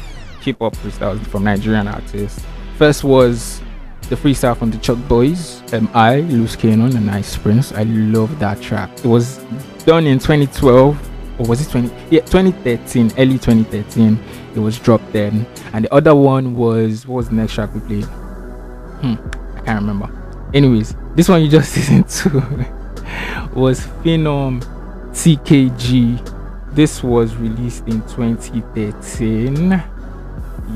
Hip 0.42 0.59
hop 0.61 0.74
freestyles 0.76 1.24
from 1.28 1.44
Nigerian 1.44 1.88
artists. 1.88 2.44
First 2.76 3.04
was 3.04 3.62
the 4.10 4.16
freestyle 4.16 4.54
from 4.54 4.70
the 4.70 4.76
Choc 4.76 4.98
Boiz, 5.08 5.72
um, 5.72 5.88
I, 5.94 6.20
Loose 6.20 6.56
Kanon, 6.56 6.94
and 6.94 7.10
Ice 7.10 7.34
Prince. 7.34 7.72
I 7.72 7.84
love 7.84 8.38
that 8.38 8.60
track. 8.60 8.90
It 8.98 9.06
was 9.06 9.38
done 9.86 10.06
in 10.06 10.18
2012, 10.18 11.40
or 11.40 11.46
was 11.46 11.66
it 11.66 11.70
20? 11.70 11.88
Yeah, 12.10 12.20
2013, 12.20 13.12
early 13.16 13.38
2013. 13.38 14.18
It 14.54 14.58
was 14.58 14.78
dropped 14.78 15.10
then. 15.14 15.46
And 15.72 15.86
the 15.86 15.94
other 15.94 16.14
one 16.14 16.54
was, 16.54 17.06
what 17.06 17.16
was 17.16 17.28
the 17.30 17.36
next 17.36 17.54
track 17.54 17.74
we 17.74 17.80
played? 17.80 18.04
Hmm, 18.04 19.14
I 19.56 19.60
can't 19.62 19.80
remember. 19.80 20.10
Anyways, 20.52 20.94
this 21.14 21.30
one 21.30 21.42
you 21.42 21.48
just 21.48 21.74
listened 21.78 22.08
to 22.08 22.28
was 23.54 23.86
Phenom 24.04 24.62
TKG. 25.12 26.74
This 26.74 27.02
was 27.02 27.34
released 27.36 27.88
in 27.88 28.02
2013. 28.02 29.82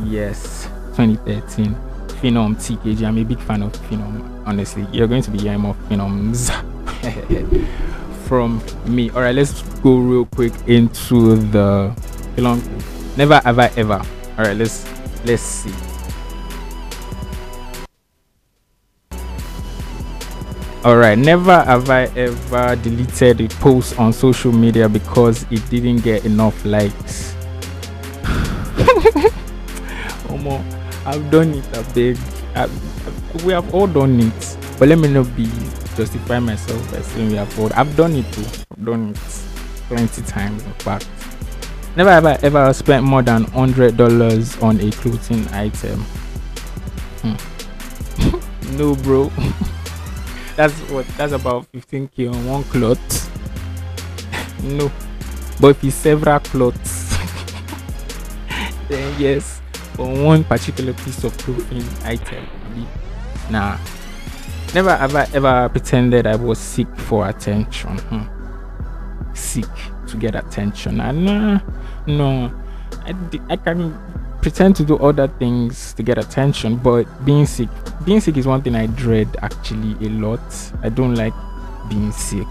Yes, 0.06 0.64
2013. 0.96 1.89
Phenom 2.20 2.56
TKG. 2.56 3.06
I'm 3.06 3.18
a 3.18 3.24
big 3.24 3.40
fan 3.40 3.62
of 3.62 3.72
Phenom. 3.88 4.46
Honestly, 4.46 4.86
you're 4.92 5.08
going 5.08 5.22
to 5.22 5.30
be 5.30 5.38
hearing 5.38 5.60
more 5.60 5.74
Phenoms 5.88 6.52
from 8.28 8.62
me. 8.86 9.08
All 9.10 9.22
right, 9.22 9.34
let's 9.34 9.62
go 9.80 9.96
real 9.96 10.26
quick 10.26 10.52
into 10.66 11.36
the 11.50 11.94
long. 12.36 12.62
Never 13.16 13.40
have 13.40 13.58
I 13.58 13.66
ever. 13.76 14.02
All 14.38 14.44
right, 14.44 14.56
let's 14.56 14.86
let's 15.24 15.42
see. 15.42 15.72
All 20.82 20.96
right, 20.96 21.16
never 21.16 21.62
have 21.62 21.90
I 21.90 22.04
ever 22.16 22.76
deleted 22.76 23.40
a 23.40 23.48
post 23.60 23.98
on 23.98 24.12
social 24.12 24.52
media 24.52 24.88
because 24.88 25.44
it 25.50 25.68
didn't 25.68 25.98
get 25.98 26.24
enough 26.24 26.64
likes. 26.64 27.29
I've 31.10 31.30
done 31.30 31.54
it, 31.54 31.76
I 31.76 31.82
beg. 31.92 32.16
I, 32.54 32.64
I- 32.64 33.44
we 33.44 33.52
have 33.52 33.72
all 33.74 33.86
done 33.86 34.18
it, 34.20 34.56
but 34.78 34.88
let 34.88 34.98
me 34.98 35.08
not 35.08 35.34
be 35.36 35.46
justify 35.96 36.38
myself 36.40 36.90
by 36.92 37.00
saying 37.00 37.30
we 37.30 37.36
have 37.36 37.58
all. 37.60 37.70
I've 37.74 37.96
done 37.96 38.14
it 38.16 38.30
too. 38.32 38.44
I've 38.72 38.84
done 38.84 39.10
it 39.10 39.16
plenty 39.88 40.22
times, 40.22 40.62
in 40.64 40.72
fact. 40.74 41.08
Never 41.96 42.10
have 42.10 42.26
I 42.26 42.34
ever 42.42 42.72
spent 42.72 43.04
more 43.04 43.22
than 43.22 43.44
hundred 43.44 43.96
dollars 43.96 44.56
on 44.58 44.80
a 44.80 44.90
clothing 44.92 45.46
item. 45.48 46.00
Hmm. 47.22 48.76
no, 48.76 48.94
bro. 48.96 49.30
that's 50.56 50.74
what 50.90 51.06
that's 51.16 51.32
about 51.32 51.70
15k 51.72 52.32
on 52.32 52.46
one 52.46 52.64
cloth. 52.64 53.00
no, 54.62 54.90
but 55.60 55.68
if 55.68 55.84
it's 55.84 55.94
several 55.96 56.38
clothes, 56.40 57.16
then 58.88 59.14
yes, 59.20 59.59
on 60.00 60.24
one 60.24 60.44
particular 60.44 60.92
piece 60.94 61.24
of 61.24 61.36
clothing 61.38 61.84
item. 62.04 62.46
Nah, 63.50 63.78
never 64.74 64.96
have 64.96 65.14
I 65.14 65.26
ever 65.34 65.68
pretended 65.68 66.26
I 66.26 66.36
was 66.36 66.58
sick 66.58 66.88
for 66.96 67.28
attention. 67.28 67.98
Hmm. 67.98 69.34
Sick 69.34 69.66
to 70.08 70.16
get 70.16 70.34
attention. 70.34 71.00
And 71.00 71.62
no, 72.06 72.52
I, 73.04 73.14
I 73.48 73.56
can 73.56 73.98
pretend 74.42 74.76
to 74.76 74.84
do 74.84 74.96
other 74.98 75.28
things 75.28 75.92
to 75.94 76.02
get 76.02 76.18
attention, 76.18 76.76
but 76.76 77.04
being 77.24 77.46
sick, 77.46 77.68
being 78.04 78.20
sick 78.20 78.36
is 78.36 78.46
one 78.46 78.62
thing 78.62 78.74
I 78.74 78.86
dread 78.86 79.36
actually 79.42 79.92
a 80.06 80.10
lot. 80.10 80.40
I 80.82 80.88
don't 80.88 81.14
like 81.14 81.34
being 81.88 82.12
sick, 82.12 82.46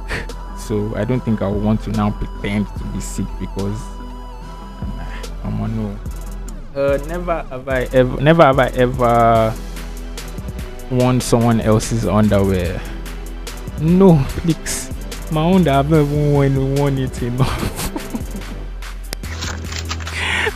so 0.57 0.93
I 0.95 1.03
don't 1.03 1.21
think 1.21 1.41
I 1.41 1.47
want 1.47 1.81
to 1.83 1.91
now 1.91 2.11
pretend 2.11 2.67
to 2.67 2.83
be 2.85 2.99
sick 2.99 3.25
because 3.39 3.79
nah, 4.81 5.05
I'm 5.43 5.61
on 5.61 5.75
no. 5.75 6.18
Uh, 6.75 6.97
never 7.07 7.41
have 7.49 7.67
I 7.67 7.81
ever, 7.93 8.21
never 8.21 8.43
have 8.43 8.59
I 8.59 8.67
ever 8.67 9.53
worn 10.91 11.19
someone 11.19 11.61
else's 11.61 12.05
underwear. 12.05 12.79
No, 13.81 14.23
please. 14.27 14.91
My 15.31 15.41
own 15.43 15.67
I've 15.67 15.89
not 15.89 16.01
even 16.01 16.31
worn, 16.31 16.75
worn 16.75 16.97
it 16.99 17.21
enough. 17.23 17.89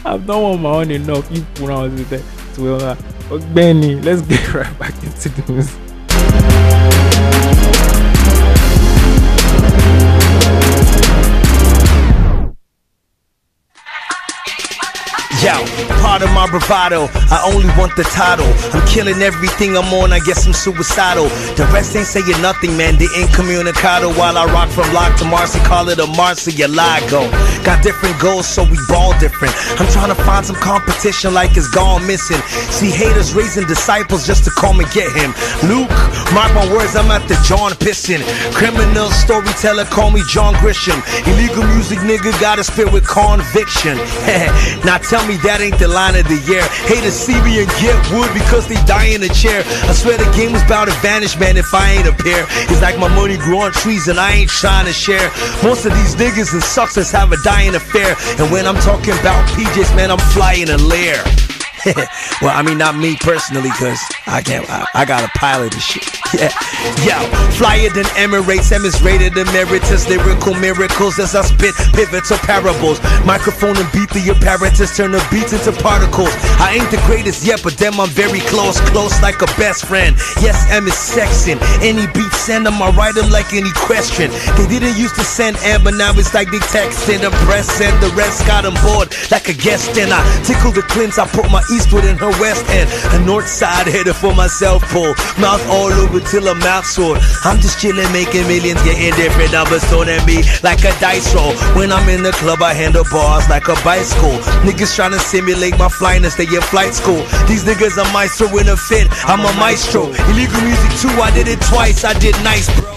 I've 0.05 0.27
not 0.27 0.39
worn 0.41 0.61
my 0.61 0.69
own 0.69 0.91
enough. 0.91 1.31
You 1.31 1.43
pronounce 1.55 2.11
it. 2.11 2.23
So, 2.53 2.75
uh, 2.75 2.95
Benny, 3.53 3.95
let's 3.95 4.21
get 4.21 4.53
right 4.53 4.79
back 4.79 4.93
into 5.03 5.29
this. 5.51 5.75
Part 16.13 16.29
of 16.29 16.31
my 16.37 16.45
bravado, 16.45 17.09
I 17.33 17.41
only 17.49 17.65
want 17.73 17.95
the 17.95 18.05
title. 18.05 18.45
I'm 18.69 18.85
killing 18.85 19.17
everything 19.25 19.75
I'm 19.75 19.89
on, 19.97 20.13
I 20.13 20.19
guess 20.19 20.45
I'm 20.45 20.53
suicidal. 20.53 21.25
The 21.57 21.65
rest 21.73 21.95
ain't 21.95 22.05
saying 22.05 22.37
nothing, 22.37 22.77
man. 22.77 23.01
The 23.01 23.09
incommunicado 23.17 24.13
while 24.13 24.37
I 24.37 24.45
rock 24.53 24.69
from 24.69 24.93
Lock 24.93 25.17
to 25.17 25.25
Marcy, 25.25 25.57
call 25.65 25.89
it 25.89 25.97
a 25.97 26.05
Murcielago. 26.05 27.25
Got 27.65 27.81
different 27.81 28.21
goals, 28.21 28.45
so 28.45 28.61
we 28.61 28.77
ball 28.85 29.17
different. 29.17 29.57
I'm 29.81 29.89
trying 29.89 30.13
to 30.13 30.19
find 30.21 30.45
some 30.45 30.55
competition 30.61 31.33
like 31.33 31.57
it's 31.57 31.67
gone 31.73 32.05
missing. 32.05 32.37
See 32.69 32.93
haters 32.93 33.33
raising 33.33 33.65
disciples 33.65 34.27
just 34.27 34.45
to 34.45 34.51
come 34.51 34.85
and 34.85 34.89
get 34.93 35.09
him. 35.17 35.33
Luke, 35.65 35.89
mark 36.29 36.53
my 36.53 36.69
words, 36.69 36.93
I'm 36.93 37.09
at 37.09 37.25
the 37.25 37.41
John 37.41 37.73
Piston. 37.81 38.21
Criminal 38.53 39.09
storyteller, 39.09 39.85
call 39.85 40.11
me 40.11 40.21
John 40.29 40.53
Grisham. 40.61 41.01
Illegal 41.25 41.65
music 41.73 42.05
nigga 42.05 42.29
got 42.39 42.59
a 42.59 42.63
spit 42.63 42.93
with 42.93 43.01
conviction. 43.01 43.97
now 44.85 45.01
tell 45.01 45.25
me 45.25 45.41
that 45.41 45.57
ain't 45.57 45.79
the 45.79 45.87
line 45.87 46.02
of 46.11 46.27
the 46.27 46.39
year. 46.43 46.63
Haters 46.91 47.15
see 47.15 47.39
me 47.47 47.63
and 47.63 47.69
get 47.79 47.95
wood 48.11 48.27
because 48.35 48.67
they 48.67 48.75
die 48.83 49.15
in 49.15 49.23
a 49.23 49.31
chair. 49.31 49.63
I 49.87 49.93
swear 49.95 50.17
the 50.17 50.27
game 50.35 50.51
was 50.51 50.63
about 50.63 50.91
to 50.91 50.95
vanish, 50.99 51.39
man, 51.39 51.55
if 51.55 51.73
I 51.73 51.95
ain't 51.95 52.07
appear. 52.07 52.43
It's 52.67 52.81
like 52.81 52.99
my 52.99 53.07
money 53.15 53.37
grew 53.37 53.59
on 53.63 53.71
trees 53.71 54.07
and 54.07 54.19
I 54.19 54.43
ain't 54.43 54.49
trying 54.49 54.85
to 54.85 54.93
share. 54.93 55.31
Most 55.63 55.85
of 55.85 55.93
these 55.95 56.15
niggas 56.15 56.51
and 56.53 56.63
success 56.63 57.11
have 57.11 57.31
a 57.31 57.37
dying 57.43 57.75
affair. 57.75 58.15
And 58.39 58.51
when 58.51 58.67
I'm 58.67 58.79
talking 58.83 59.15
about 59.23 59.39
PJs, 59.55 59.95
man, 59.95 60.11
I'm 60.11 60.23
flying 60.35 60.69
a 60.69 60.77
lair. 60.77 61.23
well, 62.41 62.55
I 62.55 62.63
mean, 62.63 62.77
not 62.77 62.95
me 62.95 63.15
personally, 63.19 63.69
cause 63.71 63.99
I 64.27 64.41
can't. 64.41 64.69
I, 64.69 64.87
I 64.93 65.05
got 65.05 65.23
a 65.23 65.31
pilot 65.37 65.73
and 65.73 65.81
shit. 65.81 66.03
Yeah, 66.33 66.49
yo, 67.05 67.29
flyer 67.53 67.93
than 67.93 68.09
Emirates, 68.17 68.73
is 68.73 68.99
rated 69.03 69.37
emeritus, 69.37 70.09
lyrical 70.09 70.55
miracles 70.55 71.19
as 71.19 71.35
I 71.35 71.43
spit 71.43 71.75
pivotal 71.93 72.39
parables. 72.41 72.97
Microphone 73.23 73.77
and 73.77 73.85
beat 73.93 74.09
the 74.09 74.33
apparatus, 74.33 74.97
turn 74.97 75.11
the 75.11 75.21
beats 75.29 75.53
into 75.53 75.71
particles. 75.83 76.33
I 76.57 76.73
ain't 76.81 76.89
the 76.89 76.97
greatest 77.05 77.45
yet, 77.45 77.61
but 77.61 77.77
them 77.77 77.99
I'm 78.01 78.09
very 78.09 78.39
close, 78.49 78.81
close 78.89 79.13
like 79.21 79.43
a 79.43 79.49
best 79.61 79.85
friend. 79.85 80.17
Yes, 80.41 80.65
M 80.73 80.87
is 80.87 80.97
sexing. 80.97 81.61
Any 81.85 82.09
beat, 82.17 82.33
send 82.33 82.65
them, 82.65 82.81
I 82.81 82.89
write 82.97 83.13
them 83.13 83.29
like 83.29 83.53
any 83.53 83.71
question. 83.85 84.31
They 84.57 84.65
didn't 84.65 84.97
used 84.97 85.13
to 85.21 85.23
send 85.23 85.57
M, 85.61 85.83
but 85.83 85.93
now 85.93 86.17
it's 86.17 86.33
like 86.33 86.49
they 86.49 86.63
texting 86.73 87.21
press 87.45 87.81
and 87.81 87.93
the 88.01 88.09
rest 88.15 88.45
got 88.47 88.65
on 88.65 88.73
board 88.81 89.13
like 89.29 89.49
a 89.49 89.53
guest. 89.53 89.97
And 89.97 90.11
I 90.11 90.21
tickle 90.43 90.71
the 90.71 90.81
clints, 90.83 91.17
I 91.19 91.27
put 91.27 91.49
my 91.51 91.61
eastward 91.73 92.05
in 92.05 92.17
her 92.17 92.33
west 92.37 92.65
end. 92.69 92.89
A 93.17 93.19
north 93.25 93.47
side 93.47 93.87
headed 93.87 94.15
for 94.15 94.33
my 94.33 94.47
south 94.47 94.83
pole. 94.93 95.13
Mouth 95.41 95.63
all 95.69 95.91
over 95.91 96.19
till 96.21 96.47
I'm 96.47 96.59
mouth 96.59 96.85
sore. 96.85 97.17
I'm 97.43 97.57
just 97.57 97.81
chilling, 97.81 98.09
making 98.13 98.45
millions, 98.45 98.81
getting 98.85 99.13
different 99.17 99.51
numbers 99.51 99.83
thrown 99.89 100.09
at 100.09 100.21
me 100.25 100.45
like 100.61 100.85
a 100.85 100.93
dice 101.01 101.33
roll. 101.33 101.53
When 101.73 101.91
I'm 101.91 102.07
in 102.09 102.21
the 102.21 102.31
club, 102.37 102.61
I 102.61 102.73
handle 102.73 103.03
bars 103.09 103.49
like 103.49 103.67
a 103.67 103.77
bicycle. 103.83 104.37
Niggas 104.61 104.95
trying 104.95 105.11
to 105.11 105.19
simulate 105.19 105.77
my 105.77 105.89
and 106.03 106.31
stay 106.31 106.43
in 106.43 106.61
flight 106.61 106.93
school. 106.93 107.23
These 107.47 107.63
niggas 107.63 107.97
are 107.97 108.11
maestro 108.13 108.47
in 108.57 108.67
a 108.69 108.77
fit. 108.77 109.07
I'm 109.25 109.39
a 109.39 109.53
maestro. 109.59 110.11
Illegal 110.29 110.61
music 110.61 110.91
too, 111.01 111.15
I 111.21 111.31
did 111.33 111.47
it 111.47 111.61
twice. 111.61 112.03
I 112.03 112.13
did 112.19 112.35
nice, 112.43 112.67
bro. 112.79 112.91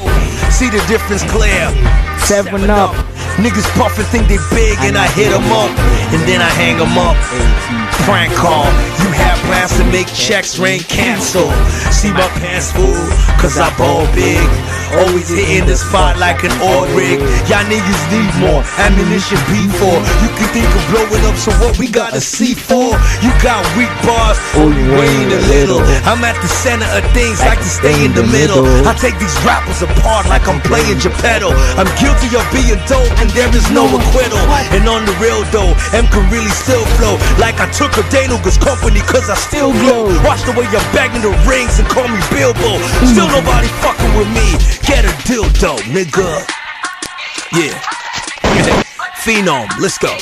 See 0.51 0.69
the 0.69 0.83
difference 0.89 1.23
clear. 1.31 1.71
Seven 2.19 2.69
up. 2.69 3.16
Niggas 3.37 3.69
puffin' 3.77 4.07
think 4.07 4.29
they 4.29 4.39
big 4.51 4.79
and 4.81 4.97
I 4.97 5.07
hit 5.09 5.31
'em 5.33 5.53
up. 5.53 5.71
And 6.13 6.23
then 6.29 6.41
I 6.41 6.51
hang 6.57 6.81
'em 6.81 6.97
up. 6.97 7.17
Prank 8.05 8.33
call. 8.35 8.65
You 9.03 9.11
have 9.13 9.36
plans 9.47 9.73
to 9.79 9.85
make 9.95 10.11
checks, 10.13 10.59
rain 10.59 10.81
cancel. 10.81 11.49
See 11.95 12.13
my 12.13 12.29
pants 12.43 12.73
full, 12.73 13.07
cause 13.39 13.59
I 13.59 13.71
ball 13.79 14.05
big. 14.13 14.43
Always 15.03 15.29
hitting 15.29 15.67
the 15.67 15.75
spot 15.75 16.19
like 16.19 16.47
an 16.47 16.55
oil 16.63 16.87
rig. 16.95 17.19
Y'all 17.51 17.67
niggas 17.67 18.03
need 18.11 18.31
more 18.39 18.63
ammunition 18.79 19.39
B4. 19.51 19.99
You 20.23 20.31
can 20.39 20.49
think 20.55 20.69
of 20.71 20.83
blowing 20.95 21.25
up, 21.27 21.35
so 21.35 21.51
what 21.59 21.79
we 21.79 21.91
got 21.91 22.15
a 22.15 22.23
C4? 22.23 22.95
You 23.23 23.31
got 23.43 23.63
weak 23.75 23.91
bars, 24.07 24.39
only 24.55 24.83
weighing 24.95 25.31
a 25.31 25.43
little. 25.51 25.83
I'm 26.07 26.23
at 26.23 26.39
the 26.43 26.51
center 26.51 26.87
of 26.95 27.03
things, 27.11 27.43
like 27.43 27.59
to 27.59 27.71
stay 27.71 27.97
in 28.05 28.15
the 28.15 28.27
middle. 28.31 28.63
I 28.87 28.95
take 28.95 29.19
these 29.19 29.35
rappers 29.43 29.83
apart 29.83 30.31
like 30.31 30.47
I'm 30.47 30.63
playing 30.63 30.99
Geppetto. 31.03 31.51
I'm 31.79 31.91
guilty 31.99 32.31
of 32.35 32.47
being 32.55 32.79
dope, 32.87 33.11
and 33.23 33.31
there 33.35 33.51
is 33.55 33.67
no 33.71 33.87
acquittal. 33.91 34.43
And 34.75 34.87
on 34.87 35.03
the 35.07 35.15
real 35.19 35.43
though, 35.51 35.75
M 35.95 36.07
can 36.15 36.25
really 36.31 36.55
still 36.55 36.85
flow. 36.99 37.19
Like 37.43 37.59
I 37.59 37.67
took 37.75 37.91
a 37.99 38.05
Danuga's 38.11 38.59
company, 38.59 39.03
cause 39.03 39.29
I 39.29 39.36
still 39.37 39.73
glow. 39.73 40.09
Watch 40.25 40.43
the 40.43 40.53
way 40.53 40.67
you're 40.73 40.89
bagging 40.93 41.23
the 41.23 41.35
rings 41.49 41.79
and 41.79 41.89
call 41.89 42.09
me 42.09 42.21
Bilbo. 42.31 42.81
Still 43.05 43.29
nobody 43.29 43.69
fucking 43.85 44.13
with 44.17 44.29
me. 44.33 44.57
Get 44.87 45.05
a 45.05 45.13
dildo, 45.29 45.79
nigga. 45.93 46.47
Yeah. 47.53 47.79
Phenom, 49.23 49.69
let's 49.81 49.99
go. 49.99 50.17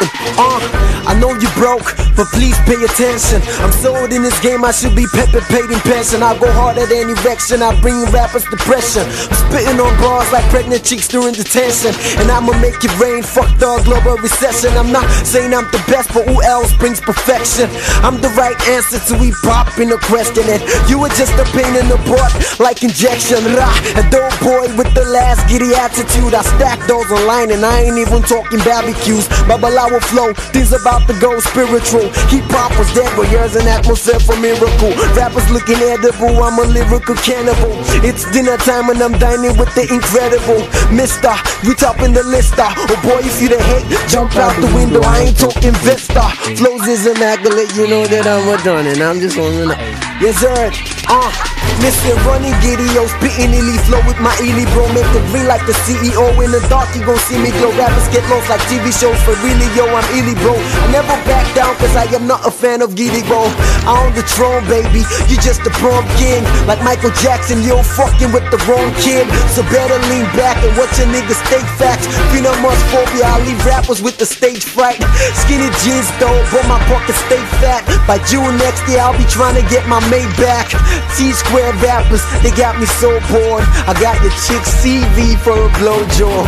System. 0.00 0.34
Uh, 0.38 0.60
I 1.06 1.18
know 1.18 1.32
you 1.36 1.48
broke, 1.56 1.96
but 2.16 2.28
please 2.32 2.56
pay 2.64 2.78
attention. 2.80 3.42
I'm 3.60 3.72
sold 3.72 4.12
in 4.12 4.22
this 4.22 4.38
game, 4.40 4.64
I 4.64 4.72
should 4.72 4.94
be 4.94 5.06
pepper 5.12 5.40
paid 5.48 5.68
in 5.68 5.80
pension. 5.80 6.22
I 6.22 6.38
go 6.38 6.46
hard 6.52 6.76
harder 6.76 6.86
than 6.86 7.10
erection, 7.10 7.62
I 7.62 7.74
bring 7.80 8.04
rappers 8.12 8.44
depression. 8.44 9.04
I'm 9.04 9.36
spitting 9.48 9.80
on 9.80 9.92
bars 10.00 10.30
like 10.32 10.44
pregnant 10.50 10.84
cheeks 10.84 11.08
during 11.08 11.34
detention. 11.34 11.92
And 12.20 12.30
I'ma 12.30 12.54
make 12.60 12.78
it 12.84 12.94
rain, 13.00 13.22
fuck 13.22 13.48
the 13.58 13.80
global 13.84 14.16
recession. 14.22 14.70
I'm 14.76 14.92
not 14.92 15.08
saying 15.26 15.52
I'm 15.52 15.66
the 15.72 15.82
best, 15.88 16.14
but 16.14 16.28
who 16.28 16.42
else 16.42 16.72
brings 16.78 17.00
perfection? 17.00 17.68
I'm 18.06 18.20
the 18.20 18.30
right 18.38 18.56
answer 18.68 19.00
to 19.10 19.18
we 19.18 19.32
pop 19.42 19.66
in 19.78 19.90
a 19.90 19.98
question. 19.98 20.44
And 20.46 20.62
you 20.88 21.00
were 21.00 21.12
just 21.18 21.34
a 21.40 21.44
pain 21.50 21.74
in 21.74 21.88
the 21.90 21.98
butt, 22.06 22.30
like 22.60 22.82
injection. 22.84 23.42
Rah, 23.56 23.74
a 23.98 24.04
dope 24.14 24.36
boy 24.40 24.70
with 24.78 24.92
the 24.94 25.04
last 25.10 25.48
giddy 25.50 25.74
attitude. 25.74 26.34
I 26.34 26.42
stack 26.42 26.78
those 26.86 27.10
online, 27.10 27.50
and 27.50 27.66
I 27.66 27.90
ain't 27.90 27.98
even 27.98 28.22
talking 28.22 28.62
barbecues. 28.62 29.26
Babalawo 29.50 29.89
flow, 29.98 30.30
things 30.54 30.70
about 30.70 31.08
to 31.10 31.14
go 31.18 31.40
spiritual. 31.40 32.06
Hip 32.30 32.46
hop 32.54 32.70
was 32.78 32.86
dead, 32.94 33.10
but 33.18 33.26
yours 33.34 33.56
an 33.56 33.66
atmosphere 33.66 34.20
for 34.22 34.38
miracle. 34.38 34.94
Rappers 35.18 35.50
looking 35.50 35.82
edible, 35.82 36.38
I'm 36.38 36.54
a 36.62 36.66
lyrical 36.70 37.18
cannibal. 37.18 37.74
It's 38.06 38.22
dinner 38.30 38.60
time 38.62 38.90
and 38.94 39.02
I'm 39.02 39.18
dining 39.18 39.58
with 39.58 39.74
the 39.74 39.90
incredible 39.90 40.62
Mister. 40.94 41.34
We 41.66 41.74
top 41.74 41.98
in 42.04 42.12
the 42.12 42.22
lister. 42.22 42.68
Oh 42.68 43.00
boy, 43.02 43.24
if 43.24 43.40
you 43.40 43.48
the 43.48 43.58
hate, 43.58 43.88
jump 44.08 44.36
out 44.36 44.54
the 44.60 44.68
window. 44.76 45.00
I 45.02 45.32
ain't 45.32 45.38
talking 45.38 45.74
Vista. 45.80 46.22
Flows 46.60 46.86
is 46.86 47.06
immaculate, 47.06 47.72
you 47.74 47.88
know 47.88 48.04
that 48.06 48.28
I'm 48.28 48.44
a 48.46 48.56
done, 48.62 48.86
and 48.86 49.00
I'm 49.00 49.18
just 49.20 49.38
on 49.38 49.52
the 49.56 49.76
Yes, 50.20 50.36
sir. 50.36 50.68
Uh, 51.08 51.32
Mr. 51.80 52.12
Running 52.28 52.52
Gideon, 52.60 53.08
spitting 53.08 53.56
illy 53.56 53.80
flow 53.88 54.04
with 54.04 54.20
my 54.20 54.36
illy 54.44 54.68
bro. 54.76 54.84
Make 54.92 55.08
the 55.16 55.24
green 55.32 55.48
like 55.48 55.64
the 55.64 55.72
CEO 55.88 56.28
in 56.44 56.52
the 56.52 56.60
dark. 56.68 56.92
You 56.92 57.00
gon' 57.08 57.16
see 57.24 57.40
me 57.40 57.48
glow. 57.56 57.72
Rappers 57.72 58.04
get 58.12 58.20
lost 58.28 58.52
like 58.52 58.60
TV 58.68 58.92
shows. 58.92 59.16
For 59.24 59.32
really, 59.40 59.64
yo, 59.72 59.79
I'm 59.88 60.04
illy 60.12 60.36
bro. 60.44 60.52
I 60.52 60.86
never 60.92 61.16
back 61.24 61.46
down 61.56 61.72
cause 61.80 61.94
I 61.96 62.04
am 62.12 62.26
not 62.26 62.44
a 62.44 62.50
fan 62.50 62.82
of 62.82 62.94
Giddy 62.94 63.24
bro. 63.24 63.48
I 63.88 63.96
own 63.96 64.12
the 64.12 64.24
throne, 64.26 64.60
baby. 64.68 65.06
You 65.30 65.40
just 65.40 65.64
a 65.64 65.72
prom 65.80 66.04
king. 66.20 66.44
Like 66.68 66.82
Michael 66.84 67.14
Jackson, 67.24 67.62
you're 67.64 67.82
fucking 67.82 68.32
with 68.32 68.44
the 68.52 68.60
wrong 68.68 68.92
kid. 69.00 69.24
So 69.56 69.64
better 69.72 69.96
lean 70.12 70.28
back 70.36 70.60
and 70.60 70.76
watch 70.76 70.92
your 71.00 71.08
niggas 71.08 71.40
state 71.48 71.68
facts. 71.80 72.04
Phenomusphobia, 72.34 73.24
I 73.24 73.40
leave 73.46 73.60
rappers 73.64 74.02
with 74.02 74.18
the 74.18 74.26
stage 74.26 74.64
fright. 74.64 75.00
Skinny 75.46 75.72
jeans 75.80 76.08
though, 76.20 76.40
but 76.52 76.66
my 76.68 76.80
pockets 76.90 77.18
stay 77.24 77.40
fat. 77.64 77.86
By 78.04 78.20
June 78.28 78.56
next 78.60 78.84
year, 78.84 79.00
I'll 79.00 79.16
be 79.16 79.28
trying 79.32 79.56
to 79.56 79.64
get 79.72 79.88
my 79.88 80.00
Maybach. 80.12 80.76
T 81.16 81.32
Square 81.32 81.72
rappers, 81.80 82.20
they 82.44 82.52
got 82.52 82.76
me 82.76 82.86
so 83.00 83.08
bored. 83.32 83.64
I 83.88 83.96
got 83.96 84.20
your 84.20 84.34
chick 84.44 84.62
CV 84.82 85.40
for 85.40 85.56
a 85.56 85.70
blowjob. 85.80 86.46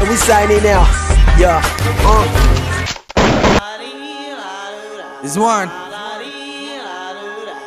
And 0.00 0.08
we 0.08 0.16
signing 0.16 0.66
out. 0.68 0.90
Yeah. 1.38 1.62
Uh. 2.04 2.73
It's 5.24 5.38
one. 5.38 5.70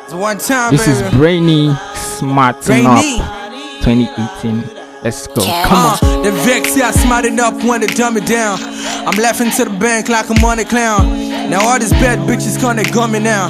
It's 0.04 0.14
one 0.14 0.38
time, 0.38 0.70
This 0.70 0.86
is 0.86 1.02
baby. 1.02 1.16
Brainy 1.16 1.74
Smarting 1.94 2.84
Brainy. 2.84 3.20
Up 3.20 3.82
2018. 3.82 4.62
Let's 5.02 5.26
go. 5.26 5.42
Come 5.42 5.72
on. 5.74 5.98
Uh, 6.00 6.22
the 6.22 6.30
vex, 6.46 6.76
yeah, 6.76 6.92
smart 6.92 7.24
enough 7.24 7.54
when 7.64 7.80
to 7.80 7.88
dumb 7.88 8.16
it 8.16 8.26
down. 8.26 8.60
I'm 8.62 9.18
laughing 9.20 9.50
to 9.50 9.64
the 9.64 9.76
bank 9.76 10.08
like 10.08 10.30
a 10.30 10.40
money 10.40 10.64
clown. 10.64 11.50
Now 11.50 11.66
all 11.66 11.80
these 11.80 11.90
bad 11.94 12.20
bitches 12.28 12.60
gonna 12.62 12.84
gun 12.84 13.10
me 13.10 13.18
now. 13.18 13.48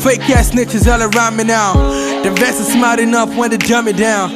Fake 0.00 0.28
ass 0.30 0.50
snitches 0.50 0.90
all 0.90 1.00
around 1.00 1.36
me 1.36 1.44
now. 1.44 1.74
The 2.24 2.32
vex 2.32 2.58
is 2.58 2.72
smart 2.72 2.98
enough 2.98 3.32
when 3.36 3.50
to 3.50 3.58
dumb 3.58 3.86
it 3.86 3.96
down. 3.96 4.30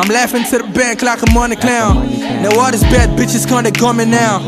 I'm 0.00 0.08
laughing 0.08 0.44
to 0.44 0.58
the 0.64 0.72
bank 0.72 1.02
like 1.02 1.20
a 1.20 1.30
money 1.32 1.56
clown. 1.56 2.08
Now 2.42 2.58
all 2.58 2.70
these 2.70 2.84
bad 2.84 3.18
bitches 3.18 3.46
gonna 3.46 3.70
gun 3.70 3.98
me 3.98 4.06
now. 4.06 4.38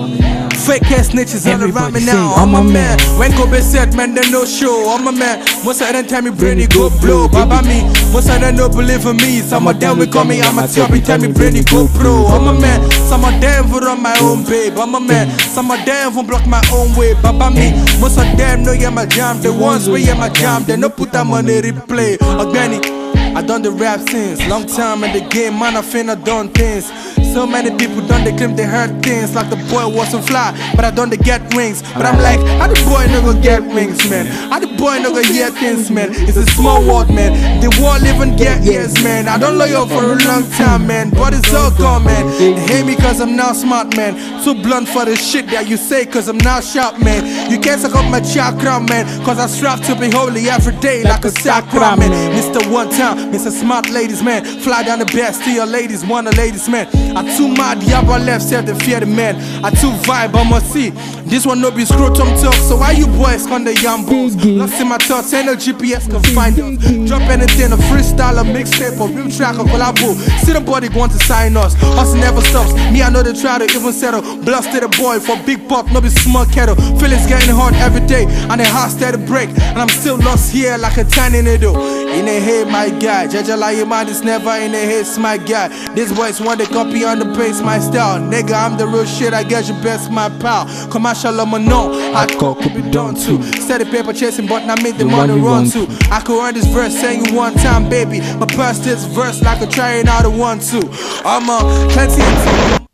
Fake 0.67 0.91
ass 0.93 1.09
snitches 1.11 1.47
all 1.47 1.63
around 1.65 1.95
me 1.95 2.05
now. 2.05 2.35
I'm 2.35 2.55
a 2.55 2.63
man. 2.63 2.99
When 3.19 3.31
go 3.33 3.47
be 3.51 3.61
set, 3.61 3.95
man, 3.95 4.15
they 4.15 4.29
no 4.31 4.45
show. 4.45 4.91
I'm 4.91 5.07
a 5.07 5.13
man. 5.13 5.39
Most 5.65 5.81
of 5.81 5.89
them 5.93 6.07
tell 6.07 6.23
me 6.23 6.31
brainy 6.31 6.67
go 6.67 6.91
blow. 7.01 7.29
Baba 7.29 7.67
me. 7.67 7.83
Most 8.13 8.29
of 8.29 8.41
them 8.41 8.57
no 8.57 8.69
believe 8.69 9.07
in 9.07 9.17
me. 9.17 9.41
Some 9.41 9.67
of 9.67 9.81
them 9.81 9.99
will 9.99 10.07
call 10.07 10.25
me. 10.25 10.41
I'm 10.43 10.59
a 10.59 10.67
tell 10.69 10.89
me, 10.91 11.01
tell 11.01 11.19
me 11.19 11.33
brainy 11.33 11.63
go 11.65 11.89
pro. 11.95 12.27
I'm 12.27 12.49
a 12.49 12.61
man. 12.61 12.91
Some 13.09 13.25
of 13.25 13.41
them 13.41 13.71
will 13.71 13.81
run 13.81 14.03
my 14.03 14.17
own 14.21 14.45
babe. 14.45 14.77
I'm 14.77 14.95
a 14.95 15.01
man. 15.01 15.31
Some 15.39 15.71
of 15.71 15.85
them 15.87 16.15
will 16.15 16.25
block 16.25 16.47
my 16.47 16.63
own 16.73 16.95
way. 16.97 17.15
Baba 17.23 17.51
me. 17.51 17.73
Most 18.01 18.19
of 18.19 18.37
them 18.37 18.65
know 18.65 18.73
yeah 18.73 18.91
my 18.91 19.07
jam. 19.07 19.41
The 19.41 19.53
ones 19.53 19.89
where 19.89 20.01
yeah 20.01 20.15
my 20.15 20.29
jam. 20.29 20.65
They 20.65 20.77
no 20.77 20.91
put 20.91 21.13
that 21.13 21.25
money 21.27 21.63
replay. 21.63 22.21
Organic. 22.39 22.98
I 23.37 23.43
done 23.43 23.63
the 23.63 23.71
rap 23.71 24.01
since 24.09 24.47
long 24.49 24.67
time 24.67 25.05
in 25.05 25.13
the 25.13 25.21
game, 25.29 25.59
man. 25.59 25.77
I 25.77 25.83
finna 25.83 26.23
done 26.25 26.49
things. 26.49 26.91
So 27.33 27.47
many 27.47 27.71
people 27.77 28.01
done 28.07 28.25
they 28.25 28.35
claim 28.37 28.57
they 28.57 28.65
heard 28.65 29.03
things 29.03 29.35
like 29.35 29.51
the 29.51 29.57
boy 29.71 29.87
wasn't 29.87 30.27
fly, 30.27 30.57
but 30.75 30.85
I 30.85 30.91
done 30.91 31.11
they 31.11 31.19
get 31.19 31.41
rings. 31.55 31.83
But 31.95 32.07
I'm 32.07 32.19
like, 32.19 32.41
how 32.59 32.67
the 32.67 32.75
boy 32.89 33.07
go 33.21 33.41
get 33.41 33.63
rings, 33.75 33.99
man? 34.09 34.27
How 34.51 34.59
the 34.59 34.68
boy 34.79 34.99
no 35.03 35.13
go 35.13 35.23
hear 35.23 35.51
things, 35.51 35.91
man? 35.91 36.09
It's 36.13 36.37
a 36.37 36.47
small 36.47 36.81
world, 36.87 37.11
man. 37.13 37.61
The 37.61 37.69
world 37.83 38.03
even 38.05 38.37
get 38.37 38.65
ears, 38.65 38.95
man. 39.03 39.29
I 39.29 39.37
don't 39.37 39.59
you 39.69 39.85
for 39.87 40.05
a 40.05 40.17
long 40.25 40.49
time, 40.53 40.87
man. 40.87 41.11
But 41.11 41.35
it's 41.35 41.53
all 41.53 41.71
gone, 41.77 42.05
man. 42.05 42.27
They 42.39 42.55
hate 42.55 42.87
me 42.87 42.95
cause 42.97 43.21
I'm 43.21 43.37
now 43.37 43.53
smart, 43.53 43.97
man. 43.97 44.15
Too 44.45 44.55
blunt 44.55 44.89
for 44.89 45.05
the 45.05 45.17
shit 45.17 45.49
that 45.49 45.69
you 45.69 45.77
say 45.77 46.07
cause 46.07 46.29
I'm 46.29 46.39
now 46.39 46.61
sharp, 46.61 47.01
man. 47.01 47.51
You 47.51 47.59
can't 47.59 47.81
suck 47.81 47.95
up 47.97 48.11
my 48.11 48.21
chakra, 48.21 48.81
man. 48.81 49.05
Cause 49.25 49.39
I 49.39 49.47
strive 49.47 49.85
to 49.87 49.95
be 49.99 50.11
holy 50.11 50.49
every 50.49 50.77
day 50.81 51.03
like 51.03 51.25
a 51.25 51.31
sacrament. 51.31 52.13
Mr. 52.39 52.63
One 52.73 52.89
Time, 52.91 53.33
Mr. 53.33 53.51
Smart 53.51 53.91
Ladies, 53.91 54.23
man. 54.23 54.45
Fly 54.45 54.85
down 54.85 55.01
the 55.01 55.07
best 55.07 55.43
to 55.45 55.51
your 55.51 55.67
ladies, 55.67 56.07
one 56.07 56.27
of 56.27 56.37
ladies, 56.37 56.69
man. 56.69 56.87
I 57.17 57.37
too 57.37 57.49
mad, 57.49 57.79
yabba 57.79 58.25
left, 58.25 58.45
said 58.45 58.67
the 58.67 58.75
fear 58.77 59.01
the 59.01 59.07
man. 59.07 59.37
I 59.65 59.71
too 59.71 59.91
vibe, 60.07 60.35
I'ma 60.35 60.61
see. 60.61 60.91
This 61.29 61.45
one 61.45 61.61
no 61.61 61.71
be 61.71 61.85
scrotum 61.85 62.29
talk, 62.41 62.55
so 62.55 62.77
why 62.79 62.93
you 62.93 63.07
boys 63.07 63.47
on 63.49 63.65
the 63.65 63.73
yambos? 63.73 64.68
In 64.69 64.87
my 64.87 64.99
thoughts, 64.99 65.33
ain't 65.33 65.47
no 65.47 65.55
GPS 65.57 66.09
can 66.11 66.23
find 66.35 66.55
us. 66.61 67.09
Drop 67.09 67.23
anything, 67.23 67.73
a 67.73 67.77
freestyle, 67.89 68.39
a 68.39 68.45
mixtape, 68.45 69.01
a 69.01 69.07
real 69.13 69.31
track, 69.31 69.57
a 69.57 69.65
collabo. 69.65 70.15
See 70.45 70.53
the 70.53 70.61
body 70.61 70.89
want 70.91 71.13
to 71.13 71.19
sign 71.19 71.57
us. 71.57 71.75
Us 71.83 72.15
never 72.15 72.41
stops. 72.43 72.73
Me, 72.93 73.03
I 73.03 73.09
know 73.09 73.23
they 73.23 73.33
try 73.33 73.59
to 73.59 73.65
even 73.65 73.93
settle. 73.93 74.23
Blasted 74.45 74.85
a 74.85 74.89
boy 74.89 75.21
for 75.21 75.37
big 75.45 75.69
pop, 75.69 75.91
no 75.91 76.01
be 76.01 76.11
small 76.11 76.45
kettle. 76.47 76.77
Feelings 77.01 77.27
getting 77.27 77.55
hard 77.55 77.75
every 77.75 78.07
day, 78.07 78.25
and 78.25 78.61
the 78.61 78.67
heart 78.67 78.93
steady 78.93 79.19
break. 79.27 79.49
And 79.49 79.79
I'm 79.79 79.89
still 79.89 80.19
lost 80.19 80.53
here 80.53 80.77
like 80.77 80.97
a 80.99 81.05
tiny 81.05 81.43
needle. 81.43 81.75
In 82.17 82.25
the 82.25 82.41
head, 82.41 82.69
my 82.69 82.91
guy. 82.91 83.27
Jaja 83.27 83.59
like 83.59 83.77
your 83.77 83.87
mind 83.87 84.09
is 84.09 84.23
never 84.23 84.51
in 84.57 84.73
the 84.73 84.79
head, 84.79 85.07
my 85.19 85.37
guy. 85.37 85.69
These 85.95 86.13
boys 86.13 86.41
want 86.41 86.61
to 86.61 86.67
copy 86.67 87.05
on 87.05 87.19
the 87.19 87.27
pace, 87.37 87.61
my 87.61 87.79
style. 87.79 88.19
Nigga, 88.19 88.55
I'm 88.55 88.79
the 88.79 88.87
real 88.87 89.05
shit, 89.05 89.35
I 89.35 89.45
guess 89.45 89.69
you 89.69 89.75
best 89.83 90.11
my 90.11 90.29
pal. 90.41 90.67
Commercial, 90.91 91.41
I'm 91.41 91.53
a 91.55 91.59
no. 91.59 91.91
Hardcore 92.15 92.61
could 92.61 92.75
be 92.75 92.91
done 92.91 93.15
too. 93.15 93.43
Steady 93.61 93.85
paper 93.85 94.13
chasing, 94.13 94.47
but 94.47 94.65
not 94.65 94.83
make 94.83 94.97
the 94.97 95.05
The 95.05 95.11
money 95.11 95.35
run 95.35 95.43
run 95.43 95.71
too. 95.71 95.87
I 96.11 96.21
could 96.21 96.41
earn 96.41 96.55
this 96.55 96.67
verse 96.67 96.95
saying 96.99 97.27
you 97.27 97.35
one 97.35 97.55
time, 97.55 97.89
baby. 97.89 98.21
My 98.39 98.47
past 98.47 98.85
this 98.85 99.05
verse 99.05 99.43
like 99.43 99.61
a 99.61 99.67
trying 99.67 100.09
out 100.09 100.25
of 100.25 100.37
one, 100.37 100.61
two. 100.61 100.83
I'm 101.25 101.49
a 101.49 101.89
plenty 101.93 102.88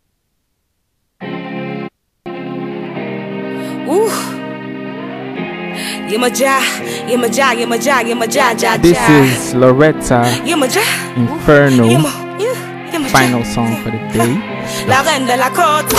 This 8.82 8.98
is 9.08 9.54
Loretta 9.54 10.22
Yeah, 10.44 10.56
my 10.56 10.66
ja. 10.66 10.82
Inferno. 11.16 11.84
Yeah, 11.88 11.98
my, 11.98 12.10
yeah, 12.38 12.92
yeah, 12.92 12.98
my 12.98 13.08
ja. 13.08 13.12
Final 13.12 13.44
song 13.44 13.76
for 13.82 13.90
the 13.90 13.98
day. 14.12 14.53
La 14.87 15.03
reine 15.03 15.27
de 15.27 15.37
la 15.37 15.51
côte. 15.51 15.93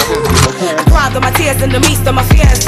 I 0.62 0.84
cried 0.90 1.16
all 1.16 1.22
my 1.22 1.32
tears 1.32 1.62
in 1.62 1.70
the 1.70 1.80
midst 1.80 2.06
of 2.08 2.14
my 2.14 2.24
fears. 2.24 2.66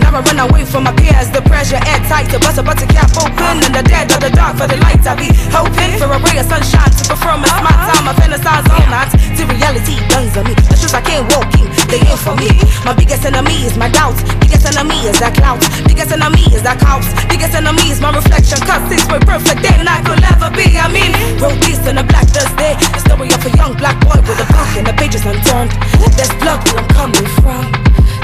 Now 0.00 0.16
I 0.16 0.20
run 0.20 0.38
away 0.38 0.64
from 0.64 0.84
my 0.84 0.92
peers. 0.92 1.28
The 1.30 1.42
pressure 1.42 1.80
airtight, 1.86 2.30
the 2.32 2.38
bus 2.38 2.58
about 2.58 2.78
to 2.78 2.86
cap 2.86 3.10
open. 3.16 3.62
In 3.64 3.72
the 3.72 3.82
dead 3.84 4.10
of 4.12 4.20
the 4.20 4.30
dark 4.30 4.56
for 4.56 4.66
the 4.66 4.76
light, 4.80 5.04
I 5.06 5.14
be 5.14 5.28
hoping 5.52 5.98
for 5.98 6.08
a 6.08 6.18
ray 6.18 6.38
of 6.40 6.46
sunshine 6.46 6.90
to 6.90 7.02
perform 7.10 7.44
a 7.44 7.48
smart 7.48 7.78
time. 7.92 8.08
I 8.08 8.12
fantasize 8.16 8.66
all 8.72 8.86
night. 8.88 9.10
To 9.36 9.42
reality 9.46 10.00
guns 10.08 10.36
on 10.36 10.44
me. 10.44 10.54
The 10.54 10.76
shoes 10.76 10.94
I 10.94 11.00
can't 11.00 11.24
walk 11.32 11.48
in, 11.56 11.68
they 11.88 12.00
ain't 12.02 12.20
for 12.20 12.34
me. 12.36 12.50
My 12.84 12.92
biggest 12.92 13.24
enemy 13.24 13.64
is 13.64 13.76
my 13.76 13.88
doubts. 13.88 14.22
Biggest 14.40 14.64
enemy 14.66 14.96
is 15.06 15.20
that 15.20 15.34
clout. 15.36 15.60
Biggest 15.86 16.12
enemy 16.12 16.44
is 16.52 16.62
that 16.62 16.80
cops. 16.80 17.08
Biggest 17.28 17.54
enemy 17.54 17.88
is 17.90 18.00
my 18.00 18.12
reflection. 18.12 18.58
Cause 18.64 18.84
this 18.88 19.04
way 19.08 19.20
perfect 19.20 19.62
than 19.62 19.88
I 19.88 20.00
could 20.04 20.22
ever 20.24 20.48
be. 20.52 20.76
I 20.76 20.88
mean, 20.88 21.12
wrote 21.40 21.60
this 21.64 21.80
in 21.86 21.98
a 21.98 22.04
black 22.04 22.28
Thursday. 22.32 22.76
The 22.96 23.00
story 23.00 23.28
of 23.32 23.40
a 23.44 23.50
young 23.56 23.76
black 23.76 24.00
boy 24.00 24.18
with 24.24 24.40
a 24.40 24.48
book 24.52 24.70
and 24.76 24.86
the 24.86 24.94
pages 24.96 25.24
unturned. 25.40 25.72
There's 26.16 26.32
blood 26.40 26.60
where 26.68 26.82
I'm 26.82 26.88
coming 26.88 27.28
from. 27.40 27.72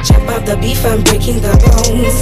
Chop 0.04 0.28
up 0.28 0.44
the 0.44 0.56
beef, 0.60 0.84
I'm 0.84 1.02
breaking 1.02 1.40
the 1.40 1.54
bones. 1.64 2.16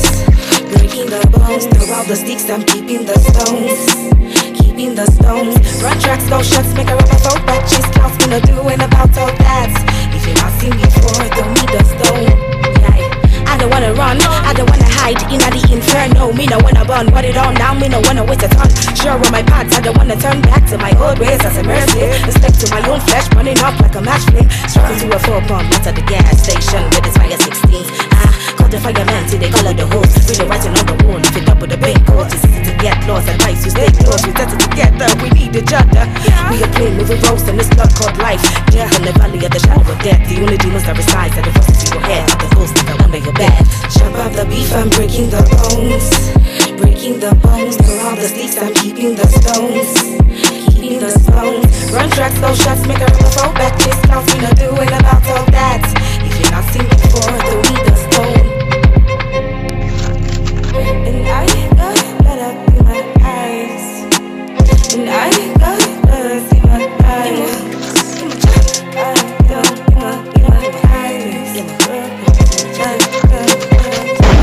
Breaking 0.72 1.07
the 1.07 1.22
bones. 1.30 1.66
Throw 1.66 1.95
out 1.95 2.07
the 2.07 2.16
sticks, 2.16 2.49
I'm 2.51 2.62
keeping 2.62 3.05
the 3.05 3.18
stones. 3.18 3.80
Keeping 4.59 4.95
the 4.95 5.07
stones. 5.07 5.55
Run 5.82 5.99
tracks, 6.01 6.28
go 6.28 6.42
shots, 6.42 6.72
make 6.74 6.88
a 6.88 6.97
rubber 6.97 7.18
throw 7.22 7.38
back. 7.47 7.62
Chase 7.68 7.86
clouds, 7.92 8.16
gonna 8.18 8.40
do 8.40 8.57
it 8.68 8.80
about 8.80 9.16
all 9.18 9.32
that. 9.45 9.72
If 10.14 10.26
you 10.26 10.34
not 10.34 10.53
seen 10.61 10.74
before, 10.78 11.28
don't 11.36 11.53
need 11.55 11.74
a 11.74 11.84
stone. 11.84 12.24
Yeah. 12.82 13.14
I 13.55 13.57
don't 13.57 13.71
wanna 13.71 13.95
run, 13.95 14.19
I 14.21 14.53
don't 14.53 14.69
wanna 14.69 14.91
hide 14.99 15.23
in 15.31 15.39
the 15.39 15.63
inferno. 15.71 16.33
Me 16.33 16.45
no 16.47 16.59
wanna 16.59 16.85
burn, 16.85 17.07
what 17.15 17.25
it 17.25 17.37
on 17.37 17.55
now, 17.55 17.73
me 17.73 17.87
no 17.87 18.01
wanna 18.01 18.25
wait 18.25 18.43
a 18.43 18.49
ton. 18.49 18.67
Sure 18.99 19.15
on 19.15 19.31
my 19.31 19.45
paths, 19.45 19.79
I 19.79 19.81
don't 19.81 19.97
wanna 19.97 20.17
turn 20.17 20.43
back 20.43 20.67
to 20.71 20.77
my 20.77 20.91
old 20.99 21.21
ways 21.21 21.39
as 21.39 21.57
a 21.59 21.63
mercy. 21.63 22.03
Respect 22.27 22.59
to 22.67 22.75
my 22.75 22.83
own 22.91 22.99
flesh, 23.07 23.29
burning 23.29 23.59
up 23.61 23.79
like 23.79 23.95
a 23.95 24.01
match 24.01 24.27
flame. 24.27 24.51
Struck 24.67 24.91
into 24.91 25.07
a 25.15 25.19
full 25.21 25.41
pump, 25.47 25.71
not 25.71 25.87
at 25.87 25.95
the 25.95 26.03
gas 26.03 26.43
station 26.43 26.83
with 26.91 27.07
his 27.07 27.17
fire 27.17 27.39
16. 27.39 27.87
Ah, 28.19 28.35
the 28.75 28.81
fireman 28.83 29.22
till 29.31 29.39
they 29.39 29.51
color 29.51 29.70
the 29.70 29.87
hose. 29.87 30.11
Read 30.27 30.43
the 30.43 30.47
writing 30.51 30.75
on 30.75 30.87
the 30.91 30.97
wall, 31.07 31.22
it 31.22 31.47
up 31.47 31.62
with 31.62 31.70
a 31.70 31.79
big 31.79 31.95
coat. 32.11 32.27
Easy 32.35 32.59
to 32.66 32.75
get 32.83 32.99
lost, 33.07 33.31
advice 33.31 33.62
you 33.62 33.70
stay 33.70 33.87
close. 34.03 34.18
We 34.27 34.35
settle 34.35 34.59
together, 34.59 35.07
we 35.22 35.31
need 35.31 35.55
each 35.55 35.70
other. 35.70 36.11
We 36.51 36.59
are 36.59 36.72
playing 36.75 36.99
moving 36.99 37.22
roles 37.22 37.47
in 37.47 37.55
this 37.55 37.70
blood 37.70 37.95
called 37.95 38.18
life. 38.18 38.43
Death 38.75 38.91
in 38.99 39.07
the 39.07 39.14
valley 39.14 39.39
of 39.47 39.55
the 39.55 39.62
shadow 39.62 39.87
of 39.87 39.99
death. 40.03 40.18
The 40.27 40.43
only 40.43 40.59
demons 40.59 40.83
that 40.91 40.99
resides 40.99 41.39
are 41.39 41.47
the 41.47 41.55
voices 41.55 41.87
in 41.87 41.91
your 41.95 42.03
head, 42.03 42.27
the 42.35 42.49
ghosts 42.51 42.75
that 42.83 42.99
under 42.99 43.22
your 43.22 43.37
bed. 43.39 43.62
Chop 43.95 44.14
up 44.18 44.33
the 44.35 44.45
beef, 44.51 44.70
I'm 44.75 44.91
breaking 44.91 45.31
the 45.31 45.43
bones. 45.55 46.11
Breaking 46.83 47.22
the 47.22 47.31
bones, 47.39 47.79
for 47.79 47.95
all 48.03 48.18
the 48.18 48.27
sticks, 48.27 48.59
I'm 48.59 48.75
keeping 48.75 49.14
the 49.14 49.27
stones. 49.39 50.18
Keeping 50.75 50.99
the 50.99 51.14
stones. 51.14 51.70
Run 51.95 52.11
tracks, 52.11 52.43
those 52.43 52.59
shots, 52.59 52.83
make 52.91 52.99
a 52.99 53.07
throw 53.07 53.55
back. 53.55 53.79
Discounts, 53.79 54.35
we 54.35 54.43
not 54.43 54.59
doing 54.59 54.91
about 54.91 55.22
all 55.31 55.47
that. 55.55 55.87
If 56.27 56.35
you're 56.43 56.51
not 56.51 56.66
seen 56.75 56.91
before, 56.91 57.22
throw 57.22 57.62
me 57.70 57.77
the 57.87 57.95
stone. 57.95 58.64
And 60.87 61.26
I 61.26 61.47
got 61.76 61.97
blood 62.18 62.57
in 62.68 62.85
my 62.85 63.01
eyes. 63.22 64.05
And 64.93 65.09
I 65.09 65.30
got 65.59 65.80
blood 66.03 66.53
in 66.53 66.61
my 66.68 66.85
eyes. 67.05 67.55
I 68.95 69.14
in 71.57 71.66
my 71.89 72.05
eyes. 73.80 74.35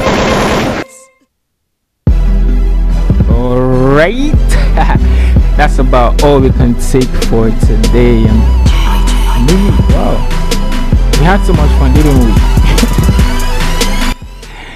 Alright, 3.30 4.34
that's 5.58 5.78
about 5.78 6.24
all 6.24 6.40
we 6.40 6.50
can 6.50 6.74
take 6.74 7.04
for 7.30 7.50
today. 7.52 8.26
And 8.26 8.40
maybe, 9.46 9.70
wow, 9.94 10.18
we 11.12 11.24
had 11.24 11.46
so 11.46 11.54
much 11.54 11.70
fun, 11.78 11.94
didn't 11.94 12.18
we? 12.18 12.32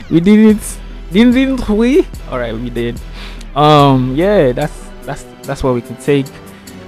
we 0.15 0.19
did 0.19 0.39
it, 0.55 0.77
didn't, 1.15 1.33
didn't 1.33 1.69
we? 1.69 2.05
Alright, 2.29 2.53
we 2.53 2.69
did. 2.69 2.99
Um, 3.55 4.15
yeah, 4.17 4.51
that's 4.51 4.75
that's 5.03 5.23
that's 5.43 5.63
what 5.63 5.73
we 5.73 5.81
can 5.81 5.95
take. 5.95 6.25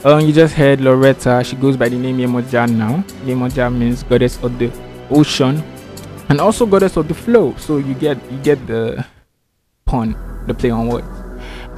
Um, 0.03 0.19
you 0.19 0.33
just 0.33 0.53
heard 0.53 0.81
Loretta. 0.81 1.41
She 1.45 1.55
goes 1.55 1.77
by 1.77 1.87
the 1.87 1.95
name 1.95 2.17
Yemoja 2.17 2.69
now. 2.69 3.03
Yemoja 3.23 3.73
means 3.73 4.03
goddess 4.03 4.35
of 4.43 4.59
the 4.59 4.69
ocean, 5.09 5.63
and 6.27 6.41
also 6.41 6.65
goddess 6.65 6.97
of 6.97 7.07
the 7.07 7.13
flow. 7.13 7.55
So 7.55 7.77
you 7.77 7.93
get 7.93 8.19
you 8.29 8.37
get 8.39 8.67
the 8.67 9.05
pun, 9.85 10.13
the 10.45 10.53
play 10.53 10.71
on 10.71 10.89
words. 10.89 11.07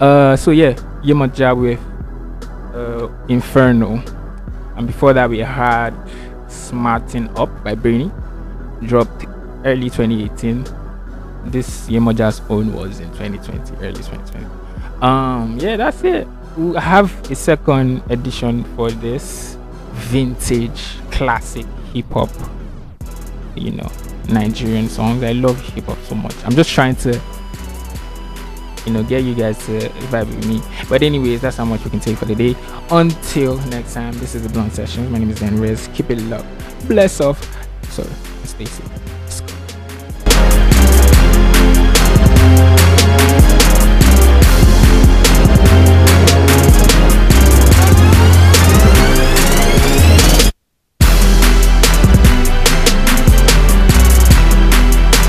Uh, 0.01 0.35
so 0.35 0.49
yeah, 0.49 0.73
Yemoja 1.05 1.53
with 1.53 1.79
uh, 2.73 3.13
Inferno, 3.27 4.01
and 4.75 4.87
before 4.87 5.13
that 5.13 5.29
we 5.29 5.37
had 5.37 5.93
Smarting 6.47 7.29
Up 7.37 7.63
by 7.63 7.75
Bernie, 7.75 8.09
dropped 8.87 9.27
early 9.65 9.91
2018. 9.91 10.78
This 11.51 11.89
Yemoja's 11.89 12.41
own 12.49 12.73
was 12.73 12.99
in 12.99 13.09
2020, 13.11 13.75
early 13.85 13.93
2020. 13.93 14.45
Um, 15.01 15.57
yeah, 15.59 15.77
that's 15.77 16.03
it. 16.03 16.27
We 16.57 16.75
have 16.75 17.31
a 17.31 17.35
second 17.35 18.03
edition 18.09 18.63
for 18.75 18.91
this 18.91 19.57
vintage 19.93 20.97
classic 21.11 21.65
hip 21.93 22.09
hop, 22.11 22.29
you 23.55 23.71
know, 23.71 23.91
Nigerian 24.27 24.89
songs. 24.89 25.23
I 25.23 25.31
love 25.31 25.59
hip 25.73 25.85
hop 25.85 25.97
so 26.03 26.15
much. 26.15 26.35
I'm 26.45 26.55
just 26.55 26.69
trying 26.69 26.95
to 26.97 27.19
you 28.85 28.93
know 28.93 29.03
get 29.03 29.23
you 29.23 29.35
guys 29.35 29.57
to 29.65 29.79
vibe 30.09 30.27
with 30.27 30.47
me 30.47 30.61
but 30.87 31.03
anyways 31.03 31.41
that's 31.41 31.57
how 31.57 31.65
much 31.65 31.83
we 31.83 31.89
can 31.91 31.99
take 31.99 32.17
for 32.17 32.25
the 32.25 32.33
day 32.33 32.55
until 32.91 33.57
next 33.67 33.93
time 33.93 34.13
this 34.19 34.35
is 34.35 34.43
the 34.43 34.49
blunt 34.49 34.73
session 34.73 35.11
my 35.11 35.19
name 35.19 35.29
is 35.29 35.39
dan 35.39 35.59
rez 35.59 35.89
keep 35.93 36.09
it 36.09 36.19
low 36.23 36.43
bless 36.87 37.19
off 37.21 37.39
so 37.91 38.03
stay 38.45 38.65
safe 38.65 38.98